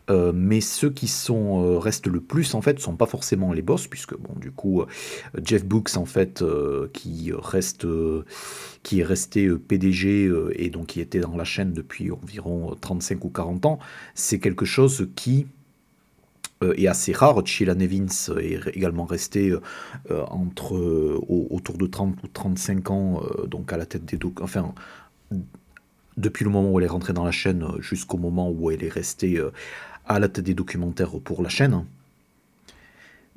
Euh, 0.10 0.32
mais 0.34 0.62
ceux 0.62 0.90
qui 0.90 1.08
sont 1.08 1.64
euh, 1.64 1.78
restent 1.78 2.08
le 2.08 2.20
plus 2.20 2.56
en 2.56 2.62
fait 2.62 2.80
sont 2.80 2.96
pas 2.96 3.06
forcément 3.06 3.54
les 3.54 3.62
boss 3.62 3.88
puisque 3.88 4.18
bon 4.18 4.34
du 4.40 4.52
coup 4.52 4.82
euh, 4.82 4.86
Jeff 5.44 5.64
Brooks 5.64 5.96
en 5.96 6.06
fait 6.06 6.44
qui 6.94 7.32
reste 7.34 7.86
qui 8.84 9.02
est 9.02 9.04
resté 9.04 9.50
PDG 9.50 10.32
et 10.54 10.70
donc 10.70 10.88
qui 10.88 11.02
était 11.02 11.20
dans 11.20 11.36
la 11.36 11.44
chaîne 11.44 11.74
depuis 11.74 12.12
environ 12.12 12.76
35 12.80 13.24
ou 13.26 13.30
40 13.30 13.66
ans, 13.66 13.80
c'est 14.16 14.40
quelque 14.40 14.66
chose 14.66 15.08
qui 15.16 15.48
est 16.62 16.88
assez 16.88 17.12
rare. 17.12 17.46
Sheila 17.46 17.76
Nevins 17.76 18.36
est 18.40 18.60
également 18.76 19.06
resté 19.06 19.54
entre 20.10 20.74
autour 21.28 21.78
de 21.78 21.86
30 21.86 22.24
ou 22.24 22.28
35 22.28 22.92
ans 22.92 23.24
donc 23.48 23.72
à 23.72 23.78
la 23.78 23.86
tête 23.86 24.06
des 24.06 24.18
enfin 24.42 24.74
depuis 26.18 26.44
le 26.44 26.52
moment 26.52 26.72
où 26.72 26.80
elle 26.80 26.86
est 26.86 26.90
rentrée 26.90 27.14
dans 27.14 27.24
la 27.24 27.32
chaîne 27.32 27.66
jusqu'au 27.80 28.18
moment 28.18 28.50
où 28.50 28.72
elle 28.72 28.84
est 28.84 28.90
restée 28.90 29.40
à 30.16 30.20
la 30.20 30.28
tête 30.28 30.46
des 30.46 30.54
documentaires 30.54 31.20
pour 31.24 31.42
la 31.42 31.50
chaîne. 31.50 31.86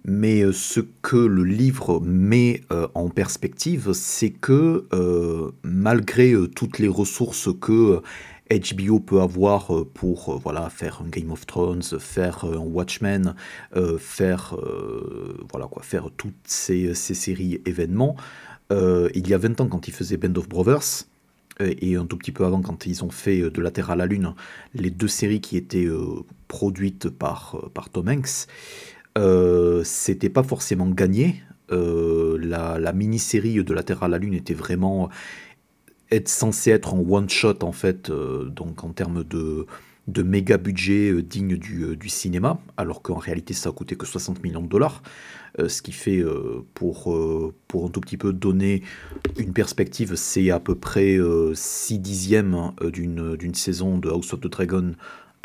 Mais 0.04 0.42
euh, 0.42 0.52
ce 0.52 0.80
que 0.80 1.16
le 1.16 1.44
livre 1.44 2.00
met 2.00 2.62
euh, 2.70 2.88
en 2.94 3.08
perspective, 3.08 3.92
c'est 3.94 4.30
que 4.30 4.86
euh, 4.92 5.50
malgré 5.62 6.34
toutes 6.54 6.78
les 6.78 6.88
ressources 6.88 7.48
que 7.58 8.02
HBO 8.50 9.00
peut 9.00 9.22
avoir 9.22 9.72
pour 9.94 10.38
voilà 10.38 10.68
faire 10.68 11.00
un 11.02 11.08
Game 11.08 11.30
of 11.30 11.46
Thrones, 11.46 11.82
faire 11.82 12.44
un 12.44 12.58
Watchmen, 12.58 13.34
faire 13.98 14.54
voilà 15.50 15.66
quoi, 15.66 15.82
faire 15.82 16.10
toutes 16.14 16.34
ces, 16.44 16.92
ces 16.94 17.14
séries 17.14 17.62
événements, 17.64 18.16
il 18.70 19.26
y 19.26 19.32
a 19.32 19.38
20 19.38 19.62
ans 19.62 19.66
quand 19.66 19.88
il 19.88 19.94
faisait 19.94 20.18
Band 20.18 20.38
of 20.38 20.46
Brothers, 20.46 21.06
et 21.60 21.96
un 21.96 22.06
tout 22.06 22.16
petit 22.16 22.32
peu 22.32 22.44
avant 22.44 22.62
quand 22.62 22.86
ils 22.86 23.04
ont 23.04 23.10
fait 23.10 23.50
de 23.50 23.62
la 23.62 23.70
Terre 23.70 23.90
à 23.90 23.96
la 23.96 24.06
Lune, 24.06 24.34
les 24.74 24.90
deux 24.90 25.08
séries 25.08 25.40
qui 25.40 25.56
étaient 25.56 25.88
produite 26.54 27.08
par, 27.08 27.56
euh, 27.56 27.68
par 27.68 27.90
Tom 27.90 28.08
Hanks, 28.08 28.46
euh, 29.18 29.82
c'était 29.84 30.28
pas 30.28 30.44
forcément 30.44 30.88
gagné. 30.88 31.42
Euh, 31.72 32.38
la, 32.40 32.92
mini-série 32.92 33.64
de 33.64 33.74
la 33.74 33.82
Terre 33.82 34.04
à 34.04 34.08
la 34.08 34.18
Lune 34.18 34.34
était 34.34 34.54
vraiment 34.54 35.08
être 36.12 36.28
censée 36.28 36.70
être 36.70 36.94
en 36.94 37.00
one 37.00 37.28
shot 37.28 37.62
en 37.62 37.72
fait, 37.72 38.12
donc 38.12 38.84
en 38.84 38.90
termes 38.90 39.24
de, 39.24 39.66
de 40.06 40.22
méga 40.22 40.58
budget 40.58 41.22
digne 41.22 41.56
du, 41.56 41.96
du, 41.96 42.08
cinéma, 42.08 42.60
alors 42.76 43.02
qu'en 43.02 43.16
réalité 43.16 43.54
ça 43.54 43.70
a 43.70 43.72
coûté 43.72 43.96
que 43.96 44.06
60 44.06 44.42
millions 44.44 44.62
de 44.62 44.68
dollars, 44.68 45.02
ce 45.58 45.82
qui 45.82 45.92
fait 45.92 46.22
pour, 46.74 47.16
pour 47.68 47.84
un 47.86 47.88
tout 47.88 48.00
petit 48.00 48.16
peu 48.16 48.32
donner 48.32 48.82
une 49.38 49.52
perspective, 49.52 50.14
c'est 50.16 50.50
à 50.50 50.60
peu 50.60 50.74
près 50.74 51.18
6 51.54 51.98
dixièmes 52.00 52.72
d'une 52.92 53.54
saison 53.54 53.98
de 53.98 54.08
House 54.08 54.32
of 54.32 54.40
the 54.40 54.48
Dragon 54.48 54.94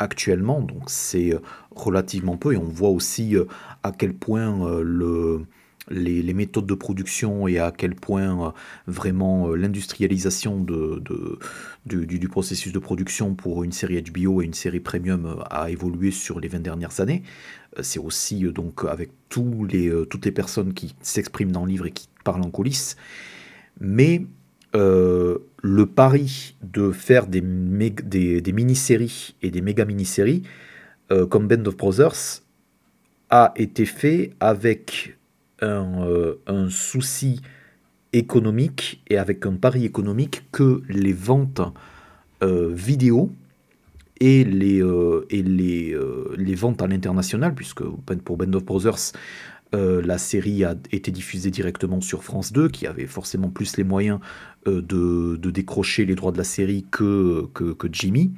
actuellement, 0.00 0.60
donc 0.60 0.84
c'est 0.88 1.32
euh, 1.32 1.38
relativement 1.70 2.36
peu, 2.36 2.54
et 2.54 2.56
on 2.56 2.64
voit 2.64 2.88
aussi 2.88 3.36
euh, 3.36 3.44
à 3.84 3.92
quel 3.92 4.14
point 4.14 4.66
euh, 4.66 4.82
le, 4.82 5.42
les, 5.88 6.34
méthodes 6.34 6.66
de 6.66 6.74
production 6.74 7.48
et 7.48 7.58
à 7.58 7.72
quel 7.76 7.94
point 7.94 8.54
vraiment 8.86 9.54
l'industrialisation 9.54 10.60
de, 10.60 11.02
du, 11.86 12.28
processus 12.28 12.72
de 12.72 12.78
production 12.78 13.34
pour 13.34 13.64
une 13.64 13.72
série 13.72 14.02
HBO 14.02 14.42
et 14.42 14.44
une 14.44 14.54
série 14.54 14.80
premium 14.80 15.42
a 15.50 15.70
évolué 15.70 16.10
sur 16.10 16.38
les 16.38 16.48
20 16.48 16.60
dernières 16.60 17.00
années. 17.00 17.22
C'est 17.80 17.98
aussi 17.98 18.42
donc 18.52 18.84
avec 18.84 19.10
tous 19.28 19.64
les, 19.64 19.92
toutes 20.08 20.24
les 20.24 20.32
personnes 20.32 20.74
qui 20.74 20.94
s'expriment 21.00 21.52
dans 21.52 21.64
le 21.64 21.70
livre 21.70 21.86
et 21.86 21.92
qui 21.92 22.08
parlent 22.24 22.42
en 22.42 22.50
coulisses. 22.50 22.96
Mais 23.80 24.26
euh, 24.76 25.38
le 25.62 25.86
pari 25.86 26.54
de 26.62 26.92
faire 26.92 27.26
des, 27.26 27.40
des, 27.40 28.52
mini-séries 28.52 29.34
et 29.42 29.50
des 29.50 29.60
méga 29.62 29.84
mini-séries 29.84 30.44
euh, 31.10 31.26
comme 31.26 31.48
Band 31.48 31.64
of 31.66 31.76
Brothers 31.76 32.42
a 33.30 33.52
été 33.56 33.84
fait 33.84 34.30
avec 34.38 35.18
un, 35.60 36.02
euh, 36.06 36.36
un, 36.46 36.68
souci 36.70 37.40
économique 38.12 39.02
et 39.08 39.18
avec 39.18 39.46
un 39.46 39.54
pari 39.54 39.84
économique 39.84 40.42
que 40.52 40.82
les 40.88 41.12
ventes 41.12 41.60
vidéo 42.42 43.30
et 44.18 44.44
les, 44.44 44.82
et 45.28 45.42
les, 45.42 45.94
les 46.38 46.54
ventes 46.54 46.80
à 46.80 46.86
l'international, 46.86 47.54
puisque 47.54 47.82
pour 48.24 48.38
Band 48.38 48.54
of 48.54 48.64
Brothers, 48.64 49.12
euh, 49.72 50.02
la 50.02 50.18
série 50.18 50.64
a 50.64 50.74
été 50.90 51.10
diffusée 51.10 51.50
directement 51.50 52.00
sur 52.00 52.24
France 52.24 52.52
2, 52.52 52.68
qui 52.68 52.86
avait 52.86 53.06
forcément 53.06 53.50
plus 53.50 53.76
les 53.76 53.84
moyens 53.84 54.18
euh, 54.66 54.82
de, 54.82 55.50
décrocher 55.50 56.04
les 56.04 56.14
droits 56.14 56.32
de 56.32 56.38
la 56.38 56.44
série 56.44 56.86
que, 56.90 57.46
que, 57.54 57.88
Jimmy. 57.92 58.32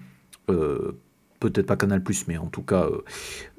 Euh, 1.45 1.49
peut-être 1.51 1.66
pas 1.66 1.76
Canal 1.76 2.03
mais 2.28 2.36
en 2.36 2.47
tout 2.47 2.62
cas 2.62 2.88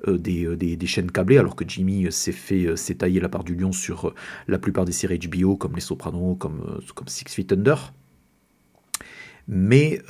des, 0.07 0.77
chaînes 0.86 1.11
câblées, 1.11 1.38
alors 1.38 1.55
que 1.55 1.65
Jimmy 1.67 2.11
s'est 2.11 2.31
fait 2.31 2.75
s'est 2.75 2.95
taillé 2.95 3.19
la 3.19 3.29
part 3.29 3.43
du 3.43 3.55
lion 3.55 3.71
sur 3.71 4.13
la 4.47 4.57
plupart 4.57 4.86
des 4.86 4.91
séries 4.91 5.19
HBO, 5.19 5.55
comme 5.55 5.75
Les 5.75 5.81
Sopranos, 5.81 6.36
comme, 6.36 6.79
Six 7.07 7.25
Feet 7.29 7.51
Under. 7.53 7.93
Mais 9.47 10.01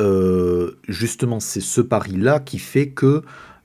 justement, 0.88 1.39
c'est 1.39 1.61
ce 1.61 1.82
pari-là 1.82 2.39
qui 2.39 2.59
fait 2.59 2.89
que 2.89 3.24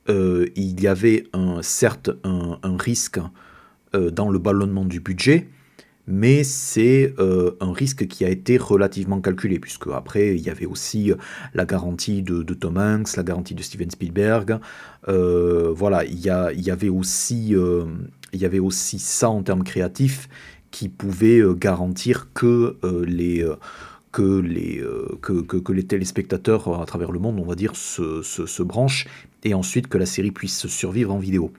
il 0.09 0.81
y 0.81 0.87
avait 0.87 1.25
certes 1.63 2.11
un 2.25 2.77
risque 2.79 3.21
euh, 3.95 4.11
dans 4.11 4.29
le 4.29 4.39
ballonnement 4.39 4.85
du 4.85 5.01
budget, 5.01 5.49
mais 6.09 6.43
c'est 6.43 7.15
euh, 7.19 7.53
un 7.61 7.73
risque 7.73 8.07
qui 8.07 8.25
a 8.25 8.29
été 8.29 8.57
relativement 8.57 9.21
calculé, 9.21 9.59
puisque 9.59 9.89
après, 9.89 10.35
il 10.35 10.41
y 10.41 10.51
avait 10.51 10.67
aussi 10.67 11.13
la 11.55 11.65
garantie 11.65 12.23
de, 12.23 12.43
Tom 12.55 12.79
Hanks, 12.79 13.17
la 13.17 13.23
garantie 13.23 13.55
de 13.55 13.63
Steven 13.63 13.91
Spielberg. 13.91 14.59
voilà, 15.07 16.05
il 16.05 16.19
y, 16.19 16.31
avait 16.71 16.89
aussi, 16.89 17.55
il 18.33 18.41
y 18.41 18.45
avait 18.45 18.59
aussi 18.59 18.99
ça 18.99 19.29
en 19.29 19.43
termes 19.43 19.65
créatifs 19.65 20.29
qui 20.71 20.89
pouvait 20.89 21.43
garantir 21.57 22.29
que 22.33 22.77
les 23.07 23.47
que 24.11 24.41
les, 24.41 24.83
que, 25.21 25.73
les 25.73 25.85
téléspectateurs 25.85 26.81
à 26.81 26.87
travers 26.87 27.13
le 27.13 27.19
monde, 27.19 27.39
on 27.39 27.45
va 27.45 27.55
dire, 27.55 27.77
se, 27.77 28.23
se, 28.23 28.47
se 28.47 28.63
branchent 28.63 29.07
et 29.45 29.55
ensuite 29.55 29.89
que 29.89 29.99
la 29.99 30.07
série 30.07 30.31
puisse 30.31 30.67
survivre 30.67 31.13
en 31.13 31.19
vidéo. 31.19 31.53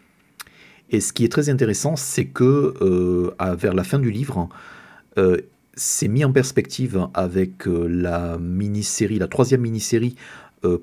Et 0.92 1.02
ce 1.02 1.14
qui 1.14 1.24
est 1.24 1.30
très 1.30 1.50
intéressant, 1.50 1.96
c'est 1.96 2.26
que 2.26 2.74
euh, 2.82 3.32
vers 3.56 3.74
la 3.74 3.84
fin 3.84 4.00
du 4.00 4.12
livre, 4.12 4.50
euh, 5.18 5.38
c'est 5.76 6.08
mis 6.08 6.26
en 6.26 6.32
perspective 6.32 7.08
avec 7.14 7.68
euh, 7.68 7.88
la 7.88 8.38
mini-série, 8.40 9.20
la 9.20 9.28
troisième 9.28 9.62
mini-série 9.62 10.16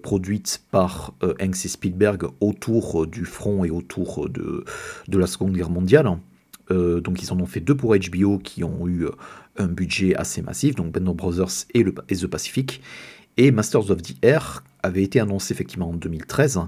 produite 0.03 0.63
par 0.71 1.13
Hanks 1.23 1.67
et 1.67 1.69
Spielberg 1.69 2.29
autour 2.41 3.07
du 3.07 3.27
front 3.27 3.63
et 3.63 3.69
autour 3.69 4.27
de, 4.27 4.65
de 5.07 5.19
la 5.19 5.27
Seconde 5.27 5.53
Guerre 5.53 5.69
mondiale. 5.69 6.17
donc 6.71 7.23
ils 7.23 7.31
en 7.31 7.39
ont 7.39 7.45
fait 7.45 7.61
deux 7.61 7.77
pour 7.77 7.95
HBO 7.95 8.39
qui 8.39 8.65
ont 8.65 8.89
eu 8.89 9.07
un 9.59 9.67
budget 9.67 10.17
assez 10.17 10.41
massif, 10.41 10.77
donc 10.77 10.93
Band 10.93 11.13
Brothers 11.13 11.67
et, 11.75 11.83
le, 11.83 11.95
et 12.09 12.17
The 12.17 12.27
Pacific. 12.27 12.81
Et 13.37 13.51
Masters 13.51 13.91
of 13.91 14.01
the 14.01 14.15
Air 14.23 14.65
avait 14.83 15.03
été 15.03 15.21
annoncé 15.21 15.53
effectivement 15.53 15.91
en 15.91 15.93
2013 15.93 16.59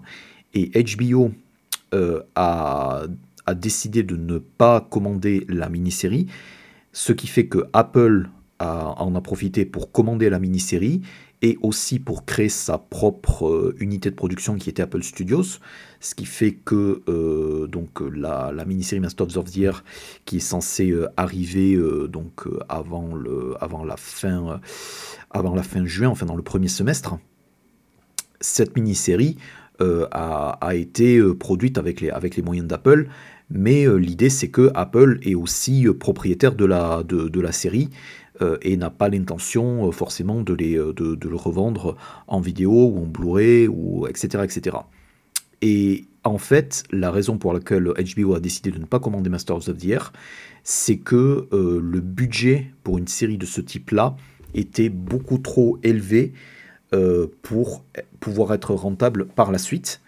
et 0.53 0.70
HBO 0.84 1.32
a 2.34 3.07
a 3.49 3.55
décidé 3.55 4.03
de 4.03 4.14
ne 4.14 4.36
pas 4.36 4.82
commander 4.82 5.46
la 5.49 5.70
mini-série, 5.70 6.26
ce 6.92 7.14
qui 7.14 7.26
fait 7.26 7.46
que 7.46 7.64
Apple 7.72 8.28
en 8.61 9.14
a 9.14 9.20
profité 9.20 9.64
pour 9.64 9.90
commander 9.90 10.28
la 10.28 10.38
mini-série 10.38 11.01
et 11.40 11.57
aussi 11.62 11.99
pour 11.99 12.24
créer 12.24 12.49
sa 12.49 12.76
propre 12.78 13.46
euh, 13.46 13.76
unité 13.78 14.11
de 14.11 14.16
production 14.16 14.57
qui 14.57 14.68
était 14.68 14.82
Apple 14.82 15.03
Studios, 15.03 15.61
ce 16.01 16.14
qui 16.14 16.24
fait 16.26 16.53
que 16.53 17.03
euh, 17.09 17.68
donc 17.68 18.01
la, 18.01 18.53
mini-série 18.66 19.01
Masters 19.01 19.36
of 19.36 19.44
the 19.44 19.57
Year 19.57 19.84
qui 20.24 20.38
est 20.38 20.40
censée 20.40 20.90
euh, 20.90 21.09
arriver 21.16 21.78
donc 22.09 22.46
avant 22.68 23.14
le 23.14 23.55
avant 23.61 23.84
la 23.84 23.96
fin 23.96 24.61
avant 25.30 25.55
la 25.55 25.62
fin 25.62 25.86
juin, 25.86 26.09
enfin 26.09 26.26
dans 26.26 26.36
le 26.36 26.42
premier 26.42 26.68
semestre, 26.68 27.18
cette 28.40 28.76
mini-série 28.76 29.36
a, 29.80 30.59
a, 30.61 30.74
été 30.74 31.22
produite 31.34 31.78
avec 31.78 32.01
les, 32.01 32.11
avec 32.11 32.34
les 32.34 32.42
moyens 32.42 32.66
d'Apple 32.66 33.09
mais 33.51 33.86
euh, 33.86 33.96
l'idée 33.96 34.30
c'est 34.30 34.49
que 34.49 34.70
Apple 34.74 35.18
est 35.22 35.34
aussi 35.34 35.86
euh, 35.86 35.94
propriétaire 35.94 36.55
de 36.55 36.64
la, 36.64 37.03
de, 37.03 37.40
la 37.40 37.53
série 37.53 37.88
euh, 38.42 38.59
et 38.62 38.76
n'a 38.76 38.90
pas 38.90 39.09
l'intention 39.09 39.90
forcément 39.92 40.42
de, 40.42 40.55
les, 40.55 40.74
de, 40.76 41.28
le 41.28 41.36
revendre 41.36 41.96
en 42.26 42.40
vidéo 42.40 42.70
ou 42.70 43.03
en 43.03 43.07
Blu-ray, 43.07 43.68
ou 43.68 44.07
etc., 44.07 44.44
etc. 44.44 44.76
Et 45.61 46.05
en 46.24 46.38
fait, 46.38 46.84
la 46.92 47.11
raison 47.11 47.38
pour 47.38 47.53
laquelle 47.53 47.92
HBO 48.16 48.34
a 48.34 48.40
décidé 48.40 48.70
de 48.70 48.78
ne 48.78 48.84
pas 48.84 49.01
commander 49.01 49.30
Masters 49.30 49.68
of 49.68 49.78
the 49.78 49.86
Air, 49.86 50.12
c'est 50.62 50.99
que 50.99 51.49
le 51.53 52.01
budget 52.01 52.70
pour 52.84 52.99
une 52.99 53.09
série 53.09 53.38
de 53.38 53.46
ce 53.46 53.61
type-là 53.61 54.14
était 54.55 54.88
beaucoup 54.88 55.38
trop 55.38 55.78
élevé 55.82 56.32
pour 57.42 57.84
pouvoir 58.20 58.55
être 58.55 58.74
rentable 58.74 59.26
par 59.26 59.51
la 59.51 59.59
suite 59.59 60.01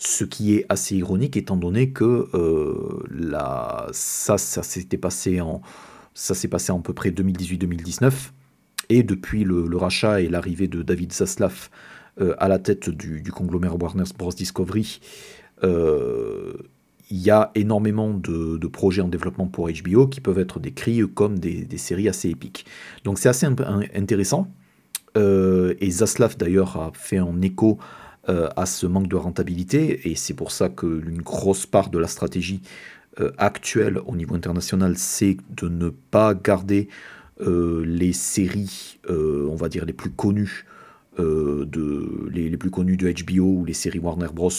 ce 0.00 0.24
qui 0.24 0.54
est 0.54 0.64
assez 0.70 0.96
ironique 0.96 1.36
étant 1.36 1.58
donné 1.58 1.90
que 1.90 2.26
euh, 2.32 3.86
ça, 3.92 4.38
ça 4.38 4.62
s'était 4.62 4.96
passé 4.96 5.42
en 5.42 5.60
ça 6.14 6.34
s'est 6.34 6.48
passé 6.48 6.72
en 6.72 6.80
peu 6.80 6.94
près 6.94 7.10
2018-2019 7.10 8.10
et 8.88 9.02
depuis 9.02 9.44
le, 9.44 9.68
rachat 9.76 10.22
et 10.22 10.28
l'arrivée 10.28 10.68
de 10.68 10.82
David 10.82 11.12
Zaslav 11.12 11.68
euh, 12.18 12.34
à 12.38 12.48
la 12.48 12.58
tête 12.58 12.88
du, 12.88 13.22
conglomérat 13.30 13.76
Warner 13.76 14.04
Bros 14.18 14.32
Discovery, 14.32 15.00
euh, 15.64 16.54
il 17.10 17.18
y 17.18 17.30
a 17.30 17.50
énormément 17.54 18.12
de, 18.14 18.66
projets 18.68 19.02
en 19.02 19.08
développement 19.08 19.48
pour 19.48 19.68
HBO 19.70 20.08
qui 20.08 20.20
peuvent 20.20 20.38
être 20.38 20.60
décrits 20.60 21.02
comme 21.14 21.38
des, 21.38 21.64
des 21.64 21.78
séries 21.78 22.08
assez 22.08 22.30
épiques. 22.30 22.64
Donc 23.04 23.18
c'est 23.18 23.28
assez 23.28 23.46
intéressant. 23.46 24.48
et 25.16 25.90
Zaslav 25.90 26.36
d'ailleurs 26.38 26.76
a 26.78 26.90
fait 26.94 27.18
un 27.18 27.40
écho 27.42 27.78
euh, 27.78 27.84
à 28.28 28.66
ce 28.66 28.86
manque 28.86 29.08
de 29.08 29.16
rentabilité, 29.16 30.08
et 30.08 30.14
c'est 30.14 30.34
pour 30.34 30.52
ça 30.52 30.68
qu'une 30.68 31.22
grosse 31.22 31.66
part 31.66 31.90
de 31.90 31.98
la 31.98 32.06
stratégie 32.06 32.60
euh, 33.20 33.32
actuelle 33.38 33.98
au 34.06 34.14
niveau 34.14 34.36
international, 34.36 34.96
c'est 34.96 35.36
de 35.56 35.68
ne 35.68 35.88
pas 35.88 36.32
garder 36.34 36.88
euh, 37.40 37.82
les 37.84 38.12
séries, 38.12 39.00
on 39.08 39.56
va 39.56 39.68
dire, 39.68 39.84
les 39.84 39.92
plus 39.92 40.10
connues. 40.10 40.66
de, 41.18 42.28
les, 42.30 42.56
plus 42.56 42.70
connues 42.70 42.96
de 42.96 43.10
HBO 43.10 43.60
ou 43.60 43.64
les 43.64 43.74
séries 43.74 43.98
Warner 43.98 44.28
Bros. 44.32 44.50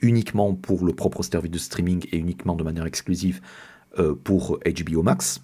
uniquement 0.00 0.54
pour 0.54 0.86
le 0.86 0.92
propre 0.92 1.22
service 1.22 1.50
de 1.50 1.58
streaming 1.58 2.06
et 2.12 2.16
uniquement 2.16 2.54
de 2.54 2.64
manière 2.64 2.86
exclusive 2.86 3.40
pour 4.24 4.58
HBO 4.64 5.02
Max. 5.02 5.42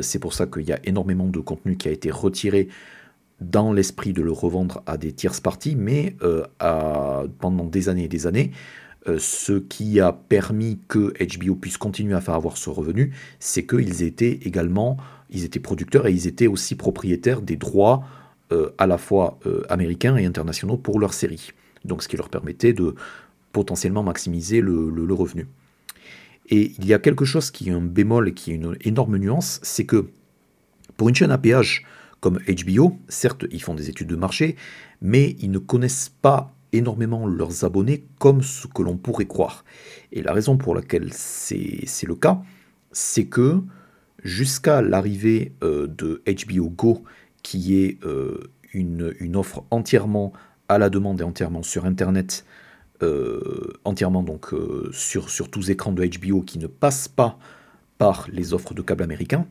c'est 0.00 0.18
pour 0.18 0.32
ça 0.32 0.46
qu'il 0.46 0.66
y 0.66 0.72
a 0.72 0.80
énormément 0.84 1.28
de 1.28 1.38
contenu 1.40 1.76
qui 1.76 1.88
a 1.88 1.92
été 1.92 2.10
retiré 2.10 2.68
dans 3.40 3.72
l'esprit 3.72 4.12
de 4.12 4.22
le 4.22 4.32
revendre 4.32 4.82
à 4.86 4.96
des 4.96 5.12
tierces 5.12 5.40
parties, 5.40 5.76
mais 5.76 6.16
euh, 6.22 6.44
pendant 7.38 7.64
des 7.64 7.88
années 7.88 8.04
et 8.04 8.08
des 8.08 8.26
années, 8.26 8.50
euh, 9.06 9.18
ce 9.18 9.52
qui 9.52 10.00
a 10.00 10.12
permis 10.12 10.80
que 10.88 11.12
HBO 11.18 11.54
puisse 11.54 11.78
continuer 11.78 12.14
à 12.14 12.20
faire 12.20 12.34
avoir 12.34 12.56
ce 12.56 12.68
revenu, 12.68 13.14
c'est 13.38 13.66
qu'ils 13.66 14.02
étaient 14.02 14.40
également, 14.42 14.96
ils 15.30 15.44
étaient 15.44 15.60
producteurs 15.60 16.06
et 16.06 16.12
ils 16.12 16.26
étaient 16.26 16.48
aussi 16.48 16.74
propriétaires 16.74 17.40
des 17.40 17.56
droits 17.56 18.04
euh, 18.50 18.70
à 18.78 18.86
la 18.86 18.98
fois 18.98 19.38
américains 19.68 20.16
et 20.16 20.26
internationaux 20.26 20.76
pour 20.76 20.98
leurs 20.98 21.14
séries. 21.14 21.52
Donc 21.84 22.02
ce 22.02 22.08
qui 22.08 22.16
leur 22.16 22.28
permettait 22.28 22.72
de 22.72 22.94
potentiellement 23.52 24.02
maximiser 24.02 24.60
le, 24.60 24.90
le 24.90 25.14
revenu. 25.14 25.46
Et 26.50 26.72
il 26.78 26.86
y 26.86 26.94
a 26.94 26.98
quelque 26.98 27.24
chose 27.24 27.50
qui 27.50 27.68
est 27.68 27.72
un 27.72 27.80
bémol 27.80 28.28
et 28.28 28.34
qui 28.34 28.52
est 28.52 28.54
une 28.54 28.76
énorme 28.80 29.18
nuance, 29.18 29.60
c'est 29.62 29.84
que 29.84 30.06
pour 30.96 31.08
une 31.08 31.14
chaîne 31.14 31.30
à 31.30 31.38
péage, 31.38 31.84
comme 32.20 32.38
HBO, 32.38 32.98
certes, 33.08 33.46
ils 33.50 33.62
font 33.62 33.74
des 33.74 33.90
études 33.90 34.08
de 34.08 34.16
marché, 34.16 34.56
mais 35.00 35.36
ils 35.40 35.50
ne 35.50 35.58
connaissent 35.58 36.10
pas 36.20 36.54
énormément 36.72 37.26
leurs 37.26 37.64
abonnés 37.64 38.04
comme 38.18 38.42
ce 38.42 38.66
que 38.66 38.82
l'on 38.82 38.96
pourrait 38.96 39.26
croire. 39.26 39.64
Et 40.12 40.22
la 40.22 40.32
raison 40.32 40.56
pour 40.56 40.74
laquelle 40.74 41.12
c'est 41.12 42.06
le 42.06 42.14
cas, 42.14 42.42
c'est 42.92 43.26
que 43.26 43.62
jusqu'à 44.22 44.82
l'arrivée 44.82 45.52
euh, 45.62 45.86
de 45.86 46.22
HBO 46.26 46.68
Go, 46.70 47.04
qui 47.42 47.82
est 47.82 48.04
euh, 48.04 48.50
une, 48.72 49.36
offre 49.36 49.64
entièrement 49.70 50.32
à 50.68 50.78
la 50.78 50.90
demande 50.90 51.20
et 51.20 51.24
entièrement 51.24 51.62
sur 51.62 51.86
Internet, 51.86 52.44
euh, 53.02 53.72
entièrement 53.84 54.22
donc 54.22 54.48
sur, 54.92 55.30
sur 55.30 55.50
tous 55.50 55.70
écrans 55.70 55.92
de 55.92 56.04
HBO 56.04 56.42
qui 56.42 56.58
ne 56.58 56.66
passe 56.66 57.08
pas 57.08 57.38
par 57.96 58.28
les 58.30 58.52
offres 58.52 58.74
de 58.74 58.82
câble 58.82 59.02
américains, 59.02 59.46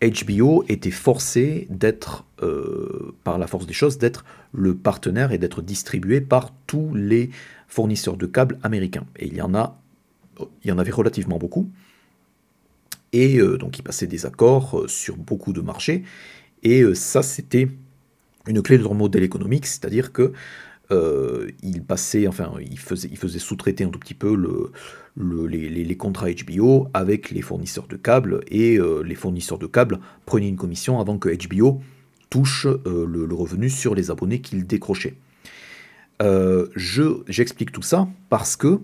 HBO 0.00 0.64
était 0.68 0.90
forcé 0.90 1.66
d'être, 1.70 2.24
euh, 2.42 3.14
par 3.24 3.38
la 3.38 3.46
force 3.46 3.66
des 3.66 3.72
choses, 3.72 3.98
d'être 3.98 4.24
le 4.52 4.74
partenaire 4.74 5.32
et 5.32 5.38
d'être 5.38 5.60
distribué 5.62 6.20
par 6.20 6.52
tous 6.66 6.94
les 6.94 7.30
fournisseurs 7.66 8.16
de 8.16 8.26
câbles 8.26 8.58
américains. 8.62 9.06
Et 9.16 9.26
il 9.26 9.34
y 9.34 9.42
en 9.42 9.54
a, 9.54 9.80
il 10.62 10.68
y 10.68 10.72
en 10.72 10.78
avait 10.78 10.92
relativement 10.92 11.38
beaucoup. 11.38 11.68
Et 13.12 13.38
euh, 13.38 13.58
donc, 13.58 13.78
ils 13.78 13.82
passaient 13.82 14.06
des 14.06 14.26
accords 14.26 14.80
euh, 14.80 14.88
sur 14.88 15.16
beaucoup 15.16 15.52
de 15.52 15.60
marchés. 15.60 16.04
Et 16.62 16.84
ça, 16.94 17.22
c'était 17.22 17.68
une 18.46 18.62
clé 18.62 18.78
de 18.78 18.82
leur 18.82 18.94
modèle 18.94 19.22
économique, 19.22 19.66
c'est-à-dire 19.66 20.12
que 20.12 20.32
euh, 20.90 21.50
il 21.62 21.84
passait, 21.84 22.26
enfin, 22.26 22.54
il 22.60 22.78
faisait, 22.78 23.38
sous-traiter 23.38 23.84
un 23.84 23.90
tout 23.90 23.98
petit 23.98 24.14
peu 24.14 24.34
le, 24.34 25.46
les, 25.46 25.96
contrats 25.96 26.28
HBO 26.30 26.88
avec 26.94 27.30
les 27.30 27.42
fournisseurs 27.42 27.86
de 27.88 27.96
câbles 27.96 28.40
et 28.48 28.78
euh, 28.78 29.02
les 29.02 29.14
fournisseurs 29.14 29.58
de 29.58 29.66
câbles 29.66 29.98
prenaient 30.24 30.48
une 30.48 30.56
commission 30.56 30.98
avant 30.98 31.18
que 31.18 31.28
HBO 31.28 31.82
touche 32.30 32.66
euh, 32.66 33.06
le, 33.06 33.34
revenu 33.34 33.68
sur 33.68 33.94
les 33.94 34.10
abonnés 34.10 34.40
qu'il 34.40 34.66
décrochait. 34.66 35.16
je, 36.20 37.22
j'explique 37.28 37.72
tout 37.72 37.82
ça 37.82 38.08
parce 38.30 38.56
que 38.56 38.80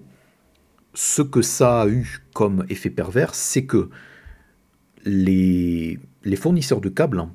ce 0.92 1.22
que 1.22 1.40
ça 1.40 1.82
a 1.82 1.88
eu 1.88 2.20
comme 2.34 2.66
effet 2.68 2.90
pervers, 2.90 3.34
c'est 3.34 3.64
que 3.64 3.88
les 5.07 5.98
fournisseurs 6.36 6.80
de 6.82 6.90
câbles 6.90 7.26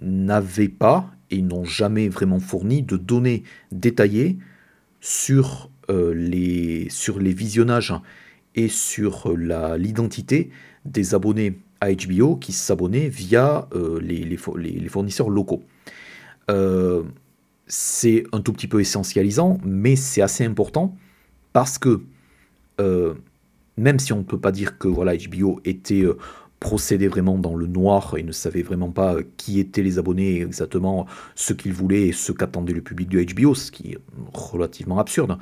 n'avaient 0.00 0.68
pas 0.68 1.10
et 1.32 1.42
n'ont 1.42 1.64
jamais 1.64 2.08
vraiment 2.08 2.38
fourni 2.38 2.82
de 2.82 2.96
données 2.96 3.42
détaillées 3.72 4.38
sur, 5.00 5.70
euh, 5.90 6.14
les, 6.14 6.88
sur 6.90 7.18
les 7.18 7.32
visionnages 7.32 7.94
et 8.54 8.68
sur 8.68 9.34
l'identité 9.36 10.50
des 10.84 11.14
abonnés 11.14 11.58
à 11.80 11.92
HBO 11.92 12.36
qui 12.36 12.52
s'abonnaient 12.52 13.08
via 13.08 13.66
euh, 13.74 13.98
les, 14.00 14.24
les, 14.24 14.88
fournisseurs 14.88 15.30
locaux. 15.30 15.64
Euh, 16.50 17.02
c'est 17.66 18.24
un 18.32 18.40
tout 18.40 18.52
petit 18.52 18.68
peu 18.68 18.80
essentialisant, 18.80 19.58
mais 19.64 19.96
c'est 19.96 20.22
assez 20.22 20.44
important 20.44 20.94
parce 21.52 21.78
que 21.78 22.02
même 23.76 24.00
si 24.00 24.12
on 24.12 24.18
ne 24.18 24.22
peut 24.24 24.40
pas 24.40 24.50
dire 24.50 24.76
que 24.76 24.88
voilà, 24.88 25.16
HBO 25.16 25.60
était 25.64 26.04
procédaient 26.62 27.08
vraiment 27.08 27.36
dans 27.38 27.56
le 27.56 27.66
noir 27.66 28.14
et 28.16 28.22
ne 28.22 28.32
savaient 28.32 28.62
vraiment 28.62 28.90
pas 28.90 29.16
qui 29.36 29.58
étaient 29.58 29.82
les 29.82 29.98
abonnés 29.98 30.40
exactement 30.42 31.06
ce 31.34 31.52
qu'ils 31.52 31.72
voulaient 31.72 32.08
et 32.08 32.12
ce 32.12 32.30
qu'attendait 32.30 32.72
le 32.72 32.82
public 32.82 33.08
de 33.08 33.24
HBO, 33.34 33.54
ce 33.54 33.72
qui 33.72 33.92
est 33.92 33.98
relativement 34.32 34.98
absurde. 34.98 35.38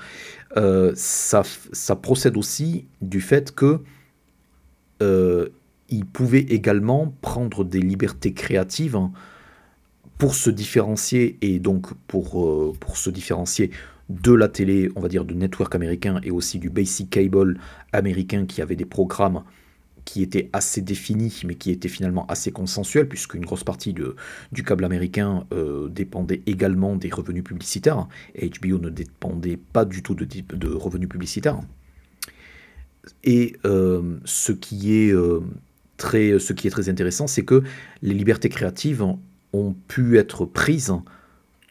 ça, 0.94 1.42
ça, 1.72 1.96
procède 1.96 2.36
aussi 2.36 2.86
du 3.02 3.20
fait 3.20 3.54
que 3.54 3.80
ils 5.90 6.06
pouvaient 6.06 6.46
également 6.48 7.14
prendre 7.20 7.64
des 7.64 7.80
libertés 7.80 8.32
créatives 8.32 8.98
pour 10.18 10.34
se 10.34 10.50
différencier 10.50 11.38
et 11.40 11.58
donc 11.58 11.94
pour, 12.06 12.44
euh, 12.44 12.72
pour 12.78 12.96
se 12.96 13.10
différencier 13.10 13.70
de 14.08 14.32
la 14.32 14.48
télé, 14.48 14.90
on 14.96 15.00
va 15.00 15.08
dire, 15.08 15.24
de 15.24 15.34
network 15.34 15.74
américain 15.74 16.20
et 16.22 16.30
aussi 16.30 16.58
du 16.58 16.68
basic 16.68 17.10
cable 17.10 17.58
américain 17.92 18.44
qui 18.44 18.60
avait 18.60 18.76
des 18.76 18.84
programmes 18.84 19.42
qui 20.11 20.22
étaient 20.22 20.50
assez 20.52 20.80
définis 20.80 21.42
mais 21.46 21.54
qui 21.54 21.70
étaient 21.70 21.88
finalement 21.88 22.26
assez 22.26 22.50
consensuels 22.50 23.08
puisqu'une 23.08 23.44
grosse 23.44 23.62
partie 23.62 23.92
de, 23.92 24.16
du 24.50 24.64
câble 24.64 24.84
américain 24.84 25.46
euh, 25.52 25.88
dépendait 25.88 26.42
également 26.46 26.96
des 26.96 27.11
revenus 27.11 27.44
publicitaires 27.44 28.08
et 28.34 28.50
HBO 28.50 28.78
ne 28.78 28.90
dépendait 28.90 29.56
pas 29.72 29.84
du 29.84 30.02
tout 30.02 30.14
de, 30.14 30.68
revenus 30.68 31.08
publicitaires. 31.08 31.61
Et 33.22 33.56
euh, 33.64 34.16
ce, 34.24 34.50
qui 34.50 34.94
est, 34.94 35.14
très, 35.96 36.38
ce 36.40 36.52
qui 36.52 36.66
est 36.66 36.70
très 36.70 36.88
intéressant, 36.88 37.28
c'est 37.28 37.44
que 37.44 37.62
les 38.02 38.14
libertés 38.14 38.48
créatives 38.48 39.04
ont 39.52 39.74
pu 39.86 40.18
être 40.18 40.44
prises 40.44 40.92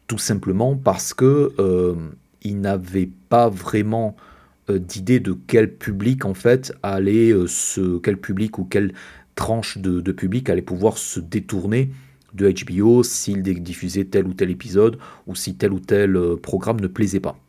tout 0.07 0.17
simplement 0.17 0.75
parce 0.75 1.13
que 1.13 1.53
euh, 1.59 1.95
ils 2.41 2.59
n'avaient 2.59 3.09
pas 3.29 3.49
vraiment 3.49 4.15
euh, 4.17 4.28
d'idée 4.77 5.19
de 5.19 5.35
quel 5.47 5.73
public 5.73 6.25
en 6.25 6.33
fait 6.33 6.73
allait 6.83 7.31
euh, 7.31 7.47
se, 7.47 7.97
quel 7.99 8.17
public 8.17 8.59
ou 8.59 8.65
quelle 8.65 8.93
tranche 9.35 9.77
de, 9.77 10.11
public 10.11 10.49
allait 10.49 10.61
pouvoir 10.61 10.97
se 10.97 11.19
détourner 11.19 11.91
de 12.33 12.51
HBO 12.51 13.03
s'il 13.03 13.41
diffusait 13.41 14.05
tel 14.05 14.27
ou 14.27 14.33
tel 14.33 14.51
épisode 14.51 14.99
ou 15.27 15.35
si 15.35 15.55
tel 15.55 15.71
ou 15.71 15.79
tel 15.79 16.19
programme 16.43 16.79
ne 16.79 16.87
plaisait 16.87 17.19
pas. 17.19 17.39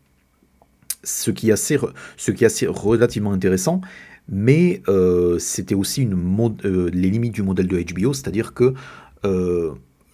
Ce 1.03 1.31
qui 1.31 1.51
est 1.51 1.53
assez, 1.53 1.77
relativement 2.67 3.33
intéressant, 3.33 3.81
mais 4.29 4.83
c'était 5.39 5.75
aussi 5.75 6.03
une 6.03 6.17
les 6.93 7.11
limites 7.11 7.35
du 7.35 7.43
modèle 7.43 7.67
de 7.67 7.83
HBO, 7.83 8.15
c'est-à-dire 8.15 8.55
que 8.55 8.75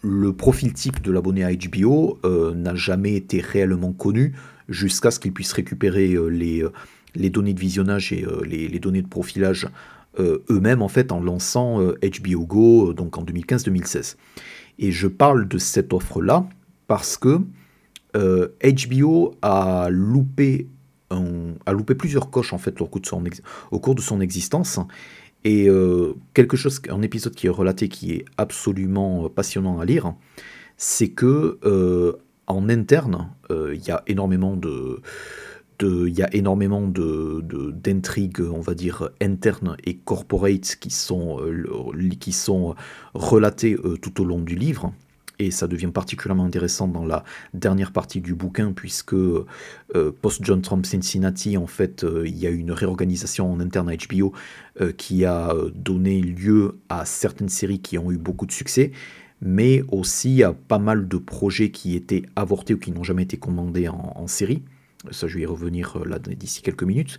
le 0.07 0.33
profil 0.33 0.73
type 0.73 1.03
de 1.03 1.11
l'abonné 1.11 1.45
à 1.45 1.53
HBO 1.53 2.19
euh, 2.25 2.55
n'a 2.55 2.75
jamais 2.75 3.15
été 3.15 3.41
réellement 3.41 3.93
connu 3.93 4.35
jusqu'à 4.69 5.11
ce 5.11 5.19
qu'il 5.19 5.33
puisse 5.33 5.53
récupérer 5.53 6.15
euh, 6.15 6.29
les, 6.29 6.63
euh, 6.63 6.73
les, 7.17 7.31
données 7.31 7.55
de 7.55 7.61
visionnage 7.61 8.13
et 8.13 8.25
les, 8.45 8.69
les, 8.69 8.79
données 8.79 9.03
de 9.03 9.09
profilage 9.09 9.69
eux-mêmes 10.19 10.81
en 10.81 10.89
fait 10.89 11.13
en 11.13 11.21
lançant 11.21 11.81
HBO 11.81 12.47
Go 12.47 12.93
donc 12.95 13.19
en 13.19 13.25
2015-2016. 13.25 14.17
Et 14.79 14.91
je 14.91 15.09
parle 15.09 15.47
de 15.49 15.59
cette 15.59 15.93
offre-là 15.93 16.49
parce 16.87 17.17
que 17.17 17.41
HBO 18.15 19.35
a 19.43 19.89
loupé, 19.91 20.69
plusieurs 21.99 22.31
coches 22.31 22.55
en 22.55 22.59
fait 22.59 22.81
au 22.81 22.87
cours 22.87 23.95
de 23.95 24.01
son, 24.01 24.21
existence 24.21 24.81
et 25.47 25.69
euh, 25.69 26.15
quelque 26.35 26.57
chose, 26.57 26.83
un 26.91 27.03
épisode 27.03 27.37
qui 27.37 27.47
est 27.47 27.51
relaté 27.51 27.89
qui 27.89 28.13
est 28.13 28.25
absolument 28.37 29.29
passionnant 29.29 29.79
à 29.79 29.85
lire, 29.85 30.13
c'est 30.77 31.11
que 31.11 31.61
euh, 31.65 32.15
en 32.49 32.69
interne, 32.69 33.31
euh, 33.53 33.73
il 33.73 33.87
y 33.87 33.93
a 33.93 34.03
énormément 34.09 34.57
de, 34.57 35.01
il 35.83 36.17
y 36.17 36.23
a 36.23 36.35
énormément 36.35 36.87
de, 36.87 37.45
d'intrigues, 37.73 38.41
on 38.41 38.61
va 38.61 38.75
dire, 38.75 39.11
internes 39.21 39.77
et 39.85 39.97
corporate 39.97 40.77
qui 40.81 40.91
sont, 40.91 41.41
qui 42.21 42.33
sont 42.33 42.75
relatées 43.15 43.77
tout 44.01 44.21
au 44.21 44.25
long 44.25 44.41
du 44.41 44.57
livre 44.57 44.93
et 45.39 45.51
ça 45.51 45.67
devient 45.67 45.91
particulièrement 45.93 46.45
intéressant 46.45 46.89
dans 46.89 47.05
la 47.05 47.25
dernière 47.55 47.93
partie 47.93 48.21
du 48.21 48.35
bouquin, 48.35 48.73
puisque 48.73 49.15
euh, 49.15 49.45
post-John 50.23 50.63
Trump 50.63 50.87
Cincinnati, 50.87 51.57
en 51.57 51.67
fait, 51.67 52.05
euh, 52.05 52.27
il 52.27 52.37
y 52.37 52.47
a 52.47 52.51
une 52.51 52.73
réorganisation 52.73 53.53
en 53.53 53.61
interne 53.61 53.89
à 53.91 53.97
HBO 53.97 54.33
euh, 54.81 54.93
qui 54.93 55.25
a 55.25 55.55
donné 55.75 56.21
lieu 56.21 56.79
à 56.89 57.05
certaines 57.05 57.49
séries 57.49 57.81
qui 57.81 57.99
ont 57.99 58.11
eu 58.11 58.19
beaucoup 58.19 58.47
de 58.47 58.53
succès, 58.53 58.93
mais 59.43 59.83
aussi 59.89 60.43
à 60.43 60.53
pas 60.53 60.79
mal 60.79 61.09
de 61.09 61.19
projets 61.19 61.71
qui 61.71 61.95
étaient 61.95 62.23
avortés 62.37 62.75
ou 62.75 62.79
qui 62.79 62.91
n'ont 62.91 63.05
jamais 63.05 63.25
été 63.25 63.37
commandés 63.37 63.89
en, 63.89 64.27
série. 64.27 64.63
Ça, 65.13 65.27
je 65.27 65.37
vais 65.37 65.43
y 65.43 65.47
revenir 65.47 65.99
là 66.05 66.19
d'ici 66.19 66.63
quelques 66.63 66.85
minutes. 66.85 67.19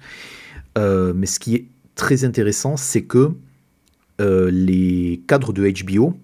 mais 0.75 1.25
ce 1.25 1.39
qui 1.39 1.55
est 1.55 1.67
très 1.95 2.23
intéressant, 2.25 2.77
c'est 2.77 3.03
que 3.03 3.31
les 4.19 5.21
cadres 5.27 5.53
de 5.53 5.69
HBO 5.69 6.15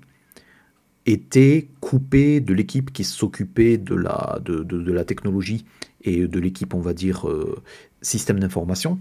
était 1.05 1.67
coupé 1.81 2.39
de 2.39 2.53
l'équipe 2.53 2.91
qui 2.91 3.03
s'occupait 3.03 3.77
de 3.77 3.95
la, 3.95 4.39
de, 4.43 4.63
de, 4.63 4.91
la 4.91 5.03
technologie 5.03 5.65
et 6.01 6.27
de 6.27 6.39
l'équipe, 6.39 6.73
on 6.73 6.79
va 6.79 6.93
dire, 6.93 7.27
euh, 7.27 7.61
système 8.01 8.39
d'information. 8.39 8.99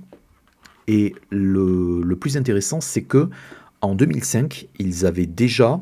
Et 0.89 1.15
le, 1.31 2.03
le, 2.03 2.17
plus 2.17 2.37
intéressant, 2.37 2.81
c'est 2.81 3.03
que 3.03 3.29
en 3.81 3.95
2005, 3.95 4.69
ils 4.79 5.07
avaient 5.07 5.27
déjà 5.27 5.81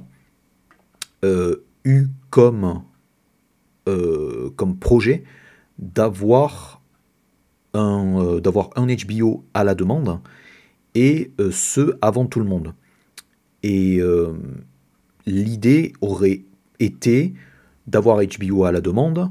euh, 1.24 1.56
eu 1.84 2.06
comme, 2.28 2.82
euh, 3.88 4.50
comme 4.56 4.76
projet 4.76 5.24
d'avoir 5.78 6.69
un, 7.74 8.38
d'avoir 8.40 8.70
un 8.76 8.86
HBO 8.86 9.44
à 9.54 9.64
la 9.64 9.74
demande, 9.74 10.20
et 10.94 11.32
ce, 11.50 11.96
avant 12.02 12.26
tout 12.26 12.40
le 12.40 12.46
monde. 12.46 12.74
Et 13.62 14.00
l'idée 15.26 15.92
aurait 16.00 16.44
été 16.78 17.34
d'avoir 17.86 18.20
HBO 18.24 18.64
à 18.64 18.72
la 18.72 18.80
demande 18.80 19.30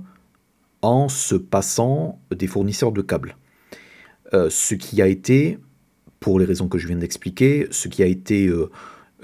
en 0.81 1.09
se 1.09 1.35
passant 1.35 2.21
des 2.31 2.47
fournisseurs 2.47 2.91
de 2.91 3.01
câbles. 3.01 3.35
Euh, 4.33 4.49
ce 4.49 4.75
qui 4.75 5.01
a 5.01 5.07
été, 5.07 5.57
pour 6.19 6.39
les 6.39 6.45
raisons 6.45 6.67
que 6.67 6.77
je 6.77 6.87
viens 6.87 6.97
d'expliquer, 6.97 7.67
ce 7.71 7.87
qui 7.87 8.03
a 8.03 8.05
été 8.05 8.47
euh, 8.47 8.69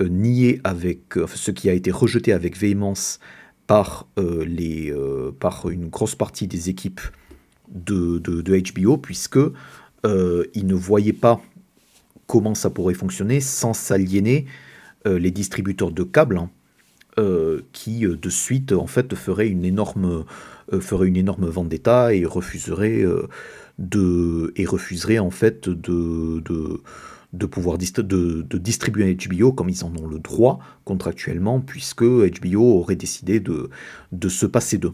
euh, 0.01 0.07
nié 0.09 0.59
avec, 0.63 1.13
ce 1.33 1.51
qui 1.51 1.69
a 1.69 1.73
été 1.73 1.91
rejeté 1.91 2.33
avec 2.33 2.57
véhémence 2.57 3.19
par 3.67 4.07
une 4.17 5.87
grosse 5.87 6.15
partie 6.15 6.47
des 6.47 6.69
équipes 6.69 7.01
de, 7.69 8.21
HBO, 8.73 8.97
puisque 8.97 9.39
ils 10.03 10.67
ne 10.67 10.75
voyaient 10.75 11.13
pas 11.13 11.41
comment 12.27 12.55
ça 12.55 12.69
pourrait 12.69 12.93
fonctionner 12.93 13.41
sans 13.41 13.73
s'aliéner 13.73 14.45
les 15.05 15.31
distributeurs 15.31 15.91
de 15.91 16.03
câbles 16.03 16.37
hein, 16.37 16.49
euh, 17.17 17.61
qui 17.71 18.05
euh, 18.05 18.17
de 18.17 18.29
suite 18.29 18.73
en 18.73 18.87
fait 18.87 19.15
ferait 19.15 19.47
une 19.47 19.63
énorme 19.63 20.25
euh, 20.73 20.81
ferait 20.81 21.07
une 21.07 21.15
énorme 21.15 21.47
vendetta 21.47 22.13
et 22.13 22.25
refuserait 22.25 23.05
de 23.79 24.51
et 24.57 24.65
refuserait 24.65 25.19
en 25.19 25.29
fait 25.29 25.69
de, 25.69 26.41
de 26.41 26.81
de 27.31 27.45
pouvoir 27.45 27.77
de, 27.77 28.41
de, 28.41 28.57
distribuer 28.57 29.15
HBO 29.15 29.53
comme 29.53 29.69
ils 29.69 29.85
en 29.85 29.95
ont 29.95 30.07
le 30.07 30.19
droit 30.19 30.59
contractuellement, 30.83 31.61
puisque 31.61 32.03
HBO 32.03 32.79
aurait 32.79 32.97
décidé 32.97 33.39
de, 33.39 33.69
de 34.11 34.29
se 34.29 34.45
passer 34.45 34.77
d'eux. 34.77 34.93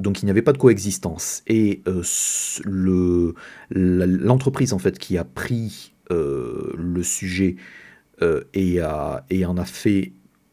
Donc 0.00 0.22
il 0.22 0.24
n'y 0.24 0.30
avait 0.30 0.42
pas 0.42 0.52
de 0.52 0.58
coexistence. 0.58 1.42
Et 1.46 1.82
le 2.64 3.34
l'entreprise 3.70 4.72
en 4.72 4.78
fait 4.78 4.98
qui 4.98 5.18
a 5.18 5.24
pris 5.24 5.94
le 6.10 7.02
sujet 7.02 7.56
et, 8.54 8.80
a, 8.80 9.24
et 9.30 9.46
en 9.46 9.56
a 9.56 9.64
fait 9.64 10.12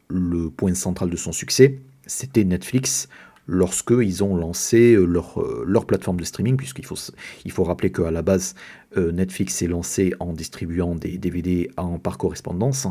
le 0.10 0.50
point 0.50 0.74
central 0.74 1.10
de 1.10 1.18
son 1.18 1.32
succès, 1.32 1.80
c'était 2.06 2.44
Netflix 2.44 3.10
lorsqu'ils 3.48 4.24
ont 4.24 4.36
lancé 4.36 4.94
euh, 4.94 5.06
leur, 5.06 5.42
euh, 5.42 5.84
plateforme 5.88 6.20
de 6.20 6.26
streaming, 6.26 6.58
puisqu'il 6.58 6.86
faut, 6.86 6.98
il 7.46 7.52
faut 7.52 7.64
rappeler 7.64 7.92
qu'à 7.92 8.12
la 8.12 8.22
base, 8.22 8.56
euh, 8.98 9.12
Netflix 9.12 9.56
s'est 9.56 9.68
lancé 9.68 10.14
en 10.20 10.34
distribuant 10.34 10.96
des 10.96 11.18
DVD 11.18 11.72
par 12.04 12.18
correspondance, 12.18 12.88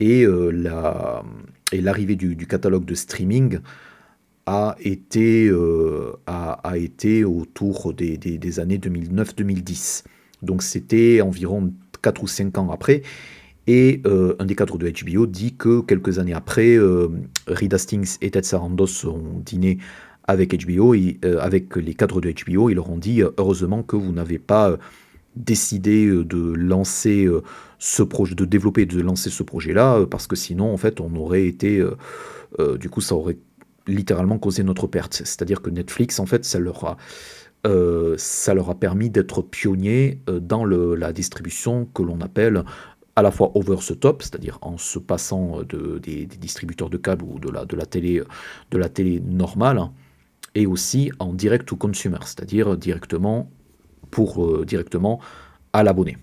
et 0.00 0.24
l'arrivée 1.72 2.14
du, 2.14 2.46
catalogue 2.46 2.84
de 2.84 2.94
streaming 2.94 3.58
a 4.48 4.76
été, 4.80 5.52
a, 6.26 6.52
a, 6.52 6.78
été 6.78 7.24
autour 7.24 7.92
des, 7.92 8.16
des, 8.16 8.38
des 8.38 8.60
années 8.60 8.78
2009-2010. 8.78 10.04
Donc 10.42 10.62
c'était 10.62 11.20
environ 11.20 11.72
4 12.02 12.22
ou 12.22 12.26
5 12.26 12.56
ans 12.58 12.70
après, 12.70 13.02
et 13.68 14.00
euh, 14.06 14.34
un 14.38 14.46
des 14.46 14.54
cadres 14.54 14.78
de 14.78 14.90
HBO 14.90 15.26
dit 15.26 15.54
que 15.54 15.82
quelques 15.82 16.18
années 16.18 16.32
après, 16.32 16.76
euh, 16.76 17.08
Reed 17.46 17.74
Hastings 17.74 18.16
et 18.22 18.30
Ted 18.30 18.46
Sarandos 18.46 19.04
ont 19.04 19.42
dîné 19.44 19.76
avec 20.26 20.54
HBO, 20.64 20.94
et, 20.94 21.18
euh, 21.26 21.38
avec 21.40 21.76
les 21.76 21.92
cadres 21.92 22.22
de 22.22 22.32
HBO, 22.32 22.70
ils 22.70 22.76
leur 22.76 22.88
ont 22.88 22.96
dit 22.96 23.22
heureusement 23.36 23.82
que 23.82 23.96
vous 23.96 24.12
n'avez 24.12 24.38
pas 24.38 24.78
décidé 25.36 26.06
de 26.06 26.52
lancer 26.54 27.28
ce 27.78 28.02
projet, 28.02 28.34
de 28.34 28.46
développer, 28.46 28.86
de 28.86 29.00
lancer 29.02 29.28
ce 29.28 29.42
projet-là, 29.42 30.06
parce 30.06 30.26
que 30.26 30.34
sinon, 30.34 30.72
en 30.72 30.78
fait, 30.78 31.00
on 31.00 31.14
aurait 31.14 31.46
été, 31.46 31.84
du 32.80 32.90
coup, 32.90 33.00
ça 33.00 33.14
aurait 33.14 33.36
littéralement 33.88 34.38
causé 34.38 34.62
notre 34.62 34.86
perte. 34.86 35.14
C'est-à-dire 35.14 35.62
que 35.62 35.70
Netflix, 35.70 36.20
en 36.20 36.26
fait, 36.26 36.44
ça 36.44 36.58
leur 36.58 36.84
a 36.84 36.96
ça 38.16 38.54
leur 38.54 38.70
a 38.70 38.74
permis 38.76 39.10
d'être 39.10 39.42
pionniers 39.42 40.22
dans 40.26 40.64
le, 40.64 40.94
la 40.94 41.12
distribution 41.12 41.84
que 41.84 42.02
l'on 42.02 42.18
appelle 42.22 42.64
à 43.14 43.20
la 43.20 43.30
fois 43.30 43.50
over 43.56 43.76
the 43.76 43.98
top, 43.98 44.22
c'est-à-dire 44.22 44.58
en 44.62 44.78
se 44.78 44.98
passant 44.98 45.62
de, 45.68 45.98
des, 45.98 46.24
distributeurs 46.24 46.88
de 46.88 46.96
câbles 46.96 47.24
ou 47.24 47.38
de 47.38 47.50
la, 47.50 47.66
de 47.66 47.76
la, 47.76 47.84
télé, 47.84 48.22
de 48.70 48.78
la 48.78 48.88
télé 48.88 49.20
normale, 49.20 49.82
et 50.54 50.66
aussi 50.66 51.10
en 51.18 51.34
direct 51.34 51.66
to 51.66 51.76
consumer, 51.76 52.18
c'est-à-dire 52.22 52.76
directement, 52.76 53.50
pour, 54.10 54.44
euh, 54.44 54.64
directement 54.64 55.20
à 55.72 55.82
l'abonné. 55.82 56.16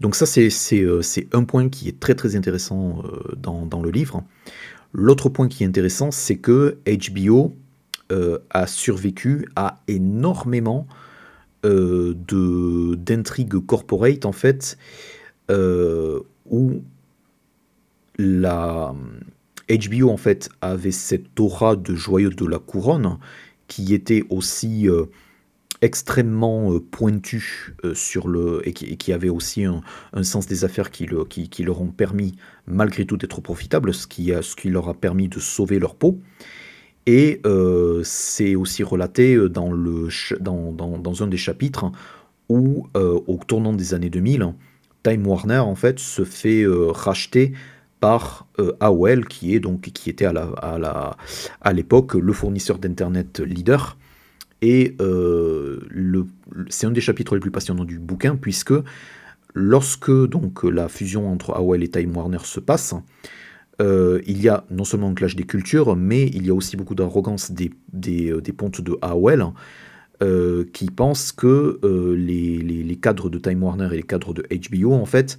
Donc 0.00 0.16
ça, 0.16 0.26
c'est 0.26 0.50
euh, 0.72 1.00
un 1.32 1.44
point 1.44 1.68
qui 1.68 1.88
est 1.88 2.00
très 2.00 2.14
très 2.14 2.34
intéressant 2.34 3.02
euh, 3.04 3.34
dans, 3.36 3.64
dans, 3.66 3.82
le 3.82 3.90
livre. 3.90 4.24
L'autre 4.92 5.28
point 5.28 5.48
qui 5.48 5.64
est 5.64 5.66
intéressant, 5.66 6.10
c'est 6.10 6.36
que 6.36 6.78
HBO 6.86 7.54
a 8.50 8.66
survécu 8.66 9.48
à 9.56 9.80
énormément 9.88 10.86
d'intrigues 11.64 13.58
corporate, 13.64 14.26
en 14.26 14.32
fait, 14.32 14.76
où 15.48 16.82
la 18.18 18.94
HBO 19.68 20.10
en 20.10 20.16
fait 20.16 20.50
avait 20.60 20.90
cette 20.90 21.38
aura 21.40 21.76
de 21.76 21.94
joyeux 21.94 22.30
de 22.30 22.46
la 22.46 22.58
couronne 22.58 23.18
qui 23.68 23.94
était 23.94 24.24
aussi 24.28 24.88
euh, 24.88 25.06
extrêmement 25.82 26.72
euh, 26.72 26.80
pointu 26.80 27.74
euh, 27.84 27.92
sur 27.94 28.28
le 28.28 28.66
et 28.66 28.72
qui, 28.72 29.12
avait 29.12 29.28
aussi 29.28 29.64
un, 29.64 29.82
sens 30.22 30.46
des 30.46 30.64
affaires 30.64 30.90
qui, 30.90 31.06
le, 31.06 31.24
qui, 31.24 31.62
leur 31.62 31.82
ont 31.82 31.88
permis 31.88 32.34
malgré 32.66 33.04
tout 33.04 33.16
d'être 33.16 33.40
profitables, 33.40 33.92
ce 33.92 34.06
qui, 34.06 34.32
ce 34.40 34.56
qui 34.56 34.70
leur 34.70 34.88
a 34.88 34.94
permis 34.94 35.28
de 35.28 35.38
sauver 35.38 35.78
leur 35.78 35.94
peau. 35.94 36.18
Et 37.06 37.42
c'est 38.04 38.54
aussi 38.54 38.84
relaté 38.84 39.36
dans, 39.48 39.72
le, 39.72 40.08
dans, 40.38 40.70
dans, 40.70 40.98
dans, 40.98 41.22
un 41.24 41.26
des 41.26 41.36
chapitres 41.36 41.90
où, 42.48 42.86
au 42.94 43.40
tournant 43.44 43.72
des 43.72 43.92
années 43.92 44.08
2000, 44.08 44.54
Time 45.02 45.26
Warner 45.26 45.58
en 45.58 45.74
fait 45.74 45.98
se 45.98 46.22
fait 46.22 46.64
racheter 46.68 47.54
par 48.02 48.48
euh, 48.58 48.72
AOL, 48.80 49.28
qui, 49.28 49.54
est 49.54 49.60
donc, 49.60 49.82
qui 49.82 50.10
était 50.10 50.24
à, 50.24 50.32
la, 50.32 50.48
à, 50.60 50.76
la, 50.76 51.16
à 51.60 51.72
l'époque 51.72 52.14
le 52.14 52.32
fournisseur 52.32 52.80
d'Internet 52.80 53.38
leader. 53.38 53.96
Et 54.62 54.96
euh, 55.00 55.80
c'est 56.68 56.86
un 56.86 56.90
des 56.90 57.00
chapitres 57.00 57.34
les 57.34 57.40
plus 57.40 57.50
passionnants 57.50 57.84
du 57.84 57.98
bouquin, 57.98 58.36
puisque 58.36 58.74
lorsque 59.54 60.10
donc, 60.10 60.64
la 60.64 60.88
fusion 60.88 61.30
entre 61.30 61.50
AOL 61.52 61.82
et 61.82 61.88
Time 61.88 62.16
Warner 62.16 62.38
se 62.44 62.60
passe, 62.60 62.94
euh, 63.80 64.20
il 64.26 64.40
y 64.40 64.48
a 64.48 64.64
non 64.70 64.84
seulement 64.84 65.10
un 65.10 65.14
clash 65.14 65.36
des 65.36 65.44
cultures, 65.44 65.96
mais 65.96 66.26
il 66.28 66.46
y 66.46 66.50
a 66.50 66.54
aussi 66.54 66.76
beaucoup 66.76 66.94
d'arrogance 66.94 67.50
des, 67.50 67.70
des, 67.92 68.40
des 68.40 68.52
pontes 68.52 68.80
de 68.80 68.96
AOL, 69.02 69.52
qui 70.72 70.86
pensent 70.86 71.32
que 71.32 71.80
les, 72.16 72.58
les, 72.58 72.84
les, 72.84 72.96
cadres 72.96 73.28
de 73.28 73.38
Time 73.38 73.60
Warner 73.60 73.88
et 73.90 73.96
les 73.96 74.02
cadres 74.04 74.32
de 74.32 74.44
HBO, 74.70 74.92
en 74.92 75.04
fait, 75.04 75.36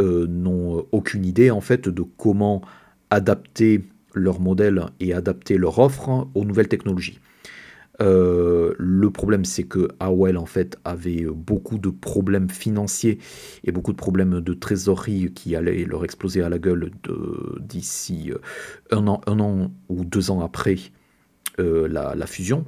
euh, 0.00 0.28
n'ont 0.28 0.86
aucune 0.92 1.24
idée 1.24 1.50
en 1.50 1.60
fait 1.60 1.88
de 1.88 2.02
comment 2.02 2.62
adapter 3.10 3.82
leur 4.14 4.38
modèle 4.38 4.86
et 5.00 5.12
adapter 5.12 5.58
leur 5.58 5.80
offre 5.80 6.28
aux 6.34 6.44
nouvelles 6.44 6.68
technologies. 6.68 7.18
Euh, 8.00 8.74
le 8.78 9.10
problème, 9.10 9.44
c'est 9.44 9.64
que 9.64 9.88
AOL 9.98 10.36
en 10.36 10.46
fait 10.46 10.78
avait 10.84 11.24
beaucoup 11.24 11.78
de 11.78 11.90
problèmes 11.90 12.48
financiers 12.48 13.18
et 13.64 13.72
beaucoup 13.72 13.92
de 13.92 13.96
problèmes 13.96 14.40
de 14.40 14.54
trésorerie 14.54 15.32
qui 15.34 15.56
allaient 15.56 15.84
leur 15.84 16.04
exploser 16.04 16.42
à 16.42 16.48
la 16.48 16.58
gueule 16.58 16.90
d'ici 17.60 18.30
euh, 18.32 18.38
un 18.92 19.06
an, 19.08 19.72
ou 19.88 20.04
deux 20.04 20.30
ans 20.30 20.40
après 20.40 20.76
la, 21.58 22.26
fusion. 22.26 22.66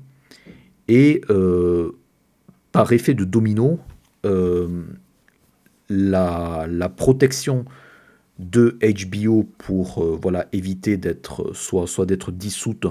Et 0.88 1.20
par 2.72 2.92
effet 2.92 3.14
de 3.14 3.24
domino, 3.24 3.78
la, 5.90 6.88
protection 6.96 7.64
de 8.40 8.78
HBO 8.80 9.44
pour 9.58 10.02
euh, 10.02 10.18
voilà, 10.20 10.46
éviter 10.52 10.96
d'être 10.96 11.52
soit, 11.54 11.86
soit 11.86 12.06
d'être 12.06 12.32
dissoute, 12.32 12.86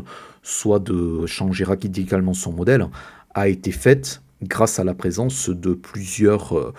soit 0.50 0.80
de 0.80 1.26
changer 1.26 1.64
radicalement 1.64 2.34
son 2.34 2.52
modèle, 2.52 2.88
a 3.34 3.48
été 3.48 3.72
faite 3.72 4.22
grâce 4.42 4.80
à 4.80 4.84
la 4.84 4.94
présence 4.94 5.50
de 5.50 5.74
plusieurs, 5.74 6.58
euh, 6.58 6.74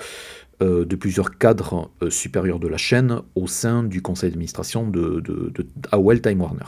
euh, 0.62 0.86
cadres 1.38 1.90
supérieurs 2.08 2.58
de 2.58 2.68
la 2.68 2.76
chaîne 2.76 3.20
au 3.34 3.46
sein 3.46 3.82
du 3.82 4.02
conseil 4.02 4.30
d'administration 4.30 4.88
de, 4.88 5.20
de, 5.20 6.18
Time 6.18 6.40
Warner. 6.40 6.64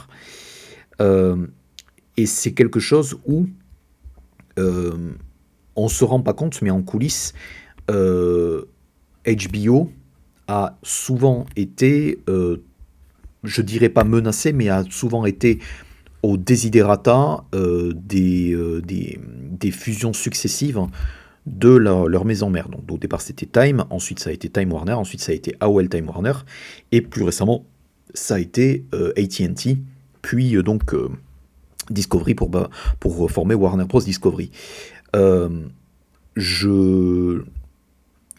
et 2.16 2.26
c'est 2.26 2.53
quelque 2.53 2.80
chose 2.80 3.18
où 3.26 3.48
on 4.57 5.84
ne 5.84 5.88
se 5.88 6.05
rend 6.05 6.20
pas 6.20 6.34
compte, 6.34 6.61
mais 6.62 6.70
en 6.70 6.82
coulisses, 6.82 7.32
HBO 7.88 9.90
a 10.48 10.78
souvent 10.82 11.46
été, 11.57 12.20
euh, 12.28 12.59
je 13.44 13.62
dirais 13.62 13.88
pas 13.88 14.05
menacé, 14.05 14.53
mais 14.53 14.68
a 14.68 14.84
souvent 14.90 15.24
été 15.24 15.61
au 16.22 16.36
desiderata 16.36 17.44
euh, 17.54 17.92
euh, 18.14 18.80
des, 18.80 19.70
fusions 19.70 20.12
successives 20.12 20.80
de 21.46 21.70
leur, 21.70 22.24
maison 22.24 22.50
mère. 22.50 22.68
Donc 22.68 22.90
au 22.90 22.98
départ 22.98 23.20
c'était 23.20 23.46
Time, 23.46 23.84
ensuite 23.90 24.20
ça 24.20 24.30
a 24.30 24.32
été 24.32 24.48
Time 24.48 24.72
Warner, 24.72 24.92
ensuite 24.92 25.20
ça 25.20 25.32
a 25.32 25.34
été 25.34 25.54
AOL 25.60 25.88
Time 25.88 26.08
Warner, 26.08 26.34
et 26.92 27.00
plus 27.00 27.24
récemment 27.24 27.64
ça 28.14 28.34
a 28.34 28.38
été 28.38 28.84
AT&T, 28.92 29.78
puis 30.20 30.52
donc 30.62 30.94
Discovery 31.90 32.34
pour, 32.34 32.50
pour 33.00 33.30
former 33.30 33.54
Warner 33.54 33.84
Bros. 33.84 34.00
Discovery. 34.00 34.50
je 36.36 37.42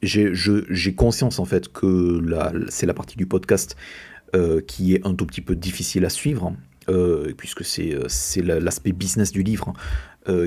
j'ai 0.03 0.93
conscience 0.95 1.39
en 1.39 1.45
fait 1.45 1.71
que 1.71 2.21
c'est 2.69 2.85
la 2.85 2.93
partie 2.93 3.17
du 3.17 3.25
podcast 3.25 3.75
euh, 4.35 4.61
qui 4.61 4.95
est 4.95 5.05
un 5.05 5.13
tout 5.13 5.27
petit 5.27 5.41
peu 5.41 5.55
difficile 5.55 6.05
à 6.05 6.09
suivre, 6.09 6.53
euh, 6.89 7.33
puisque 7.37 7.63
c'est 7.63 7.93
euh, 7.93 8.59
l'aspect 8.59 8.91
business 8.91 9.31
du 9.31 9.43
livre 9.43 9.73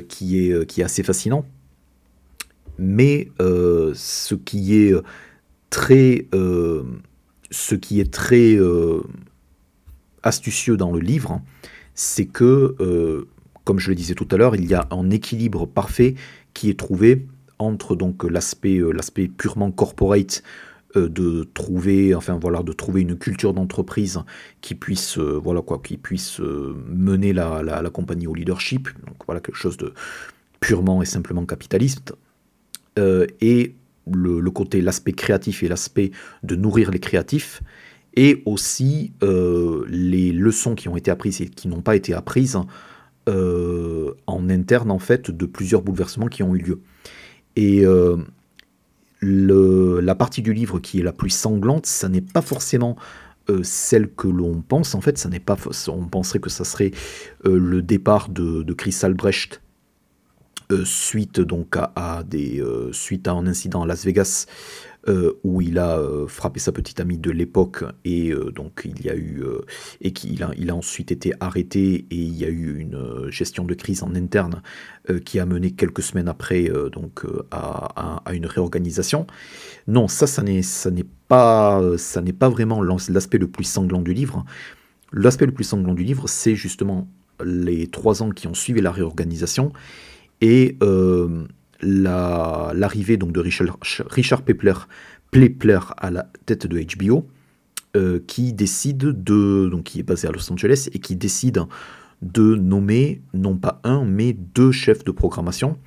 qui, 0.08 0.38
est, 0.38 0.66
qui 0.66 0.80
est 0.80 0.84
assez 0.84 1.02
fascinant. 1.02 1.44
Mais 2.78 3.28
ce 3.38 4.34
qui 4.34 4.74
est 4.74 4.94
très, 5.68 6.28
qui 7.82 8.00
est 8.00 8.10
très 8.10 8.58
astucieux 10.22 10.78
dans 10.78 10.92
le 10.92 11.00
livre, 11.00 11.42
c'est 11.94 12.24
que, 12.24 13.26
comme 13.64 13.78
je 13.78 13.90
le 13.90 13.96
disais 13.96 14.14
tout 14.14 14.28
à 14.30 14.38
l'heure, 14.38 14.56
il 14.56 14.64
y 14.64 14.72
a 14.72 14.88
un 14.90 15.10
équilibre 15.10 15.66
parfait 15.66 16.14
qui 16.54 16.70
est 16.70 16.78
trouvé 16.78 17.26
entre 17.58 17.96
donc 17.96 18.24
l'aspect 18.24 18.78
euh, 18.78 18.90
l'aspect 18.90 19.28
purement 19.28 19.70
corporate 19.70 20.42
euh, 20.42 20.42
de 20.96 21.44
trouver 21.54 22.14
enfin 22.14 22.38
voilà 22.40 22.62
de 22.62 22.72
trouver 22.72 23.02
une 23.02 23.16
culture 23.16 23.52
d'entreprise 23.54 24.20
qui 24.60 24.74
puisse 24.74 25.18
euh, 25.18 25.40
voilà 25.42 25.62
quoi 25.62 25.80
qui 25.82 25.96
puisse 25.96 26.40
mener 26.40 27.32
la, 27.32 27.62
la, 27.62 27.90
compagnie 27.90 28.26
au 28.26 28.34
leadership. 28.34 28.88
Donc 29.06 29.16
voilà 29.26 29.40
quelque 29.40 29.56
chose 29.56 29.76
de 29.76 29.92
purement 30.60 31.02
et 31.02 31.06
simplement 31.06 31.44
capitaliste. 31.44 32.14
Et 32.98 33.74
le, 34.10 34.50
côté 34.50 34.80
l'aspect 34.80 35.12
créatif 35.12 35.62
et 35.62 35.68
l'aspect 35.68 36.12
de 36.42 36.56
nourrir 36.56 36.90
les 36.90 36.98
créatifs. 36.98 37.62
Et 38.14 38.42
aussi 38.46 39.12
les 39.20 40.32
leçons 40.32 40.74
qui 40.74 40.88
ont 40.88 40.96
été 40.96 41.10
apprises 41.10 41.42
et 41.42 41.48
qui 41.48 41.68
n'ont 41.68 41.82
pas 41.82 41.94
été 41.94 42.14
apprises 42.14 42.56
en 43.26 44.48
interne 44.48 44.90
en 44.90 44.98
fait 44.98 45.30
de 45.30 45.44
plusieurs 45.44 45.82
bouleversements 45.82 46.28
qui 46.28 46.42
ont 46.42 46.54
eu 46.54 46.60
lieu. 46.60 46.80
Et 47.56 47.84
euh, 47.84 48.16
la 49.22 50.14
partie 50.14 50.42
du 50.42 50.52
livre 50.52 50.78
qui 50.78 51.00
est 51.00 51.02
la 51.02 51.12
plus 51.12 51.30
sanglante, 51.30 51.86
ça 51.86 52.08
n'est 52.08 52.20
pas 52.20 52.42
forcément 52.42 52.96
euh, 53.48 53.60
celle 53.62 54.12
que 54.12 54.28
l'on 54.28 54.60
pense. 54.60 54.94
En 54.94 55.00
fait, 55.00 55.18
ça 55.18 55.28
n'est 55.28 55.40
pas. 55.40 55.56
On 55.88 56.06
penserait 56.06 56.38
que 56.38 56.50
ça 56.50 56.64
serait 56.64 56.90
euh, 57.44 57.58
le 57.58 57.82
départ 57.82 58.28
de, 58.28 58.72
Chris 58.72 58.96
Albrecht 59.02 59.62
suite 60.84 61.40
donc 61.40 61.76
suite 62.90 63.28
à 63.28 63.32
un 63.32 63.46
incident 63.46 63.82
à 63.82 63.86
Las 63.86 64.04
Vegas 64.04 64.46
euh, 65.08 65.38
où 65.44 65.60
il 65.60 65.78
a 65.78 65.98
euh, 65.98 66.26
frappé 66.26 66.58
sa 66.58 66.72
petite 66.72 66.98
amie 66.98 67.18
de 67.18 67.30
l'époque 67.30 67.84
et 68.04 68.32
euh, 68.32 68.50
donc 68.50 68.82
il 68.84 69.04
y 69.04 69.08
a 69.08 69.14
eu 69.14 69.44
et 70.00 70.12
qu'il 70.12 70.42
a, 70.42 70.50
il 70.58 70.68
a 70.70 70.74
ensuite 70.74 71.12
été 71.12 71.32
arrêté 71.38 72.06
et 72.10 72.16
il 72.16 72.36
y 72.36 72.44
a 72.44 72.48
eu 72.48 72.76
une 72.78 73.30
gestion 73.30 73.64
de 73.64 73.74
crise 73.74 74.02
en 74.02 74.14
interne 74.16 74.62
qui 75.24 75.38
a 75.38 75.46
mené 75.46 75.70
quelques 75.70 76.02
semaines 76.02 76.26
après 76.26 76.68
donc 76.92 77.24
à, 77.52 78.22
une 78.32 78.46
réorganisation. 78.46 79.26
Non, 79.86 80.08
ça, 80.08 80.26
ça 80.26 80.42
n'est, 80.42 80.62
ça 80.62 80.90
n'est 80.90 81.06
pas, 81.28 81.80
ça 81.96 82.20
n'est 82.20 82.32
pas 82.32 82.48
vraiment 82.48 82.82
l'aspect 82.82 83.38
le 83.38 83.46
plus 83.46 83.64
sanglant 83.64 84.02
du 84.02 84.12
livre. 84.12 84.44
L'aspect 85.12 85.46
le 85.46 85.52
plus 85.52 85.64
sanglant 85.64 85.94
du 85.94 86.02
livre, 86.02 86.28
c'est 86.28 86.56
justement 86.56 87.08
les 87.44 87.86
trois 87.86 88.22
ans 88.22 88.30
qui 88.30 88.48
ont 88.48 88.54
suivi 88.54 88.80
la 88.80 88.90
réorganisation 88.90 89.72
et 90.40 90.76
l'arrivée 91.80 93.16
donc 93.16 93.32
de 93.32 93.40
Richard, 93.40 93.78
Richard 94.10 94.42
Pepler, 94.42 94.74
à 95.96 96.10
la 96.10 96.30
tête 96.46 96.66
de 96.66 96.82
HBO, 96.96 97.26
euh, 97.96 98.20
qui 98.26 98.52
décide 98.52 98.98
de 98.98 99.68
donc 99.70 99.84
qui 99.84 100.00
est 100.00 100.02
basé 100.02 100.28
à 100.28 100.30
Los 100.30 100.50
Angeles 100.52 100.88
et 100.92 100.98
qui 100.98 101.16
décide 101.16 101.62
de 102.22 102.54
nommer 102.54 103.22
non 103.34 103.56
pas 103.56 103.80
un 103.84 104.04
mais 104.04 104.32
deux 104.32 104.72
chefs 104.72 105.04
de 105.04 105.10
programmation, 105.10 105.78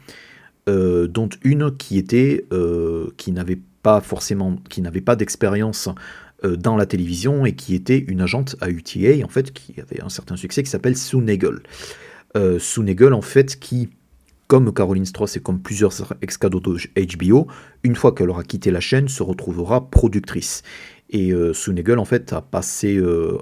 euh, 0.67 1.07
dont 1.07 1.29
une 1.43 1.75
qui 1.75 1.97
était 1.97 2.45
euh, 2.51 3.09
qui 3.17 3.31
n'avait 3.31 3.59
pas 3.81 4.01
forcément, 4.01 4.57
qui 4.69 4.81
n'avait 4.81 5.01
pas 5.01 5.15
d'expérience 5.15 5.89
dans 6.41 6.77
la 6.77 6.85
télévision 6.85 7.45
et 7.45 7.53
qui 7.53 7.75
était 7.75 7.99
une 7.99 8.21
agente 8.21 8.55
à 8.61 8.69
UTA, 8.69 9.25
en 9.25 9.27
fait, 9.27 9.51
qui 9.51 9.75
avait 9.81 10.01
un 10.01 10.07
certain 10.07 10.37
succès, 10.37 10.63
qui 10.63 10.69
s'appelle 10.69 10.95
Sue 10.95 11.17
Nagel. 11.17 11.59
Sue 12.59 12.79
Nagel, 12.79 13.11
en 13.11 13.21
fait, 13.21 13.59
qui 13.59 13.89
comme 14.49 14.73
Caroline 14.73 15.05
Strauss 15.05 15.37
et 15.37 15.41
comme 15.41 15.61
plusieurs 15.61 15.93
ex-cadeaux 16.23 16.59
HBO, 16.59 17.47
une 17.83 17.95
fois 17.95 18.15
qu'elle 18.15 18.31
aura 18.31 18.43
quitté 18.43 18.71
la 18.71 18.79
chaîne, 18.79 19.07
se 19.07 19.21
retrouvera 19.21 19.91
productrice. 19.91 20.63
Et 21.11 21.31
euh, 21.31 21.53
en 21.97 22.05
fait, 22.05 22.33
a 22.33 22.41
passé, 22.41 22.97
euh, 22.97 23.37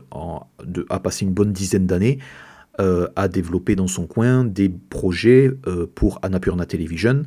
une 1.21 1.31
bonne 1.31 1.53
dizaine 1.53 1.87
d'années 1.87 2.19
euh, 2.81 3.07
à 3.15 3.29
développer 3.29 3.77
dans 3.77 3.87
son 3.87 4.05
coin 4.05 4.43
des 4.43 4.67
projets 4.67 5.49
euh, 5.65 5.87
pour 5.95 6.19
Annapurna 6.23 6.65
Television. 6.65 7.23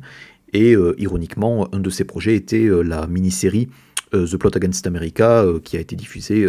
Et 0.53 0.75
ironiquement, 0.97 1.73
un 1.73 1.79
de 1.79 1.89
ces 1.89 2.03
projets 2.03 2.35
était 2.35 2.69
la 2.83 3.07
mini-série 3.07 3.69
The 4.11 4.35
Plot 4.35 4.57
Against 4.57 4.85
America, 4.85 5.45
qui 5.63 5.77
a 5.77 5.79
été 5.79 5.95
diffusée 5.95 6.45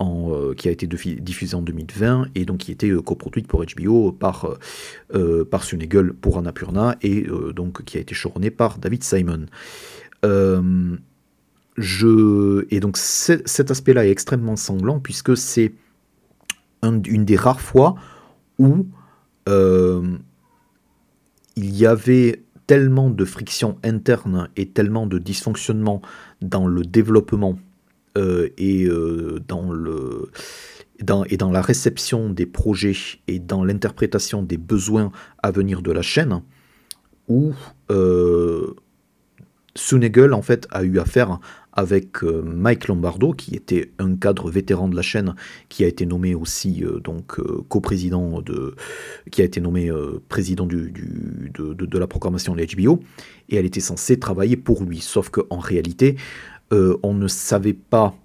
euh, 0.00 0.54
qui 0.54 0.68
a 0.68 0.72
été 0.72 0.88
diffusée 0.88 1.54
en 1.54 1.62
2020 1.62 2.26
et 2.34 2.44
donc 2.44 2.58
qui 2.58 2.72
était 2.72 2.90
euh, 2.90 3.00
coproduite 3.00 3.46
pour 3.46 3.64
HBO 3.64 4.10
par, 4.10 4.58
euh, 5.14 5.44
par 5.44 5.62
Sunegel 5.62 6.14
pour 6.14 6.36
Annapurna 6.36 6.96
et 7.00 7.28
donc 7.54 7.84
qui 7.84 7.98
a 7.98 8.00
été 8.00 8.12
choronée 8.12 8.50
par 8.50 8.78
David 8.78 9.04
Simon. 9.04 9.46
et 10.24 10.28
donc 12.80 12.96
cet 12.96 13.70
aspect-là 13.70 14.06
est 14.06 14.10
extrêmement 14.10 14.56
sanglant 14.56 14.98
puisque 14.98 15.36
c'est 15.36 15.72
une 16.82 17.24
des 17.24 17.36
rares 17.36 17.60
fois 17.60 17.94
où 18.58 18.88
il 19.46 20.18
y 21.56 21.86
avait 21.86 22.42
tellement 22.66 23.10
de 23.10 23.24
friction 23.24 23.78
interne 23.84 24.48
et 24.56 24.66
tellement 24.66 25.06
de 25.06 25.18
dysfonctionnement 25.18 26.02
dans 26.40 26.66
le 26.66 26.82
développement 26.82 27.52
euh, 27.52 27.73
et, 28.16 28.84
euh, 28.84 29.40
dans 29.46 29.72
le, 29.72 30.30
et 31.28 31.36
dans 31.36 31.50
la 31.50 31.62
réception 31.62 32.30
des 32.30 32.46
projets 32.46 32.94
et 33.26 33.38
dans 33.38 33.64
l'interprétation 33.64 34.42
des 34.42 34.56
besoins 34.56 35.10
à 35.42 35.50
venir 35.50 35.82
de 35.82 35.90
la 35.90 36.02
chaîne, 36.02 36.42
où 37.28 37.52
euh, 37.90 38.74
Sunegel 39.74 40.32
en 40.32 40.42
fait 40.42 40.68
a 40.70 40.84
eu 40.84 40.98
affaire 40.98 41.40
avec 41.72 42.22
euh, 42.22 42.42
Mike 42.42 42.86
Lombardo, 42.86 43.32
qui 43.32 43.56
était 43.56 43.90
un 43.98 44.14
cadre 44.14 44.48
vétéran 44.48 44.86
de 44.86 44.94
la 44.94 45.02
chaîne, 45.02 45.34
qui 45.68 45.82
a 45.82 45.88
été 45.88 46.06
nommé 46.06 46.36
aussi 46.36 46.84
donc 47.02 47.40
coprésident 47.68 48.40
de, 48.40 48.76
qui 49.32 49.42
a 49.42 49.44
été 49.44 49.60
nommé 49.60 49.90
président 50.28 50.66
du, 50.66 50.92
de, 51.52 51.72
de, 51.74 51.98
la 51.98 52.06
programmation 52.06 52.54
de 52.54 52.64
HBO, 52.64 53.00
et 53.48 53.56
elle 53.56 53.66
était 53.66 53.80
censée 53.80 54.20
travailler 54.20 54.56
pour 54.56 54.84
lui. 54.84 55.00
Sauf 55.00 55.30
qu'en 55.30 55.58
réalité, 55.58 56.14
euh, 56.74 56.98
on 57.04 57.14
ne 57.14 57.28
savait 57.28 57.72
pas 57.72 58.16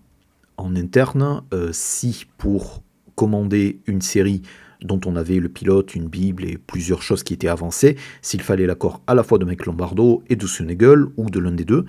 en 0.58 0.76
interne 0.76 1.44
euh, 1.54 1.70
si 1.72 2.26
pour 2.40 2.82
commander 3.16 3.80
une 3.86 4.02
série 4.02 4.42
dont 4.82 5.00
on 5.06 5.16
avait 5.16 5.40
le 5.40 5.50
pilote, 5.50 5.94
une 5.94 6.08
bible 6.08 6.46
et 6.46 6.58
plusieurs 6.58 7.04
choses 7.04 7.22
qui 7.22 7.34
étaient 7.34 7.48
avancées, 7.48 7.96
s'il 8.24 8.42
fallait 8.42 8.66
l'accord 8.66 9.02
à 9.06 9.14
la 9.14 9.22
fois 9.22 9.38
de 9.38 9.46
Mike 9.46 9.68
Lombardo 9.68 10.24
et 10.30 10.36
de 10.36 10.48
Sunegel 10.48 11.06
ou 11.16 11.30
de 11.30 11.40
l'un 11.40 11.52
des 11.52 11.66
deux. 11.66 11.86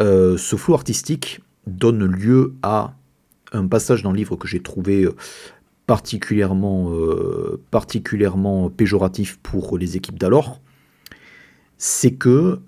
Euh, 0.00 0.38
ce 0.38 0.56
flou 0.56 0.72
artistique 0.72 1.40
donne 1.66 2.06
lieu 2.06 2.54
à 2.62 2.94
un 3.52 3.66
passage 3.66 4.02
dans 4.02 4.10
le 4.10 4.16
livre 4.16 4.36
que 4.36 4.48
j'ai 4.48 4.62
trouvé 4.62 5.06
particulièrement, 5.86 6.90
particulièrement 7.70 8.70
péjoratif 8.70 9.38
pour 9.42 9.76
les 9.78 9.96
équipes 9.96 10.18
d'alors. 10.18 10.60
C'est 11.78 12.12
que 12.12 12.60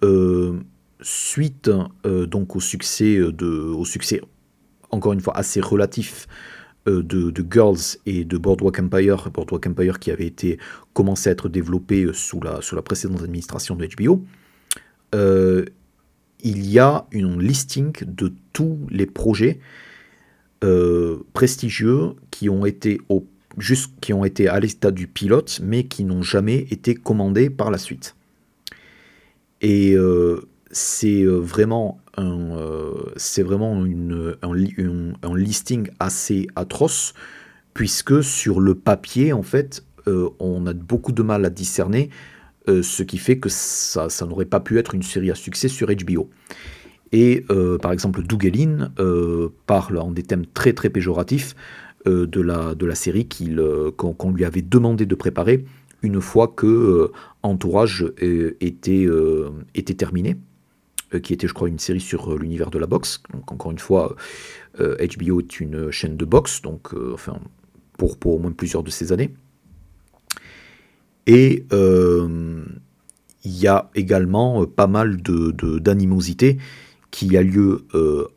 suite 1.01 1.71
euh, 2.05 2.27
donc 2.27 2.57
au 2.57 2.61
succès, 2.61 3.17
euh, 3.17 3.33
de, 3.33 3.47
au 3.47 3.85
succès, 3.85 4.21
encore 4.91 5.13
une 5.13 5.21
fois, 5.21 5.37
assez 5.37 5.61
relatif 5.61 6.27
euh, 6.89 7.03
de, 7.03 7.33
Girls 7.51 7.99
et 8.07 8.25
de 8.25 8.39
Boardwalk 8.39 8.79
Empire, 8.79 9.31
Boardwalk 9.31 9.67
Empire 9.67 9.99
qui 9.99 10.11
avait 10.11 10.27
été 10.27 10.59
commencé 10.93 11.29
à 11.29 11.33
être 11.33 11.49
développé 11.49 12.07
sous 12.13 12.41
la, 12.41 12.61
sous 12.63 12.77
la 12.77 12.83
précédente 12.83 13.23
administration 13.23 13.77
de 13.77 13.87
HBO, 13.87 14.25
il 16.43 16.67
y 16.67 16.79
a 16.79 17.07
une 17.13 17.43
listing 17.43 17.93
de 18.05 18.33
tous 18.53 18.79
les 18.91 19.07
projets 19.07 19.59
prestigieux 21.33 22.13
qui 22.31 22.51
ont 22.51 22.67
été 22.67 23.01
au, 23.09 23.27
juste, 23.57 23.93
qui 24.01 24.13
ont 24.13 24.25
été 24.25 24.47
à 24.47 24.61
l'état 24.61 24.91
du 24.91 25.07
pilote, 25.07 25.61
mais 25.63 25.85
qui 25.85 26.05
n'ont 26.05 26.23
jamais 26.23 26.67
été 26.71 26.95
commandés 26.95 27.49
par 27.49 27.71
la 27.71 27.79
suite. 27.79 28.15
Et 29.63 29.97
c'est 30.71 31.23
euh, 31.23 31.37
vraiment 31.37 32.01
un, 32.17 32.57
euh, 32.57 32.93
c'est 33.17 33.43
vraiment 33.43 33.85
une, 33.85 34.37
un, 34.43 35.37
listing 35.37 35.89
assez 36.01 36.49
atroce, 36.57 37.15
puisque 37.75 38.23
sur 38.23 38.61
le 38.61 38.75
papier, 38.75 39.33
en 39.33 39.43
fait, 39.43 39.85
euh, 40.09 40.31
on 40.39 40.67
a 40.67 40.73
beaucoup 40.73 41.13
de 41.13 41.23
mal 41.23 41.45
à 41.45 41.51
discerner, 41.51 42.11
ce 42.69 43.05
qui 43.05 43.19
fait 43.19 43.39
que 43.39 43.49
ça, 43.49 44.09
ça 44.09 44.27
n'aurait 44.27 44.45
pas 44.45 44.59
pu 44.59 44.77
être 44.81 44.97
une 44.97 45.05
série 45.05 45.31
à 45.31 45.37
succès 45.37 45.69
sur 45.69 45.87
HBO. 45.87 46.29
Et 47.13 47.45
par 47.81 47.93
exemple, 47.93 48.25
Dougelin 48.25 48.91
parle 49.67 49.99
en 49.99 50.11
des 50.11 50.25
thèmes 50.25 50.47
très 50.47 50.73
très 50.73 50.91
péjoratifs 50.91 51.55
de, 52.07 52.41
la, 52.41 52.75
de 52.75 52.85
la 52.85 52.97
série 52.97 53.29
qu'il, 53.29 53.63
qu'on, 53.97 54.33
lui 54.33 54.45
avait 54.45 54.63
demandé 54.63 55.07
de 55.07 55.15
préparer 55.15 55.65
une 56.03 56.21
fois 56.21 56.49
que 56.49 57.13
Entourage 57.45 58.13
était, 58.19 59.07
était 59.77 59.95
terminé. 59.95 60.37
Euh, 61.15 61.21
qui 61.21 61.33
était, 61.33 61.47
je 61.47 61.55
crois, 61.55 61.69
une 61.69 61.79
série 61.79 62.01
sur 62.01 62.33
euh, 62.33 62.39
l'univers 62.39 62.71
de 62.71 62.79
la 62.79 62.87
boxe. 62.87 63.23
Donc, 63.33 63.53
encore 63.53 63.71
une 63.71 63.79
fois, 63.79 64.17
HBO 64.77 64.81
euh, 64.81 64.97
est 65.41 65.61
une 65.61 65.91
chaîne 65.93 66.17
de 66.17 66.25
boxe, 66.25 66.63
donc, 66.63 66.95
pour, 67.97 68.17
au 68.27 68.39
moins 68.39 68.51
plusieurs 68.51 68.83
de 68.83 68.91
ces 68.91 69.13
années. 69.13 69.33
Et 71.29 71.65
il 71.73 72.67
y 73.45 73.67
a 73.67 73.91
également 73.95 74.67
pas 74.67 74.87
mal 74.87 75.17
d'animosité 75.23 76.59
qui 77.11 77.37
a 77.37 77.43
lieu 77.43 77.85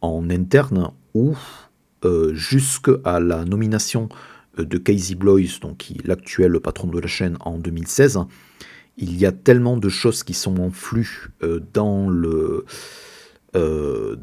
en 0.01 0.30
interne 0.30 0.91
où, 1.13 1.36
jusqu'à 2.32 3.20
la 3.20 3.45
nomination 3.45 4.09
de 4.57 4.78
Casey 4.78 5.15
Bloys, 5.15 5.59
donc 5.61 5.91
l'actuel 6.03 6.59
patron 6.59 6.88
de 6.88 6.99
la 6.99 7.07
chaîne 7.07 7.38
en 7.41 7.59
2016, 7.59 8.20
il 9.00 9.18
y 9.18 9.26
a 9.26 9.32
tellement 9.32 9.78
de 9.78 9.89
choses 9.89 10.24
qui 10.24 10.34
sont 10.34 10.60
en 10.60 10.70
flux 10.70 11.32
euh, 11.41 11.62
dans 11.74 12.12
euh, 12.12 12.66
euh, 13.56 14.16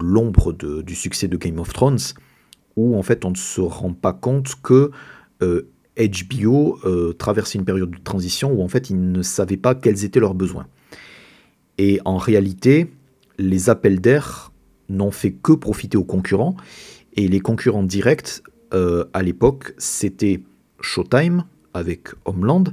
l'ombre 0.00 0.52
du 0.52 0.94
succès 0.94 1.28
de 1.28 1.36
Game 1.36 1.58
of 1.58 1.72
Thrones 1.72 1.98
où 2.76 2.96
en 2.96 3.02
fait 3.02 3.24
on 3.24 3.30
ne 3.30 3.36
se 3.36 3.60
rend 3.60 3.92
pas 3.92 4.12
compte 4.14 4.54
que 4.62 4.90
HBO 5.40 6.78
traversait 7.18 7.58
une 7.58 7.64
période 7.64 7.90
de 7.90 7.98
transition 7.98 8.52
où 8.52 8.62
en 8.62 8.68
fait 8.68 8.88
ils 8.88 9.12
ne 9.12 9.22
savaient 9.22 9.56
pas 9.58 9.74
quels 9.74 10.04
étaient 10.04 10.20
leurs 10.20 10.34
besoins. 10.34 10.66
Et 11.76 12.00
en 12.04 12.16
réalité, 12.16 12.90
les 13.38 13.68
appels 13.68 14.00
d'air 14.00 14.52
n'ont 14.88 15.10
fait 15.10 15.32
que 15.32 15.52
profiter 15.52 15.98
aux 15.98 16.04
concurrents. 16.04 16.56
Et 17.14 17.28
les 17.28 17.40
concurrents 17.40 17.82
directs, 17.82 18.42
à 18.70 19.22
l'époque, 19.22 19.74
c'était 19.76 20.40
Showtime 20.80 21.44
avec 21.74 22.08
Homeland 22.24 22.64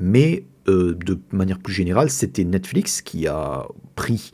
mais 0.00 0.44
euh, 0.68 0.94
de 0.94 1.18
manière 1.32 1.58
plus 1.58 1.72
générale, 1.72 2.10
c'était 2.10 2.44
Netflix 2.44 3.00
qui 3.02 3.26
a 3.26 3.66
pris 3.96 4.32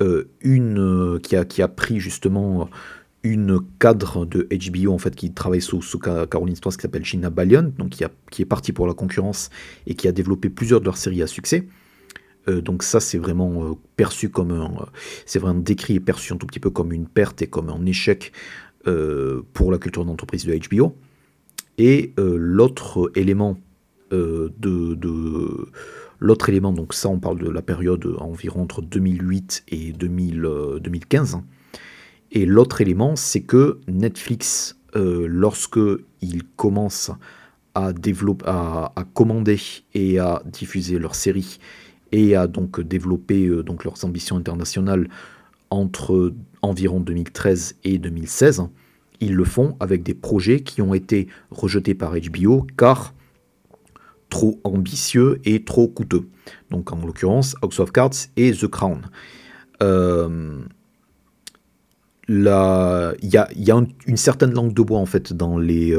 euh, 0.00 0.24
une, 0.40 1.20
qui 1.22 1.36
a, 1.36 1.44
qui 1.44 1.62
a 1.62 1.68
pris 1.68 2.00
justement 2.00 2.68
une 3.22 3.60
cadre 3.78 4.24
de 4.24 4.48
HBO 4.50 4.92
en 4.92 4.98
fait 4.98 5.14
qui 5.14 5.32
travaille 5.32 5.60
sous, 5.60 5.82
sous 5.82 5.98
Caroline 5.98 6.56
Strauss 6.56 6.78
qui 6.78 6.82
s'appelle 6.82 7.04
Gina 7.04 7.28
Balion, 7.28 7.72
donc 7.76 7.90
qui, 7.90 8.04
a, 8.04 8.10
qui 8.30 8.40
est 8.40 8.46
parti 8.46 8.72
pour 8.72 8.86
la 8.86 8.94
concurrence 8.94 9.50
et 9.86 9.94
qui 9.94 10.08
a 10.08 10.12
développé 10.12 10.48
plusieurs 10.48 10.80
de 10.80 10.86
leurs 10.86 10.96
séries 10.96 11.22
à 11.22 11.26
succès. 11.26 11.66
Euh, 12.48 12.62
donc 12.62 12.82
ça 12.82 12.98
c'est 12.98 13.18
vraiment 13.18 13.78
perçu 13.96 14.30
comme 14.30 14.52
un, 14.52 14.86
c'est 15.26 15.38
vraiment 15.38 15.60
décrit 15.60 15.96
et 15.96 16.00
perçu 16.00 16.32
un 16.32 16.36
tout 16.36 16.46
petit 16.46 16.60
peu 16.60 16.70
comme 16.70 16.92
une 16.92 17.06
perte 17.06 17.42
et 17.42 17.46
comme 17.46 17.68
un 17.68 17.84
échec 17.84 18.32
pour 19.52 19.70
la 19.70 19.76
culture 19.76 20.06
d'entreprise 20.06 20.46
de 20.46 20.56
HBO. 20.56 20.96
Et 21.76 22.14
l'autre 22.16 23.12
élément 23.14 23.58
euh, 24.12 24.52
de, 24.58 25.68
l'autre 26.18 26.48
élément, 26.48 26.72
donc 26.72 26.94
ça 26.94 27.08
on 27.08 27.18
parle 27.18 27.38
de 27.38 27.48
la 27.48 27.62
période 27.62 28.16
environ 28.18 28.62
entre 28.62 28.82
2008 28.82 29.64
et 29.68 29.92
2015. 29.92 31.34
Euh, 31.34 31.38
et 32.32 32.44
l'autre 32.44 32.80
élément, 32.80 33.16
c'est 33.16 33.40
que 33.40 33.78
Netflix, 33.88 34.78
euh, 34.96 35.26
lorsque 35.28 35.78
il 36.20 36.42
commence 36.56 37.10
à, 37.74 37.92
développer, 37.92 38.44
à, 38.46 38.92
commander 39.14 39.58
et 39.94 40.18
à 40.18 40.42
diffuser 40.44 40.98
leurs 40.98 41.14
séries 41.14 41.58
et 42.12 42.34
à 42.34 42.46
donc 42.46 42.80
développer 42.80 43.48
donc 43.62 43.84
leurs 43.84 44.04
ambitions 44.04 44.36
internationales 44.36 45.08
entre 45.70 46.34
environ 46.62 47.00
2013 47.00 47.76
et 47.84 47.98
2016, 47.98 48.64
ils 49.20 49.34
le 49.34 49.44
font 49.44 49.76
avec 49.78 50.02
des 50.02 50.14
projets 50.14 50.60
qui 50.60 50.82
ont 50.82 50.94
été 50.94 51.28
rejetés 51.50 51.94
par 51.94 52.14
HBO 52.14 52.66
car 52.76 53.14
trop 54.30 54.60
ambitieux 54.64 55.40
et 55.44 55.64
trop 55.64 55.88
coûteux. 55.88 56.28
Donc 56.70 56.92
en 56.92 57.04
l'occurrence 57.04 57.54
House 57.62 57.80
of 57.80 57.92
Cards 57.92 58.28
et 58.36 58.52
The 58.52 58.66
Crown. 58.68 59.02
il 62.28 62.58
y 63.22 63.36
a, 63.36 63.50
une, 64.06 64.16
certaine 64.16 64.52
langue 64.52 64.72
de 64.72 64.82
bois 64.82 64.98
en 64.98 65.06
fait 65.06 65.32
dans 65.32 65.58
les, 65.58 65.94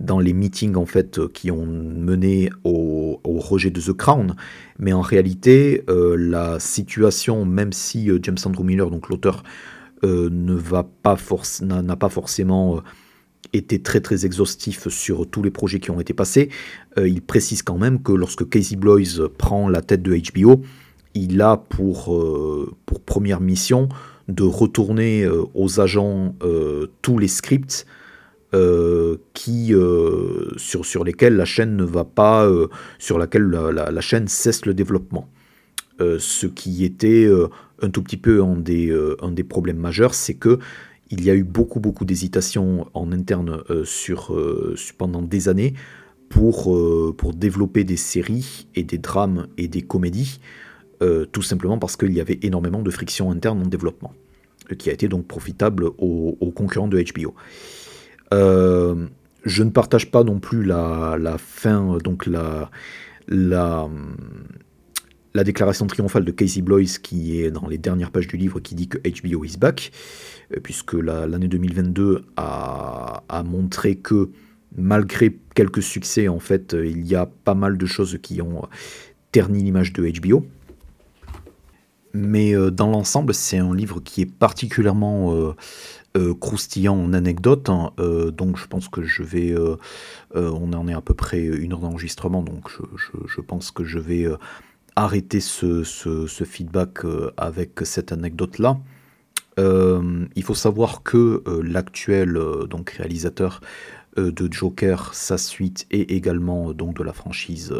dans 0.00 0.18
les 0.18 0.32
meetings 0.32 0.74
en 0.74 0.86
fait 0.86 1.26
qui 1.28 1.50
ont 1.50 1.66
mené 1.66 2.50
au, 2.64 3.20
au, 3.24 3.38
rejet 3.38 3.70
de 3.70 3.80
The 3.80 3.92
Crown, 3.92 4.34
mais 4.78 4.92
en 4.92 5.00
réalité 5.00 5.84
la 5.88 6.60
situation, 6.60 7.44
même 7.44 7.72
si 7.72 8.10
James 8.22 8.38
Andrew 8.44 8.64
Miller, 8.64 8.90
donc 8.90 9.08
l'auteur, 9.08 9.44
ne 10.02 10.54
va 10.54 10.84
pas 11.02 11.16
n'a 11.62 11.96
pas 11.96 12.08
forcément 12.08 12.82
été 13.52 13.80
très 13.80 14.00
très 14.00 14.26
exhaustif 14.26 14.88
sur 14.88 15.28
tous 15.28 15.42
les 15.42 15.50
projets 15.50 15.80
qui 15.80 15.90
ont 15.90 16.00
été 16.00 16.12
passés. 16.12 16.48
Euh, 16.98 17.08
il 17.08 17.22
précise 17.22 17.62
quand 17.62 17.78
même 17.78 18.02
que 18.02 18.12
lorsque 18.12 18.48
Casey 18.48 18.76
Bloys 18.76 19.28
prend 19.36 19.68
la 19.68 19.82
tête 19.82 20.02
de 20.02 20.16
HBO, 20.32 20.62
il 21.14 21.40
a 21.40 21.56
pour, 21.56 22.14
euh, 22.14 22.72
pour 22.86 23.00
première 23.00 23.40
mission 23.40 23.88
de 24.28 24.42
retourner 24.42 25.24
euh, 25.24 25.44
aux 25.54 25.80
agents 25.80 26.34
tous 27.02 27.18
les 27.18 27.28
scripts 27.28 27.86
qui, 29.34 29.74
sur, 30.56 30.86
sur 30.86 31.04
lesquels 31.04 31.36
la 31.36 31.44
chaîne 31.44 31.76
ne 31.76 31.84
va 31.84 32.04
pas, 32.04 32.50
sur 32.98 33.18
laquelle 33.18 33.42
la, 33.42 33.90
la, 33.90 34.00
chaîne 34.00 34.26
cesse 34.26 34.64
le 34.64 34.72
développement. 34.72 35.28
ce 36.00 36.46
qui 36.46 36.82
était 36.84 37.30
un 37.82 37.90
tout 37.90 38.02
petit 38.02 38.16
peu 38.16 38.42
un 38.42 38.56
des, 38.56 38.90
un 39.20 39.32
des 39.32 39.44
problèmes 39.44 39.76
majeurs, 39.76 40.14
c'est 40.14 40.32
que 40.32 40.58
il 41.10 41.24
y 41.24 41.30
a 41.30 41.34
eu 41.34 41.44
beaucoup, 41.44 41.80
beaucoup 41.80 42.04
d'hésitations 42.04 42.86
en 42.94 43.12
interne 43.12 43.62
euh, 43.70 43.84
sur, 43.84 44.34
euh, 44.34 44.74
pendant 44.96 45.22
des 45.22 45.48
années 45.48 45.74
pour, 46.28 46.74
euh, 46.74 47.14
pour 47.16 47.32
développer 47.32 47.84
des 47.84 47.96
séries 47.96 48.68
et 48.74 48.82
des 48.82 48.98
drames 48.98 49.46
et 49.56 49.68
des 49.68 49.82
comédies, 49.82 50.40
tout 51.30 51.42
simplement 51.42 51.78
parce 51.78 51.96
qu'il 51.96 52.12
y 52.12 52.20
avait 52.20 52.40
énormément 52.42 52.82
de 52.82 52.90
friction 52.90 53.30
interne 53.30 53.62
en 53.62 53.66
développement, 53.66 54.12
qui 54.78 54.90
a 54.90 54.92
été 54.92 55.06
donc 55.06 55.28
profitable 55.28 55.84
aux, 55.96 56.52
concurrents 56.56 56.88
de 56.88 57.00
HBO. 57.00 57.34
je 58.32 59.62
ne 59.62 59.70
partage 59.70 60.10
pas 60.10 60.24
non 60.24 60.40
plus 60.40 60.64
la, 60.64 61.16
la 61.16 61.38
fin, 61.38 61.98
donc 61.98 62.26
la, 62.26 62.68
la, 63.28 63.88
la 65.38 65.44
déclaration 65.44 65.86
triomphale 65.86 66.24
de 66.24 66.32
Casey 66.32 66.62
Bloys 66.62 66.98
qui 67.00 67.40
est 67.40 67.52
dans 67.52 67.68
les 67.68 67.78
dernières 67.78 68.10
pages 68.10 68.26
du 68.26 68.36
livre 68.36 68.58
qui 68.58 68.74
dit 68.74 68.88
que 68.88 68.98
HBO 68.98 69.44
is 69.44 69.56
back. 69.56 69.92
Euh, 70.52 70.58
puisque 70.60 70.94
l'année 70.94 71.46
2022 71.46 72.24
a, 72.36 73.22
montré 73.44 73.94
que 73.94 74.30
malgré 74.76 75.38
quelques 75.54 75.82
succès, 75.82 76.26
en 76.26 76.40
fait, 76.40 76.74
euh, 76.74 76.86
il 76.86 77.06
y 77.06 77.14
a 77.14 77.26
pas 77.26 77.54
mal 77.54 77.78
de 77.78 77.86
choses 77.86 78.18
qui 78.20 78.42
ont 78.42 78.62
terni 79.30 79.62
l'image 79.62 79.92
de 79.92 80.10
HBO. 80.20 80.44
Mais 82.14 82.56
euh, 82.56 82.72
dans 82.72 82.90
l'ensemble, 82.90 83.32
c'est 83.32 83.58
un 83.58 83.74
livre 83.74 84.00
qui 84.00 84.22
est 84.22 84.30
particulièrement 84.30 85.54
croustillant 86.40 86.96
en 86.96 87.12
anecdotes. 87.12 87.68
Hein. 87.68 87.92
donc 88.36 88.58
je 88.58 88.66
pense 88.66 88.88
que 88.88 89.02
je 89.02 89.22
vais... 89.22 89.54
on 90.34 90.72
en 90.72 90.88
est 90.88 90.94
à 90.94 91.00
peu 91.00 91.14
près 91.14 91.44
une 91.44 91.72
heure 91.72 91.78
d'enregistrement, 91.78 92.42
donc 92.42 92.70
je, 92.96 93.40
pense 93.40 93.70
que 93.70 93.84
je 93.84 94.00
vais 94.00 94.26
arrêter 95.04 95.40
ce 95.40 96.44
feedback 96.44 97.00
avec 97.36 97.80
cette 97.84 98.12
anecdote-là. 98.12 98.78
Euh, 99.58 100.26
il 100.36 100.42
faut 100.42 100.54
savoir 100.54 101.02
que 101.02 101.42
euh, 101.46 101.62
l'actuel 101.64 102.36
euh, 102.36 102.66
donc 102.66 102.90
réalisateur 102.90 103.60
de 104.16 104.52
Joker, 104.52 105.14
sa 105.14 105.38
suite 105.38 105.86
et 105.92 106.16
également 106.16 106.72
donc 106.72 106.96
de 106.96 107.04
la 107.04 107.12
franchise 107.12 107.72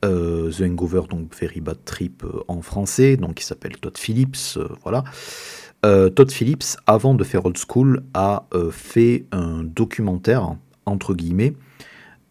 The 0.00 0.62
Hangover, 0.62 1.02
donc 1.10 1.34
Very 1.38 1.60
Bad 1.60 1.84
Trip 1.84 2.24
en 2.48 2.62
français, 2.62 3.18
donc 3.18 3.34
qui 3.34 3.44
s'appelle 3.44 3.76
Todd 3.76 3.98
Phillips, 3.98 4.58
voilà. 4.82 5.04
Todd 5.82 6.30
Phillips, 6.30 6.78
avant 6.86 7.12
de 7.12 7.22
faire 7.24 7.44
Old 7.44 7.58
School, 7.58 8.04
a 8.14 8.46
fait 8.70 9.26
un 9.32 9.62
documentaire 9.62 10.56
entre 10.86 11.12
guillemets 11.12 11.52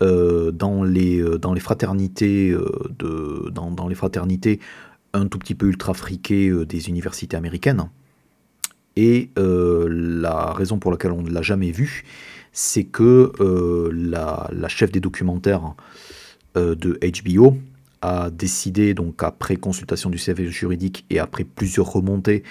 dans 0.01 0.83
les 0.83 1.21
dans 1.39 1.53
les 1.53 1.59
fraternités 1.59 2.51
de 2.51 3.49
dans, 3.49 3.71
dans, 3.71 3.87
les 3.87 3.95
fraternités 3.95 4.59
un 5.13 5.27
tout 5.27 5.39
petit 5.39 5.55
peu 5.55 5.67
ultra 5.67 5.93
friquées 5.93 6.51
des 6.65 6.89
universités 6.89 7.35
américaines. 7.35 7.89
Et 9.01 9.29
euh, 9.39 9.87
la 9.89 10.51
raison 10.51 10.77
pour 10.77 10.91
laquelle 10.91 11.11
on 11.11 11.21
ne 11.21 11.29
l'a 11.29 11.41
jamais 11.41 11.71
vu, 11.71 12.03
c'est 12.51 12.83
que 12.83 13.31
euh, 13.39 13.89
la, 13.93 14.67
chef 14.67 14.91
des 14.91 14.99
documentaires 14.99 15.73
euh, 16.57 16.75
de 16.75 16.99
HBO 17.23 17.57
a 18.01 18.29
décidé, 18.29 18.93
donc 18.93 19.23
après 19.23 19.55
consultation 19.55 20.09
du 20.09 20.17
service 20.17 20.49
juridique 20.49 21.05
et 21.09 21.19
après 21.19 21.45
plusieurs 21.45 21.89
remontées 21.91 22.43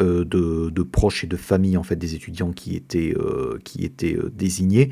de, 0.00 0.82
proches 0.82 1.24
et 1.24 1.26
de 1.26 1.36
familles 1.36 1.76
en 1.76 1.82
fait, 1.82 1.96
des 1.96 2.14
étudiants 2.14 2.52
qui 2.52 2.74
étaient, 2.74 3.14
qui 3.62 3.84
étaient 3.84 4.16
désignés, 4.32 4.90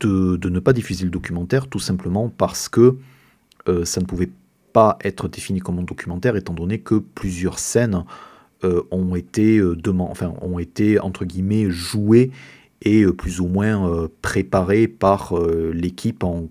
de, 0.00 0.48
ne 0.48 0.58
pas 0.60 0.72
diffuser 0.72 1.04
le 1.04 1.10
documentaire 1.10 1.66
tout 1.66 1.78
simplement 1.78 2.28
parce 2.28 2.68
que 2.68 2.96
ça 3.84 4.00
ne 4.00 4.06
pouvait 4.06 4.30
pas 4.72 4.96
être 5.02 5.28
défini 5.28 5.60
comme 5.60 5.78
un 5.78 5.82
documentaire 5.82 6.36
étant 6.36 6.54
donné 6.54 6.78
que 6.78 6.94
plusieurs 6.94 7.58
scènes 7.58 8.04
euh, 8.64 8.82
ont 8.90 9.14
été 9.14 9.58
euh, 9.58 9.76
enfin 10.00 10.34
ont 10.42 10.58
été 10.58 10.98
entre 10.98 11.24
guillemets 11.24 11.70
joués 11.70 12.32
et 12.82 13.02
euh, 13.02 13.12
plus 13.12 13.40
ou 13.40 13.46
moins 13.46 14.08
préparés 14.20 14.88
par 14.88 15.34
l'équipe 15.72 16.24
en, 16.24 16.48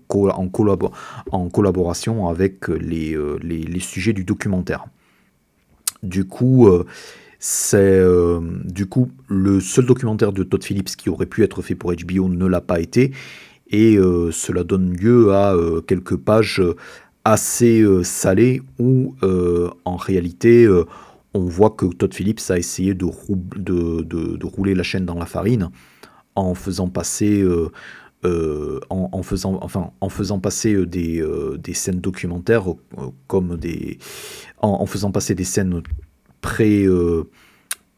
collaboration 1.52 2.28
avec 2.28 2.68
les, 2.68 3.16
les, 3.42 3.80
sujets 3.80 4.12
du 4.12 4.24
documentaire. 4.24 4.86
Du 6.02 6.24
coup, 6.24 6.68
c'est 7.38 8.02
du 8.64 8.86
coup 8.86 9.10
le 9.28 9.60
seul 9.60 9.86
documentaire 9.86 10.32
de 10.32 10.42
Todd 10.42 10.64
Phillips 10.64 10.96
qui 10.96 11.08
aurait 11.08 11.26
pu 11.26 11.42
être 11.44 11.62
fait 11.62 11.74
pour 11.74 11.92
HBO 11.92 12.28
ne 12.28 12.46
l'a 12.46 12.60
pas 12.60 12.80
été. 12.80 13.12
Et 13.70 13.96
cela 14.32 14.64
donne 14.64 14.96
lieu 14.96 15.32
à 15.32 15.54
quelques 15.86 16.16
pages 16.16 16.62
assez 17.24 17.84
salées 18.02 18.62
où 18.78 19.14
en 19.84 19.96
réalité 19.96 20.68
on 21.34 21.40
voit 21.46 21.70
que 21.70 21.86
Todd 21.86 22.12
Phillips 22.14 22.50
a 22.50 22.58
essayé 22.58 22.94
de, 22.94 23.04
rouler 24.44 24.74
la 24.74 24.82
chaîne 24.82 25.04
dans 25.04 25.14
la 25.14 25.26
farine 25.26 25.70
en 26.34 26.54
faisant 26.54 26.88
passer, 26.88 27.40
euh, 27.40 27.70
euh, 28.24 28.80
en, 28.90 29.22
faisant, 29.22 30.40
passer 30.40 30.74
euh, 30.74 30.86
des, 30.86 31.24
des 31.58 31.74
scènes 31.74 32.00
documentaires 32.00 32.64
comme 33.26 33.56
des, 33.56 33.98
en, 34.60 34.86
faisant 34.86 35.10
passer 35.10 35.34
des 35.34 35.44
scènes 35.44 35.82
pré 36.40 36.86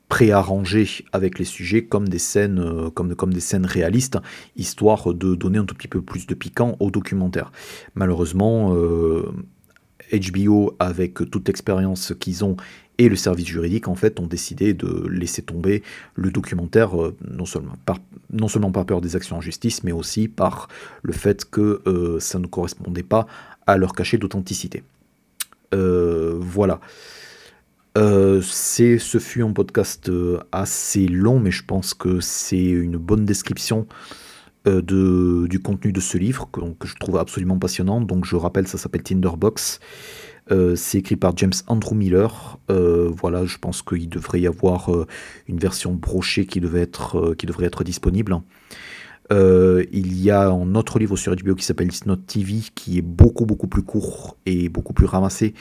préarrangées 0.08 1.04
avec 1.12 1.38
les 1.38 1.44
sujets 1.44 1.84
comme 1.84 2.08
des 2.08 2.18
scènes 2.18 2.90
comme, 2.94 3.14
comme 3.14 3.32
des 3.32 3.40
scènes 3.40 3.66
réalistes 3.66 4.18
histoire 4.56 5.14
de 5.14 5.34
donner 5.34 5.58
un 5.58 5.64
tout 5.64 5.74
petit 5.74 5.88
peu 5.88 6.02
plus 6.02 6.26
de 6.26 6.34
piquant 6.34 6.76
au 6.80 6.90
documentaire 6.90 7.52
malheureusement 7.94 8.74
HBO 10.12 10.74
avec 10.78 11.14
toute 11.30 11.46
l'expérience 11.46 12.12
qu'ils 12.18 12.44
ont 12.44 12.56
et 13.00 13.08
le 13.08 13.16
service 13.16 13.46
juridique 13.46 13.88
en 13.88 13.94
fait 13.94 14.20
ont 14.20 14.26
décidé 14.26 14.74
de 14.74 15.08
laisser 15.08 15.40
tomber 15.40 15.82
le 16.14 16.30
documentaire 16.30 17.00
euh, 17.00 17.16
non, 17.26 17.46
seulement 17.46 17.72
par, 17.86 17.96
non 18.30 18.46
seulement 18.46 18.72
par 18.72 18.84
peur 18.84 19.00
des 19.00 19.16
actions 19.16 19.38
en 19.38 19.40
justice 19.40 19.82
mais 19.84 19.92
aussi 19.92 20.28
par 20.28 20.68
le 21.02 21.14
fait 21.14 21.48
que 21.48 21.80
euh, 21.86 22.20
ça 22.20 22.38
ne 22.38 22.46
correspondait 22.46 23.02
pas 23.02 23.26
à 23.66 23.78
leur 23.78 23.94
cachet 23.94 24.18
d'authenticité. 24.18 24.82
Euh, 25.72 26.36
voilà. 26.38 26.80
C'est, 27.96 28.98
ce 28.98 29.18
fut 29.18 29.42
un 29.42 29.52
podcast 29.52 30.10
assez 30.52 31.06
long, 31.06 31.40
mais 31.40 31.50
je 31.50 31.64
pense 31.64 31.94
que 31.94 32.20
c'est 32.20 32.64
une 32.64 32.96
bonne 32.96 33.24
description 33.24 33.86
de, 34.64 35.46
du 35.48 35.60
contenu 35.60 35.92
de 35.92 36.00
ce 36.00 36.18
livre 36.18 36.48
que, 36.52 36.60
je 36.86 36.94
trouve 36.96 37.18
absolument 37.18 37.58
passionnant. 37.58 38.00
Donc 38.00 38.24
je 38.24 38.36
rappelle, 38.36 38.68
ça 38.68 38.78
s'appelle 38.78 39.02
Tinderbox. 39.02 39.80
Euh, 40.50 40.74
c'est 40.74 40.98
écrit 40.98 41.16
par 41.16 41.36
James 41.36 41.52
Andrew 41.66 41.94
Miller. 41.94 42.58
Euh, 42.70 43.10
voilà, 43.12 43.44
je 43.46 43.58
pense 43.58 43.82
qu'il 43.82 44.08
devrait 44.08 44.40
y 44.40 44.46
avoir 44.46 44.92
euh, 44.92 45.06
une 45.48 45.58
version 45.58 45.94
brochée 45.94 46.46
qui, 46.46 46.60
devait 46.60 46.80
être, 46.80 47.34
qui 47.34 47.46
devrait 47.46 47.66
être 47.66 47.84
disponible. 47.84 48.36
il 49.30 50.20
y 50.20 50.30
a 50.30 50.48
un 50.48 50.74
autre 50.74 50.98
livre 50.98 51.16
sur 51.16 51.34
HBO 51.34 51.54
qui 51.54 51.64
s'appelle 51.64 51.88
It's 51.88 52.06
Not 52.06 52.16
TV, 52.16 52.62
qui 52.74 52.98
est 52.98 53.02
beaucoup 53.02 53.46
beaucoup 53.46 53.68
plus 53.68 53.82
court 53.82 54.36
et 54.44 54.68
beaucoup 54.68 54.92
plus 54.92 55.06
ramassé, 55.06 55.54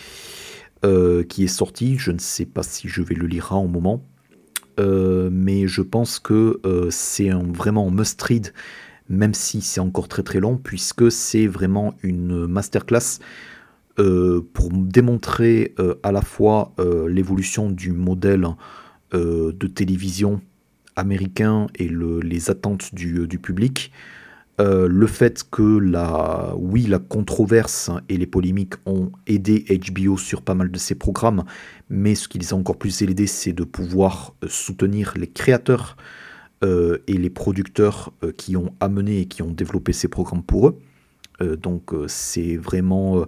qui 0.81 1.43
est 1.43 1.47
sorti. 1.47 1.97
Je 1.97 2.11
ne 2.11 2.19
sais 2.19 2.45
pas 2.45 2.63
si 2.63 2.87
je 2.87 3.01
vais 3.01 3.15
le 3.15 3.27
lire 3.27 3.53
un 3.53 3.65
moment, 3.65 4.03
mais 4.77 5.67
je 5.67 5.81
pense 5.81 6.19
que 6.19 6.59
c'est 6.89 7.29
un, 7.29 7.43
vraiment 7.43 7.89
must-read, 7.91 8.53
même 9.09 9.33
si 9.33 9.61
c'est 9.61 9.81
encore 9.81 10.07
très 10.07 10.23
très 10.23 10.39
long, 10.39 10.57
puisque 10.57 11.11
c'est 11.11 11.47
vraiment 11.47 11.95
une 12.03 12.47
masterclass 12.47 13.19
euh, 13.99 14.47
pour 14.53 14.69
démontrer 14.71 15.73
euh, 15.77 15.95
à 16.03 16.13
la 16.13 16.21
fois 16.21 16.71
euh, 16.79 17.09
l'évolution 17.09 17.69
du 17.69 17.91
modèle 17.91 18.47
de 19.11 19.65
télévision 19.65 20.39
américain 20.95 21.65
et 21.73 21.89
les 21.89 22.51
attentes 22.51 22.93
du, 22.93 23.39
public, 23.39 23.91
le 24.59 25.07
fait 25.07 25.43
que 25.49 25.79
la, 25.79 26.53
oui, 26.57 26.83
la 26.83 26.99
controverse 26.99 27.89
et 28.09 28.17
les 28.17 28.27
polémiques 28.27 28.75
ont 28.85 29.11
aidé 29.25 29.65
HBO 29.69 30.17
sur 30.17 30.41
pas 30.41 30.53
mal 30.53 30.69
de 30.69 30.77
ses 30.77 30.95
programmes, 30.95 31.45
mais 31.89 32.13
ce 32.13 32.27
qui 32.27 32.39
les 32.39 32.53
a 32.53 32.57
encore 32.57 32.77
plus 32.77 33.01
aidés, 33.01 33.27
c'est 33.27 33.53
de 33.53 33.63
pouvoir 33.63 34.33
soutenir 34.47 35.13
les 35.15 35.27
créateurs 35.27 35.95
et 36.61 37.13
les 37.13 37.29
producteurs 37.29 38.11
qui 38.35 38.57
ont 38.57 38.73
amené 38.81 39.21
et 39.21 39.25
qui 39.25 39.41
ont 39.41 39.51
développé 39.51 39.93
ces 39.93 40.09
programmes 40.09 40.43
pour 40.43 40.67
eux. 40.67 40.79
Euh, 41.41 41.55
donc 41.55 41.93
euh, 41.93 42.05
c'est 42.07 42.55
vraiment, 42.57 43.19
euh, 43.19 43.25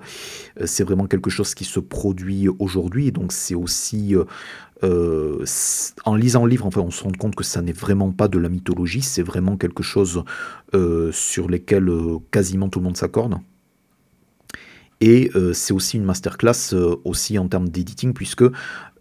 c'est 0.65 0.83
vraiment 0.83 1.07
quelque 1.07 1.29
chose 1.29 1.55
qui 1.55 1.65
se 1.65 1.79
produit 1.79 2.47
aujourd'hui. 2.59 3.11
Donc 3.11 3.31
c'est 3.31 3.55
aussi 3.55 4.15
en 4.83 6.15
lisant 6.15 6.43
le 6.43 6.49
livre, 6.49 6.67
on 6.75 6.89
se 6.89 7.03
rend 7.03 7.11
compte 7.11 7.35
que 7.35 7.43
ça 7.43 7.61
n'est 7.61 7.71
vraiment 7.71 8.11
pas 8.11 8.27
de 8.27 8.39
la 8.39 8.49
mythologie, 8.49 9.03
c'est 9.03 9.21
vraiment 9.21 9.55
quelque 9.55 9.83
chose 9.83 10.23
sur 11.11 11.47
lequel 11.47 11.91
quasiment 12.31 12.67
tout 12.67 12.79
le 12.79 12.85
monde 12.85 12.97
s'accorde. 12.97 13.35
Et 15.02 15.32
euh, 15.36 15.52
c'est 15.52 15.73
aussi 15.73 15.98
une 15.98 16.06
masterclass 16.06 16.73
euh, 16.73 16.95
aussi 17.03 17.40
en 17.40 17.48
termes 17.48 17.69
d'editing 17.69 18.14
puisque 18.14 18.44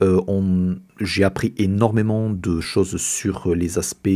euh, 0.02 0.74
j'ai 0.98 1.24
appris 1.24 1.52
énormément 1.58 2.30
de 2.30 2.60
choses 2.60 2.96
sur 2.96 3.54
les 3.54 3.78
aspects, 3.78 4.08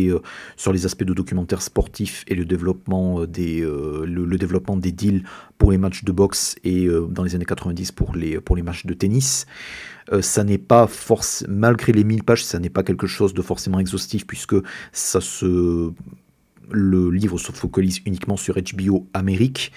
sur 0.57 0.73
les 0.73 0.87
aspects 0.87 1.05
de 1.05 1.13
documentaires 1.13 1.61
sportifs 1.61 2.25
et 2.27 2.35
le 2.35 2.47
développement 2.47 3.27
des, 3.27 3.61
le, 3.61 4.39
développement 4.39 4.79
des 4.79 4.93
deals 4.93 5.25
pour 5.59 5.73
les 5.73 5.79
matchs 5.79 6.05
de 6.05 6.13
boxe 6.13 6.57
et 6.65 6.89
dans 7.11 7.23
les 7.23 7.35
années 7.35 7.45
90 7.45 7.93
pour 7.93 8.17
les, 8.17 8.41
pour 8.41 8.57
les 8.57 8.63
matchs 8.63 8.87
de 8.87 8.95
tennis. 8.95 9.47
ça 10.23 10.43
n'est 10.45 10.59
pas 10.59 10.87
force, 10.87 11.45
malgré 11.49 11.93
les 11.93 12.05
1000 12.05 12.25
pages, 12.25 12.45
ça 12.45 12.59
n'est 12.59 12.71
pas 12.71 12.83
quelque 12.83 13.07
chose 13.07 13.35
de 13.35 13.43
forcément 13.43 13.79
exhaustif 13.79 14.27
puisque 14.27 14.57
ça 14.93 15.21
se 15.21 15.93
le 16.71 17.11
livre 17.11 17.39
se 17.39 17.53
focalise 17.53 18.01
uniquement 18.07 18.39
sur 18.39 18.57
HBO 18.57 19.07
Amérique 19.13 19.71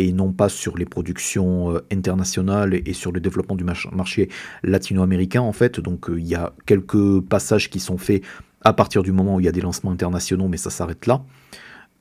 et 0.00 0.12
non 0.12 0.32
pas 0.32 0.48
sur 0.48 0.78
les 0.78 0.86
productions 0.86 1.74
euh, 1.74 1.84
internationales 1.92 2.80
et 2.86 2.92
sur 2.92 3.12
le 3.12 3.20
développement 3.20 3.56
du 3.56 3.64
marché 3.64 4.28
latino-américain 4.62 5.42
en 5.42 5.52
fait. 5.52 5.78
Donc 5.80 6.08
euh, 6.08 6.18
il 6.18 6.26
y 6.26 6.34
a 6.34 6.52
quelques 6.66 7.20
passages 7.20 7.68
qui 7.70 7.80
sont 7.80 7.98
faits 7.98 8.22
à 8.62 8.72
partir 8.72 9.02
du 9.02 9.12
moment 9.12 9.36
où 9.36 9.40
il 9.40 9.46
y 9.46 9.48
a 9.48 9.52
des 9.52 9.60
lancements 9.60 9.90
internationaux, 9.90 10.48
mais 10.48 10.56
ça 10.56 10.70
s'arrête 10.70 11.06
là. 11.06 11.22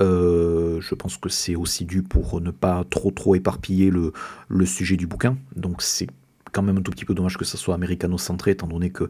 Euh, 0.02 0.80
je 0.80 0.96
pense 0.96 1.18
que 1.18 1.28
c'est 1.28 1.56
aussi 1.56 1.84
dû 1.84 2.04
pour 2.04 2.40
ne 2.40 2.52
pas 2.52 2.86
trop 2.90 3.12
trop 3.12 3.36
éparpiller 3.36 3.90
le, 3.90 4.14
le 4.48 4.66
sujet 4.66 4.96
du 4.96 5.08
bouquin. 5.08 5.38
Donc 5.58 5.82
c'est 5.82 6.08
quand 6.52 6.62
même 6.62 6.78
un 6.78 6.82
tout 6.82 6.92
petit 6.92 7.06
peu 7.06 7.14
dommage 7.14 7.38
que 7.38 7.46
ça 7.46 7.58
soit 7.58 7.76
américano-centré, 7.76 8.52
étant 8.52 8.68
donné 8.68 8.90
que 8.90 9.06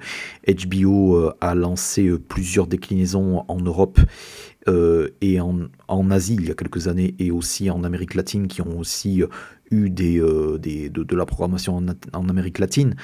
HBO 0.48 1.32
a 1.41 1.56
lancé 1.56 2.11
plusieurs 2.28 2.68
déclinaisons 2.68 3.44
en 3.48 3.60
Europe 3.60 3.99
euh, 4.68 5.10
et 5.22 5.40
en, 5.40 6.11
Asie 6.11 6.36
il 6.36 6.48
y 6.48 6.52
a 6.52 6.53
quelques 6.53 6.88
années 6.88 7.16
et 7.18 7.32
aussi 7.32 7.70
en 7.70 7.84
Amérique 7.84 8.14
latine 8.14 8.48
qui 8.48 8.61
ont 8.61 8.78
aussi 8.78 9.24
euh, 9.24 9.28
eu 9.72 9.90
euh, 10.20 10.57
des 10.57 10.90
de, 10.90 11.16
la 11.16 11.26
programmation 11.26 11.82
en, 12.14 12.30
Amérique 12.30 12.60
latine. 12.60 12.95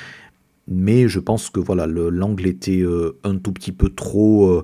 Mais 0.68 1.08
je 1.08 1.20
pense 1.20 1.50
que 1.50 1.60
voilà, 1.60 1.86
l'angle 1.86 2.48
était 2.48 2.84
un 3.24 3.38
tout 3.38 3.52
petit 3.52 3.72
peu 3.72 3.90
trop 3.90 4.64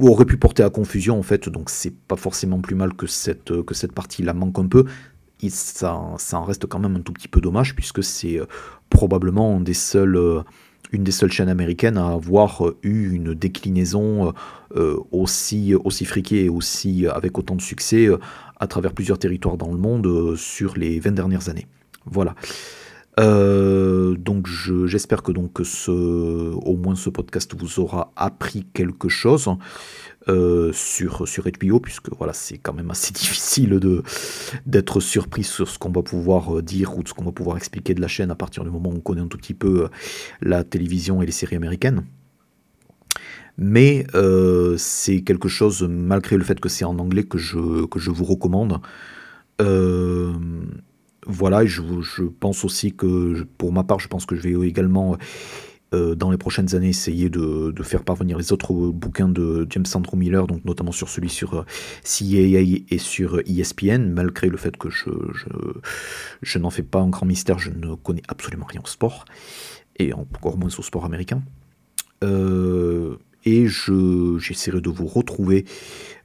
aurait 0.00 0.24
pu 0.24 0.36
porter 0.36 0.62
à 0.62 0.70
confusion 0.70 1.18
en 1.18 1.22
fait, 1.24 1.48
donc 1.48 1.70
c'est 1.70 1.92
pas 1.92 2.14
forcément 2.14 2.60
plus 2.60 2.76
mal 2.76 2.94
que 2.94 3.08
cette, 3.08 3.62
que 3.62 3.74
cette 3.74 3.92
partie 3.92 4.22
la 4.22 4.32
manque 4.32 4.60
un 4.60 4.68
peu. 4.68 4.84
Ça, 5.48 5.94
en 5.94 6.44
reste 6.44 6.66
quand 6.66 6.78
même 6.78 6.96
un 6.96 7.00
tout 7.00 7.12
petit 7.12 7.28
peu 7.28 7.40
dommage 7.40 7.74
puisque 7.74 8.04
c'est 8.04 8.40
probablement 8.90 9.60
des 9.60 9.74
seuls 9.74 10.44
une 10.92 11.04
des 11.04 11.12
seules 11.12 11.30
chaînes 11.30 11.48
américaines 11.48 11.98
à 11.98 12.08
avoir 12.08 12.66
euh, 12.66 12.76
eu 12.82 13.12
une 13.12 13.34
déclinaison 13.34 14.28
euh, 14.28 14.32
euh, 14.76 14.96
aussi, 15.12 15.74
aussi 15.74 16.04
friquée 16.04 16.44
et 16.44 16.48
aussi 16.48 17.06
avec 17.06 17.38
autant 17.38 17.56
de 17.56 17.62
succès 17.62 18.08
à 18.58 18.66
travers 18.66 18.92
plusieurs 18.92 19.18
territoires 19.18 19.56
dans 19.56 19.72
le 19.72 19.78
monde 19.78 20.36
sur 20.36 20.76
les 20.76 21.00
20 21.00 21.12
dernières 21.12 21.48
années. 21.48 21.66
Voilà. 22.06 22.34
donc 23.18 24.46
j'espère 24.86 25.22
que 25.22 25.32
donc 25.32 25.60
au 25.88 26.76
moins 26.76 26.94
ce 26.94 27.10
podcast 27.10 27.54
vous 27.58 27.80
aura 27.80 28.12
appris 28.16 28.64
quelque 28.72 29.08
chose. 29.08 29.48
Euh, 30.28 30.70
sur, 30.74 31.26
sur 31.26 31.44
HBO, 31.44 31.80
puisque 31.80 32.10
voilà, 32.14 32.34
c'est 32.34 32.58
quand 32.58 32.74
même 32.74 32.90
assez 32.90 33.10
difficile 33.14 33.70
de, 33.80 34.02
d'être 34.66 35.00
surpris 35.00 35.44
sur 35.44 35.66
ce 35.66 35.78
qu'on 35.78 35.90
va 35.90 36.02
pouvoir 36.02 36.58
euh, 36.58 36.62
dire 36.62 36.94
ou 36.98 37.02
de 37.02 37.08
ce 37.08 37.14
qu'on 37.14 37.24
va 37.24 37.32
pouvoir 37.32 37.56
expliquer 37.56 37.94
de 37.94 38.02
la 38.02 38.08
chaîne 38.08 38.30
à 38.30 38.34
partir 38.34 38.62
du 38.62 38.70
moment 38.70 38.90
où 38.90 38.96
on 38.96 39.00
connaît 39.00 39.22
un 39.22 39.28
tout 39.28 39.38
petit 39.38 39.54
peu 39.54 39.84
euh, 39.84 39.88
la 40.42 40.62
télévision 40.62 41.22
et 41.22 41.26
les 41.26 41.32
séries 41.32 41.56
américaines. 41.56 42.04
Mais 43.56 44.06
c'est 44.78 45.20
quelque 45.20 45.48
chose, 45.48 45.82
malgré 45.82 46.38
le 46.38 46.44
fait 46.44 46.58
que 46.60 46.70
c'est 46.70 46.86
en 46.86 46.98
anglais, 46.98 47.24
que 47.24 47.36
je, 47.36 47.84
que 47.86 47.98
je 47.98 48.10
vous 48.10 48.24
recommande. 48.24 48.80
voilà, 51.26 51.66
je, 51.66 51.82
je 52.00 52.22
pense 52.22 52.64
aussi 52.64 52.94
que, 52.94 53.44
pour 53.58 53.72
ma 53.72 53.84
part, 53.84 54.00
je 54.00 54.08
pense 54.08 54.24
que 54.24 54.34
je 54.34 54.40
vais 54.40 54.66
également 54.66 55.18
euh, 55.92 56.14
dans 56.14 56.30
les 56.30 56.38
prochaines 56.38 56.76
années 56.76 56.90
essayer 56.90 57.30
de, 57.30 57.74
faire 57.82 58.04
parvenir 58.04 58.38
les 58.38 58.52
autres 58.52 58.72
bouquins 58.72 59.28
de 59.28 59.66
James 59.70 59.86
Andrew 59.94 60.16
Miller, 60.16 60.46
donc 60.46 60.64
notamment 60.64 60.92
sur 60.92 61.08
celui 61.08 61.28
sur 61.28 61.54
euh, 61.54 61.64
CAA 62.04 62.84
et 62.90 62.98
sur 62.98 63.40
ESPN, 63.40 64.12
malgré 64.12 64.48
le 64.48 64.56
fait 64.56 64.76
que 64.76 64.88
je, 64.88 65.10
je, 66.42 66.58
n'en 66.58 66.70
fais 66.70 66.84
pas 66.84 67.00
un 67.00 67.08
grand 67.08 67.26
mystère, 67.26 67.58
je 67.58 67.70
ne 67.70 67.94
connais 67.94 68.22
absolument 68.28 68.66
rien 68.66 68.80
au 68.84 68.86
sport, 68.86 69.24
et 69.96 70.12
encore 70.12 70.56
moins 70.58 70.70
au 70.78 70.82
sport 70.82 71.04
américain. 71.04 71.42
Euh, 72.22 73.16
et 73.44 73.66
j'essaierai 73.66 74.80
de 74.80 74.90
vous 74.90 75.06
retrouver 75.06 75.64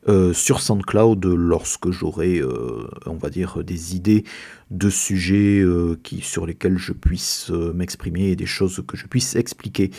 euh, 0.08 0.34
sur 0.34 0.62
SoundCloud 0.62 1.26
lorsque 1.26 1.90
j'aurai, 1.90 2.40
euh, 2.40 2.88
on 3.08 3.16
va 3.16 3.32
dire, 3.32 3.64
des 3.64 3.96
idées 3.96 4.24
de 4.70 4.90
sujets 4.90 5.60
euh, 5.60 5.98
qui, 6.04 6.22
sur 6.22 6.46
lesquels 6.46 6.78
je 6.78 6.94
puisse 6.94 7.50
m'exprimer 7.50 8.30
et 8.30 8.36
des 8.36 8.46
choses 8.46 8.84
que 8.88 8.98
je 8.98 9.08
puisse 9.08 9.36
expliquer. 9.36 9.90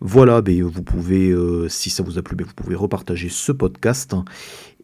Voilà, 0.00 0.42
ben, 0.42 0.62
vous 0.64 0.82
pouvez, 0.82 1.34
si 1.68 1.90
ça 1.90 2.02
vous 2.02 2.18
a 2.18 2.22
plu, 2.22 2.34
ben, 2.36 2.46
vous 2.46 2.54
pouvez 2.54 2.74
repartager 2.74 3.28
ce 3.28 3.52
podcast. 3.52 4.14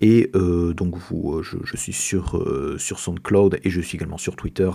Et 0.02 0.30
donc 0.32 0.96
je, 1.42 1.76
suis 1.76 1.92
sur, 1.92 2.42
sur 2.78 2.98
SoundCloud 2.98 3.58
et 3.62 3.68
je 3.68 3.82
suis 3.82 3.98
également 3.98 4.16
sur 4.16 4.34
Twitter 4.34 4.70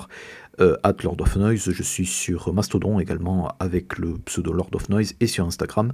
at 0.60 0.96
Lord 1.04 1.18
of 1.20 1.36
Noise. 1.36 1.72
Je 1.72 1.84
suis 1.84 2.06
sur 2.06 2.54
Mastodon 2.54 3.00
également 3.00 3.52
avec 3.60 3.98
le 3.98 4.20
pseudo 4.20 4.54
Lord 4.54 4.70
of 4.74 4.88
Noise 4.90 5.16
et 5.20 5.28
sur 5.28 5.46
Instagram. 5.46 5.94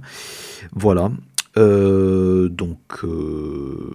Voilà. 0.72 1.10
Euh, 1.56 2.48
donc, 2.48 2.78
euh, 3.04 3.94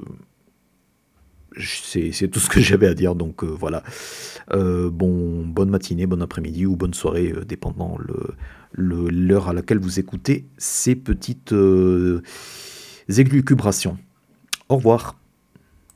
c'est 1.60 2.28
tout 2.30 2.40
ce 2.40 2.50
que 2.50 2.60
j'avais 2.62 2.88
à 2.88 2.94
dire. 2.94 3.16
Donc 3.16 3.44
euh, 3.44 3.48
voilà. 3.48 3.84
bon, 4.52 5.46
bonne 5.46 5.70
matinée, 5.70 6.06
bon 6.06 6.22
après-midi 6.22 6.66
ou 6.66 6.76
bonne 6.76 6.94
soirée, 6.94 7.34
dépendant 7.48 7.98
l'heure 8.74 9.50
à 9.50 9.54
laquelle 9.54 9.80
vous 9.80 10.00
écoutez 10.00 10.48
ces 10.58 10.96
petites 10.96 11.54
élucubrations. 13.08 13.98
Au 14.70 14.76
revoir. 14.76 15.16